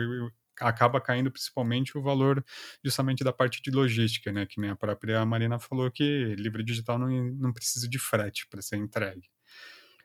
acaba 0.61 1.01
caindo 1.01 1.31
principalmente 1.31 1.97
o 1.97 2.03
valor 2.03 2.45
justamente 2.85 3.25
da 3.25 3.33
parte 3.33 3.61
de 3.63 3.71
logística, 3.71 4.33
né? 4.33 4.47
Que 4.47 4.61
nem 4.61 4.71
a 4.71 4.77
própria 4.77 5.25
Marina 5.25 5.59
falou 5.59 5.91
que 5.91 6.35
livro 6.37 6.63
digital 6.63 6.99
não, 6.99 7.09
não 7.09 7.53
precisa 7.53 7.89
de 7.89 7.99
frete 7.99 8.47
para 8.49 8.63
ser 8.63 8.77
entregue. 8.77 9.29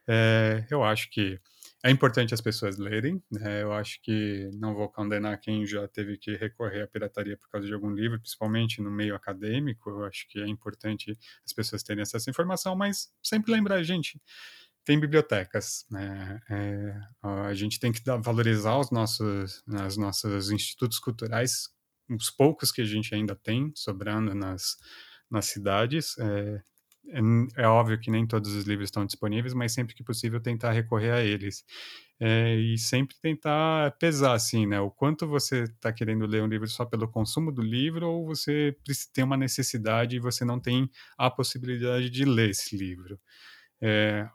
É, 0.07 0.65
eu 0.69 0.83
acho 0.83 1.09
que 1.09 1.39
é 1.83 1.91
importante 1.91 2.33
as 2.33 2.41
pessoas 2.41 2.77
lerem, 2.77 3.21
né? 3.31 3.61
Eu 3.61 3.71
acho 3.73 3.99
que 4.01 4.49
não 4.55 4.73
vou 4.73 4.89
condenar 4.89 5.39
quem 5.39 5.65
já 5.65 5.87
teve 5.87 6.17
que 6.17 6.35
recorrer 6.35 6.83
à 6.83 6.87
pirataria 6.87 7.37
por 7.37 7.49
causa 7.49 7.67
de 7.67 7.73
algum 7.73 7.91
livro, 7.91 8.19
principalmente 8.19 8.81
no 8.81 8.89
meio 8.91 9.15
acadêmico. 9.15 9.89
Eu 9.89 10.05
acho 10.05 10.27
que 10.27 10.39
é 10.39 10.47
importante 10.47 11.17
as 11.45 11.53
pessoas 11.53 11.83
terem 11.83 12.01
essa 12.01 12.17
informação, 12.29 12.75
mas 12.75 13.13
sempre 13.21 13.51
lembrar, 13.51 13.83
gente, 13.83 14.19
tem 14.85 14.99
bibliotecas. 14.99 15.85
Né? 15.89 16.39
É, 16.49 16.95
a 17.21 17.53
gente 17.53 17.79
tem 17.79 17.91
que 17.91 18.03
dar, 18.03 18.17
valorizar 18.17 18.77
os 18.77 18.91
nossos, 18.91 19.63
os 19.67 19.97
nossos 19.97 20.51
institutos 20.51 20.99
culturais, 20.99 21.69
os 22.09 22.29
poucos 22.29 22.71
que 22.71 22.81
a 22.81 22.85
gente 22.85 23.13
ainda 23.13 23.35
tem 23.35 23.71
sobrando 23.75 24.33
nas, 24.35 24.77
nas 25.29 25.45
cidades. 25.47 26.17
É, 26.19 26.61
é, 27.09 27.19
é, 27.63 27.67
óbvio 27.67 27.99
que 27.99 28.09
nem 28.09 28.25
todos 28.25 28.53
os 28.53 28.65
livros 28.65 28.87
estão 28.87 29.05
disponíveis, 29.05 29.53
mas 29.53 29.73
sempre 29.73 29.93
que 29.93 30.03
possível 30.03 30.39
tentar 30.39 30.71
recorrer 30.71 31.11
a 31.11 31.21
eles. 31.21 31.63
É, 32.19 32.55
e 32.55 32.77
sempre 32.77 33.15
tentar 33.21 33.91
pesar, 33.97 34.33
assim, 34.33 34.65
né? 34.65 34.79
O 34.79 34.89
quanto 34.89 35.27
você 35.27 35.63
está 35.63 35.91
querendo 35.91 36.25
ler 36.25 36.41
um 36.41 36.47
livro 36.47 36.67
só 36.67 36.85
pelo 36.85 37.09
consumo 37.09 37.51
do 37.51 37.61
livro 37.61 38.07
ou 38.09 38.25
você 38.25 38.75
tem 39.13 39.23
uma 39.23 39.35
necessidade 39.35 40.15
e 40.15 40.19
você 40.19 40.45
não 40.45 40.59
tem 40.59 40.89
a 41.17 41.29
possibilidade 41.29 42.09
de 42.09 42.23
ler 42.23 42.51
esse 42.51 42.77
livro. 42.77 43.19
É, 43.87 44.27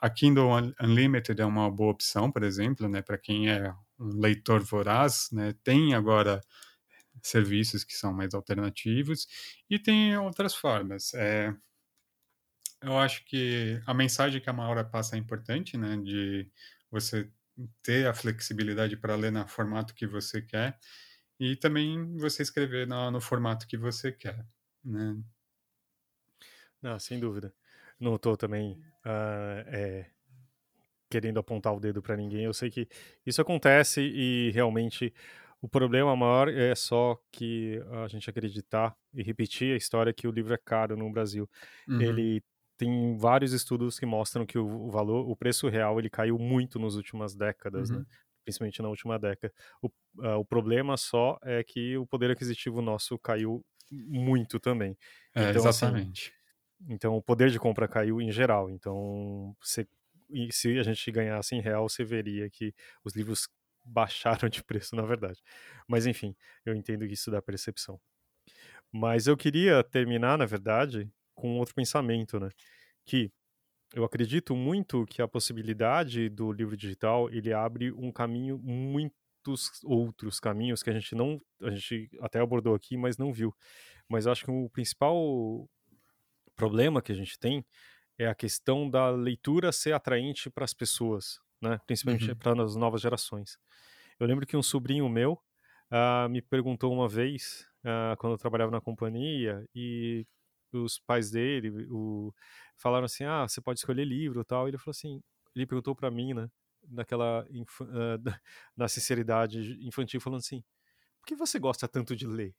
a 0.00 0.10
Kindle 0.10 0.50
Unlimited 0.82 1.40
é 1.40 1.46
uma 1.46 1.70
boa 1.70 1.92
opção, 1.92 2.32
por 2.32 2.42
exemplo, 2.42 2.88
né, 2.88 3.02
para 3.02 3.16
quem 3.16 3.48
é 3.48 3.72
um 4.00 4.20
leitor 4.20 4.60
voraz, 4.64 5.28
né, 5.30 5.54
tem 5.62 5.94
agora 5.94 6.40
serviços 7.22 7.84
que 7.84 7.94
são 7.94 8.12
mais 8.12 8.34
alternativos 8.34 9.28
e 9.70 9.78
tem 9.78 10.16
outras 10.18 10.56
formas. 10.56 11.14
É, 11.14 11.54
eu 12.82 12.98
acho 12.98 13.24
que 13.26 13.80
a 13.86 13.94
mensagem 13.94 14.40
que 14.40 14.50
a 14.50 14.52
Maura 14.52 14.84
passa 14.84 15.14
é 15.14 15.18
importante, 15.20 15.76
né, 15.76 15.96
de 15.98 16.50
você 16.90 17.30
ter 17.80 18.08
a 18.08 18.14
flexibilidade 18.14 18.96
para 18.96 19.14
ler 19.14 19.30
no 19.30 19.46
formato 19.46 19.94
que 19.94 20.06
você 20.06 20.42
quer 20.42 20.80
e 21.38 21.54
também 21.54 22.16
você 22.18 22.42
escrever 22.42 22.88
no, 22.88 23.08
no 23.12 23.20
formato 23.20 23.68
que 23.68 23.76
você 23.76 24.10
quer, 24.10 24.44
né. 24.84 25.16
Não, 26.82 26.98
sem 26.98 27.20
dúvida 27.20 27.54
não 27.98 28.16
estou 28.16 28.36
também 28.36 28.72
uh, 29.04 29.62
é, 29.66 30.06
querendo 31.10 31.38
apontar 31.38 31.74
o 31.74 31.80
dedo 31.80 32.02
para 32.02 32.16
ninguém. 32.16 32.44
Eu 32.44 32.52
sei 32.52 32.70
que 32.70 32.88
isso 33.24 33.40
acontece 33.40 34.00
e 34.00 34.50
realmente 34.52 35.12
o 35.60 35.68
problema 35.68 36.14
maior 36.14 36.48
é 36.48 36.74
só 36.74 37.18
que 37.32 37.82
a 38.04 38.08
gente 38.08 38.28
acreditar 38.28 38.94
e 39.14 39.22
repetir 39.22 39.72
a 39.72 39.76
história 39.76 40.12
que 40.12 40.28
o 40.28 40.30
livro 40.30 40.54
é 40.54 40.58
caro 40.58 40.96
no 40.96 41.10
Brasil. 41.10 41.48
Uhum. 41.88 42.00
Ele 42.00 42.42
tem 42.76 43.16
vários 43.16 43.52
estudos 43.52 43.98
que 43.98 44.04
mostram 44.04 44.44
que 44.44 44.58
o 44.58 44.90
valor, 44.90 45.28
o 45.28 45.34
preço 45.34 45.68
real, 45.68 45.98
ele 45.98 46.10
caiu 46.10 46.38
muito 46.38 46.78
nas 46.78 46.94
últimas 46.94 47.34
décadas, 47.34 47.88
né? 47.88 47.96
uhum. 47.96 48.02
né? 48.02 48.08
principalmente 48.44 48.80
na 48.80 48.88
última 48.88 49.18
década. 49.18 49.52
O, 49.82 49.88
uh, 50.18 50.38
o 50.38 50.44
problema 50.44 50.96
só 50.96 51.38
é 51.42 51.64
que 51.64 51.96
o 51.96 52.06
poder 52.06 52.30
aquisitivo 52.30 52.80
nosso 52.80 53.18
caiu 53.18 53.64
muito 53.90 54.60
também. 54.60 54.96
É, 55.34 55.50
então, 55.50 55.66
assim, 55.66 55.86
exatamente. 55.86 56.28
Assim, 56.28 56.45
então 56.88 57.16
o 57.16 57.22
poder 57.22 57.50
de 57.50 57.58
compra 57.58 57.88
caiu 57.88 58.20
em 58.20 58.30
geral. 58.30 58.70
Então 58.70 59.56
se 59.62 59.86
a 60.78 60.82
gente 60.82 61.10
ganhasse 61.12 61.54
em 61.54 61.60
real, 61.60 61.88
você 61.88 62.04
veria 62.04 62.50
que 62.50 62.74
os 63.04 63.14
livros 63.14 63.48
baixaram 63.84 64.48
de 64.48 64.64
preço, 64.64 64.96
na 64.96 65.02
verdade. 65.02 65.40
Mas 65.88 66.06
enfim, 66.06 66.34
eu 66.64 66.74
entendo 66.74 67.04
isso 67.04 67.30
da 67.30 67.40
percepção. 67.40 68.00
Mas 68.92 69.26
eu 69.26 69.36
queria 69.36 69.82
terminar, 69.84 70.38
na 70.38 70.46
verdade, 70.46 71.10
com 71.34 71.58
outro 71.58 71.74
pensamento, 71.74 72.40
né? 72.40 72.50
Que 73.04 73.30
eu 73.94 74.04
acredito 74.04 74.56
muito 74.56 75.06
que 75.06 75.22
a 75.22 75.28
possibilidade 75.28 76.28
do 76.28 76.52
livro 76.52 76.76
digital 76.76 77.30
ele 77.30 77.52
abre 77.52 77.92
um 77.92 78.12
caminho 78.12 78.58
muitos 78.58 79.80
outros 79.84 80.40
caminhos 80.40 80.82
que 80.82 80.90
a 80.90 80.92
gente 80.92 81.14
não 81.14 81.40
a 81.62 81.70
gente 81.70 82.10
até 82.20 82.40
abordou 82.40 82.74
aqui 82.74 82.96
mas 82.96 83.16
não 83.16 83.32
viu 83.32 83.54
mas 84.08 84.26
eu 84.26 84.32
acho 84.32 84.44
que 84.44 84.50
o 84.50 84.68
principal 84.70 85.68
problema 86.56 87.02
que 87.02 87.12
a 87.12 87.14
gente 87.14 87.38
tem 87.38 87.64
é 88.18 88.26
a 88.26 88.34
questão 88.34 88.88
da 88.88 89.10
leitura 89.10 89.70
ser 89.70 89.92
atraente 89.92 90.50
para 90.50 90.64
as 90.64 90.72
pessoas, 90.72 91.38
né? 91.60 91.78
principalmente 91.86 92.30
uhum. 92.30 92.36
para 92.36 92.64
as 92.64 92.74
novas 92.74 93.00
gerações. 93.00 93.58
Eu 94.18 94.26
lembro 94.26 94.46
que 94.46 94.56
um 94.56 94.62
sobrinho 94.62 95.08
meu 95.08 95.38
uh, 95.92 96.28
me 96.28 96.40
perguntou 96.40 96.92
uma 96.92 97.08
vez, 97.08 97.66
uh, 97.84 98.16
quando 98.16 98.32
eu 98.32 98.38
trabalhava 98.38 98.70
na 98.70 98.80
companhia, 98.80 99.64
e 99.74 100.26
os 100.72 100.98
pais 100.98 101.30
dele 101.30 101.86
o, 101.90 102.32
falaram 102.76 103.04
assim: 103.04 103.24
Ah, 103.24 103.46
você 103.46 103.60
pode 103.60 103.78
escolher 103.78 104.04
livro 104.04 104.44
tal. 104.44 104.66
E 104.66 104.70
ele 104.70 104.78
falou 104.78 104.92
assim: 104.92 105.20
ele 105.54 105.66
perguntou 105.66 105.94
para 105.94 106.10
mim, 106.10 106.34
né, 106.34 106.48
naquela 106.88 107.44
uh, 107.44 107.86
na 108.76 108.88
sinceridade 108.88 109.78
infantil, 109.86 110.20
falando 110.20 110.40
assim: 110.40 110.62
Por 111.20 111.26
que 111.26 111.34
você 111.34 111.58
gosta 111.58 111.86
tanto 111.86 112.16
de 112.16 112.26
ler? 112.26 112.54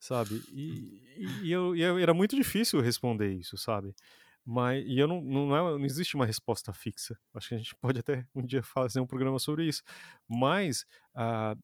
Sabe? 0.00 0.42
E, 0.50 1.02
e, 1.44 1.52
eu, 1.52 1.76
e, 1.76 1.82
eu, 1.82 1.98
era 1.98 2.14
muito 2.14 2.34
difícil 2.34 2.80
responder 2.80 3.32
isso, 3.32 3.56
sabe? 3.58 3.94
Mas, 4.44 4.82
e 4.86 4.98
eu 4.98 5.06
não, 5.06 5.20
não, 5.20 5.56
é, 5.56 5.78
não 5.78 5.84
existe 5.84 6.16
uma 6.16 6.24
resposta 6.24 6.72
fixa. 6.72 7.16
Acho 7.34 7.50
que 7.50 7.54
a 7.54 7.58
gente 7.58 7.76
pode 7.80 8.00
até 8.00 8.26
um 8.34 8.44
dia 8.44 8.62
fazer 8.62 8.98
um 8.98 9.06
programa 9.06 9.38
sobre 9.38 9.66
isso. 9.66 9.82
Mas 10.26 10.86
uh, 11.14 11.60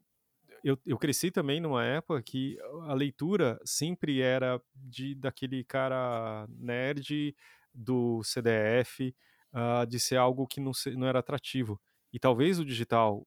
eu, 0.63 0.79
eu 0.85 0.99
cresci 0.99 1.31
também 1.31 1.61
numa 1.61 1.85
época 1.85 2.23
que 2.23 2.59
a 2.87 2.93
leitura 2.93 3.59
sempre 3.65 4.21
era 4.21 4.61
de 4.75 5.15
daquele 5.15 5.65
cara 5.65 6.47
nerd 6.51 7.35
do 7.73 8.23
CDF, 8.23 9.09
uh, 9.53 9.59
ah, 9.59 9.85
de 9.85 9.99
ser 9.99 10.17
algo 10.17 10.47
que 10.47 10.61
não, 10.61 10.75
se, 10.75 10.95
não 10.95 11.07
era 11.07 11.21
atrativo. 11.21 11.81
E 12.13 12.19
talvez 12.19 12.59
o 12.59 12.65
digital 12.65 13.27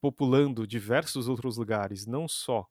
populando 0.00 0.66
diversos 0.66 1.28
outros 1.28 1.56
lugares, 1.56 2.06
não 2.06 2.26
só 2.26 2.66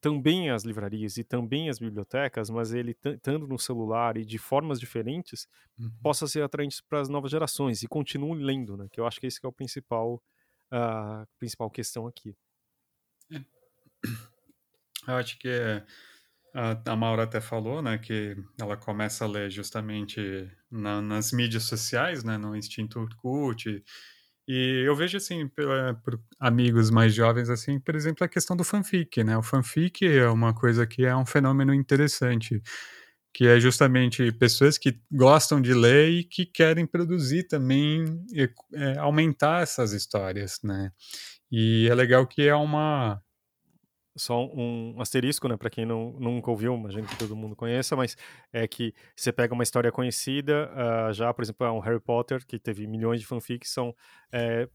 também 0.00 0.50
as 0.50 0.64
livrarias 0.64 1.16
e 1.16 1.24
também 1.24 1.68
as 1.68 1.78
bibliotecas, 1.78 2.48
mas 2.48 2.72
ele 2.72 2.96
estando 3.04 3.46
no 3.46 3.58
celular 3.58 4.16
e 4.16 4.24
de 4.24 4.38
formas 4.38 4.80
diferentes, 4.80 5.46
uhum. 5.78 5.90
possa 6.02 6.26
ser 6.26 6.42
atraente 6.42 6.82
para 6.88 7.00
as 7.00 7.08
novas 7.08 7.30
gerações 7.30 7.82
e 7.82 7.88
continue 7.88 8.42
lendo, 8.42 8.76
né? 8.76 8.88
Que 8.90 9.00
eu 9.00 9.06
acho 9.06 9.20
que 9.20 9.26
esse 9.26 9.38
que 9.38 9.46
é 9.46 9.48
o 9.48 9.52
principal, 9.52 10.22
a 10.70 11.22
uh, 11.22 11.28
principal 11.38 11.70
questão 11.70 12.06
aqui. 12.06 12.34
É. 13.30 13.44
Eu 15.06 15.14
acho 15.14 15.38
que 15.38 15.48
a, 16.54 16.92
a 16.92 16.96
Maura 16.96 17.24
até 17.24 17.40
falou, 17.40 17.82
né, 17.82 17.98
que 17.98 18.36
ela 18.60 18.76
começa 18.76 19.24
a 19.24 19.28
ler 19.28 19.50
justamente 19.50 20.50
na, 20.70 21.00
nas 21.00 21.32
mídias 21.32 21.64
sociais, 21.64 22.24
né, 22.24 22.36
no 22.36 22.56
Instinto 22.56 23.00
Orkut, 23.00 23.82
e 24.52 24.82
eu 24.84 24.96
vejo, 24.96 25.16
assim, 25.16 25.46
por 25.46 26.20
amigos 26.40 26.90
mais 26.90 27.14
jovens, 27.14 27.48
assim, 27.48 27.78
por 27.78 27.94
exemplo, 27.94 28.24
a 28.24 28.28
questão 28.28 28.56
do 28.56 28.64
fanfic, 28.64 29.22
né? 29.22 29.36
O 29.38 29.42
fanfic 29.44 30.04
é 30.04 30.28
uma 30.28 30.52
coisa 30.52 30.84
que 30.88 31.04
é 31.06 31.14
um 31.14 31.24
fenômeno 31.24 31.72
interessante, 31.72 32.60
que 33.32 33.46
é 33.46 33.60
justamente 33.60 34.32
pessoas 34.32 34.76
que 34.76 35.00
gostam 35.12 35.60
de 35.60 35.72
ler 35.72 36.10
e 36.10 36.24
que 36.24 36.44
querem 36.44 36.84
produzir 36.84 37.44
também, 37.44 38.04
é, 38.74 38.98
aumentar 38.98 39.62
essas 39.62 39.92
histórias, 39.92 40.58
né? 40.64 40.90
E 41.52 41.86
é 41.88 41.94
legal 41.94 42.26
que 42.26 42.42
é 42.48 42.54
uma 42.54 43.22
só 44.16 44.44
um 44.46 45.00
asterisco, 45.00 45.48
né, 45.48 45.56
para 45.56 45.70
quem 45.70 45.86
não, 45.86 46.12
nunca 46.18 46.50
ouviu, 46.50 46.74
imagino 46.74 47.06
que 47.06 47.16
todo 47.16 47.36
mundo 47.36 47.54
conheça, 47.54 47.94
mas 47.96 48.16
é 48.52 48.66
que 48.66 48.94
você 49.14 49.32
pega 49.32 49.54
uma 49.54 49.62
história 49.62 49.90
conhecida, 49.92 50.70
uh, 50.72 51.12
já, 51.12 51.32
por 51.32 51.42
exemplo, 51.42 51.66
é 51.66 51.70
um 51.70 51.78
Harry 51.78 52.00
Potter, 52.00 52.44
que 52.46 52.58
teve 52.58 52.86
milhões 52.86 53.20
de 53.20 53.26
fanfics, 53.26 53.70
são 53.70 53.94
é, 54.32 54.68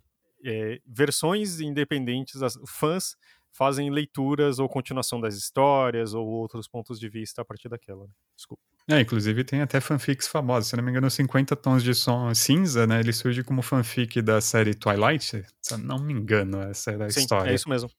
é, 0.44 0.80
versões 0.86 1.60
independentes, 1.60 2.42
as, 2.42 2.58
fãs 2.68 3.16
fazem 3.52 3.90
leituras 3.90 4.60
ou 4.60 4.68
continuação 4.68 5.20
das 5.20 5.36
histórias 5.36 6.14
ou 6.14 6.28
outros 6.28 6.68
pontos 6.68 7.00
de 7.00 7.08
vista 7.08 7.42
a 7.42 7.46
partir 7.46 7.70
daquela. 7.70 8.04
Né? 8.04 8.12
Desculpa. 8.36 8.62
É, 8.88 9.00
inclusive 9.00 9.44
tem 9.44 9.62
até 9.62 9.80
fanfics 9.80 10.28
famosos, 10.28 10.70
se 10.70 10.76
não 10.76 10.84
me 10.84 10.92
engano, 10.92 11.10
50 11.10 11.56
Tons 11.56 11.82
de 11.82 11.96
Som 11.96 12.34
Cinza, 12.36 12.86
né? 12.86 13.00
Ele 13.00 13.12
surge 13.12 13.44
como 13.44 13.64
fanfic 13.64 14.22
da 14.22 14.40
série 14.40 14.76
Twilight, 14.76 15.44
se 15.60 15.78
não 15.78 15.98
me 15.98 16.14
engano, 16.14 16.62
essa 16.62 16.92
era 16.92 17.06
a 17.06 17.10
Sim, 17.10 17.22
história. 17.22 17.50
É 17.50 17.56
isso 17.56 17.68
mesmo. 17.68 17.90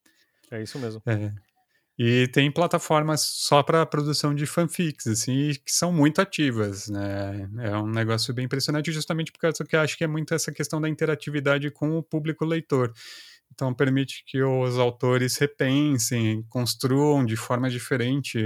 É 0.50 0.62
isso 0.62 0.78
mesmo. 0.78 1.02
É. 1.06 1.32
E 1.98 2.28
tem 2.28 2.50
plataformas 2.50 3.22
só 3.22 3.62
para 3.62 3.86
produção 3.86 4.34
de 4.34 4.44
fanfics, 4.44 5.06
assim, 5.06 5.52
que 5.64 5.72
são 5.72 5.90
muito 5.90 6.20
ativas, 6.20 6.88
né? 6.88 7.48
É 7.60 7.76
um 7.76 7.88
negócio 7.88 8.34
bem 8.34 8.44
impressionante, 8.44 8.92
justamente 8.92 9.32
porque 9.32 9.46
eu 9.46 9.80
acho 9.80 9.96
que 9.96 10.04
é 10.04 10.06
muito 10.06 10.34
essa 10.34 10.52
questão 10.52 10.78
da 10.78 10.90
interatividade 10.90 11.70
com 11.70 11.96
o 11.96 12.02
público 12.02 12.44
leitor. 12.44 12.92
Então, 13.50 13.72
permite 13.72 14.22
que 14.26 14.42
os 14.42 14.78
autores 14.78 15.38
repensem, 15.38 16.44
construam 16.50 17.24
de 17.24 17.36
forma 17.36 17.70
diferente 17.70 18.38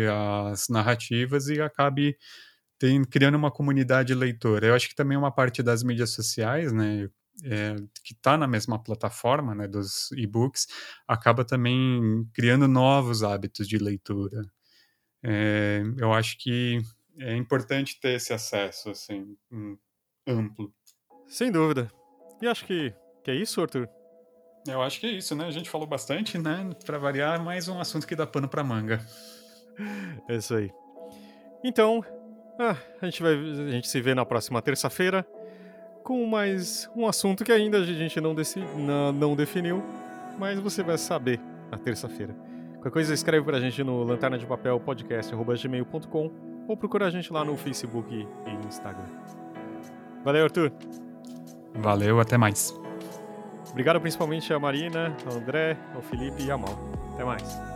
as 0.53 0.69
narrativas 0.69 1.49
e 1.49 1.61
acabe 1.61 2.17
tem, 2.79 3.03
criando 3.05 3.37
uma 3.37 3.51
comunidade 3.51 4.15
leitora. 4.15 4.69
Eu 4.69 4.75
acho 4.75 4.89
que 4.89 4.95
também 4.95 5.19
uma 5.19 5.33
parte 5.33 5.63
das 5.63 5.83
mídias 5.83 6.11
sociais, 6.11 6.73
né? 6.73 7.09
É, 7.45 7.77
que 8.05 8.13
está 8.13 8.37
na 8.37 8.47
mesma 8.47 8.83
plataforma 8.83 9.55
né, 9.55 9.67
dos 9.67 10.11
e-books, 10.13 10.67
acaba 11.07 11.45
também 11.45 12.29
criando 12.33 12.67
novos 12.69 13.23
hábitos 13.23 13.69
de 13.69 13.79
leitura. 13.79 14.43
É, 15.23 15.83
eu 15.99 16.13
acho 16.13 16.39
que 16.39 16.79
é 17.19 17.37
importante 17.37 18.01
ter 18.01 18.17
esse 18.17 18.33
acesso 18.33 18.91
assim, 18.91 19.37
amplo. 20.27 20.73
Sem 21.27 21.51
dúvida. 21.51 21.91
E 22.41 22.47
acho 22.47 22.65
que, 22.65 22.95
que 23.23 23.31
é 23.31 23.35
isso, 23.35 23.61
Arthur? 23.61 23.89
Eu 24.67 24.83
acho 24.83 25.01
que 25.01 25.07
é 25.07 25.11
isso, 25.11 25.35
né? 25.35 25.47
A 25.47 25.51
gente 25.51 25.71
falou 25.71 25.87
bastante, 25.87 26.39
né? 26.39 26.71
Para 26.85 26.99
variar, 26.99 27.43
mais 27.43 27.69
um 27.69 27.81
assunto 27.81 28.07
que 28.07 28.17
dá 28.17 28.27
pano 28.27 28.49
para 28.49 28.65
manga. 28.65 29.05
É 30.29 30.37
isso 30.37 30.55
aí. 30.55 30.71
Então, 31.65 32.05
ah, 32.59 32.77
a, 33.01 33.07
gente 33.07 33.23
vai, 33.23 33.33
a 33.33 33.71
gente 33.71 33.89
se 33.89 33.99
vê 34.03 34.15
na 34.15 34.27
próxima 34.27 34.61
terça-feira 34.61 35.27
com 36.03 36.27
mais 36.27 36.89
um 36.95 37.07
assunto 37.07 37.45
que 37.45 37.53
ainda 37.53 37.79
a 37.79 37.85
gente 37.85 38.21
não, 38.21 38.35
não, 38.77 39.13
não 39.13 39.37
definiu, 39.37 39.83
mas 40.39 40.59
você 40.59 40.83
vai 40.83 40.99
saber 40.99 41.41
na 41.71 41.79
terça-feira. 41.79 42.35
Qualquer 42.75 42.91
coisa, 42.91 43.13
escreve 43.13 43.45
pra 43.45 43.61
gente 43.61 43.85
no 43.85 44.03
lanterna 44.03 44.39
de 44.39 44.47
papel 44.47 44.81
podcast.gmail.com 44.81 46.31
ou 46.67 46.77
procura 46.77 47.07
a 47.07 47.11
gente 47.11 47.33
lá 47.33 47.45
no 47.45 47.57
Facebook 47.57 48.27
e 48.47 48.67
Instagram. 48.67 49.05
Valeu, 50.25 50.45
Arthur. 50.45 50.73
Valeu, 51.75 52.21
até 52.21 52.39
mais. 52.39 52.75
Obrigado 53.71 54.01
principalmente 54.01 54.53
a 54.53 54.59
Marina, 54.59 55.15
ao 55.27 55.37
André, 55.37 55.77
ao 55.95 56.03
Felipe 56.03 56.43
e 56.43 56.51
a 56.51 56.57
Mal. 56.57 56.79
Até 57.15 57.25
mais. 57.25 57.70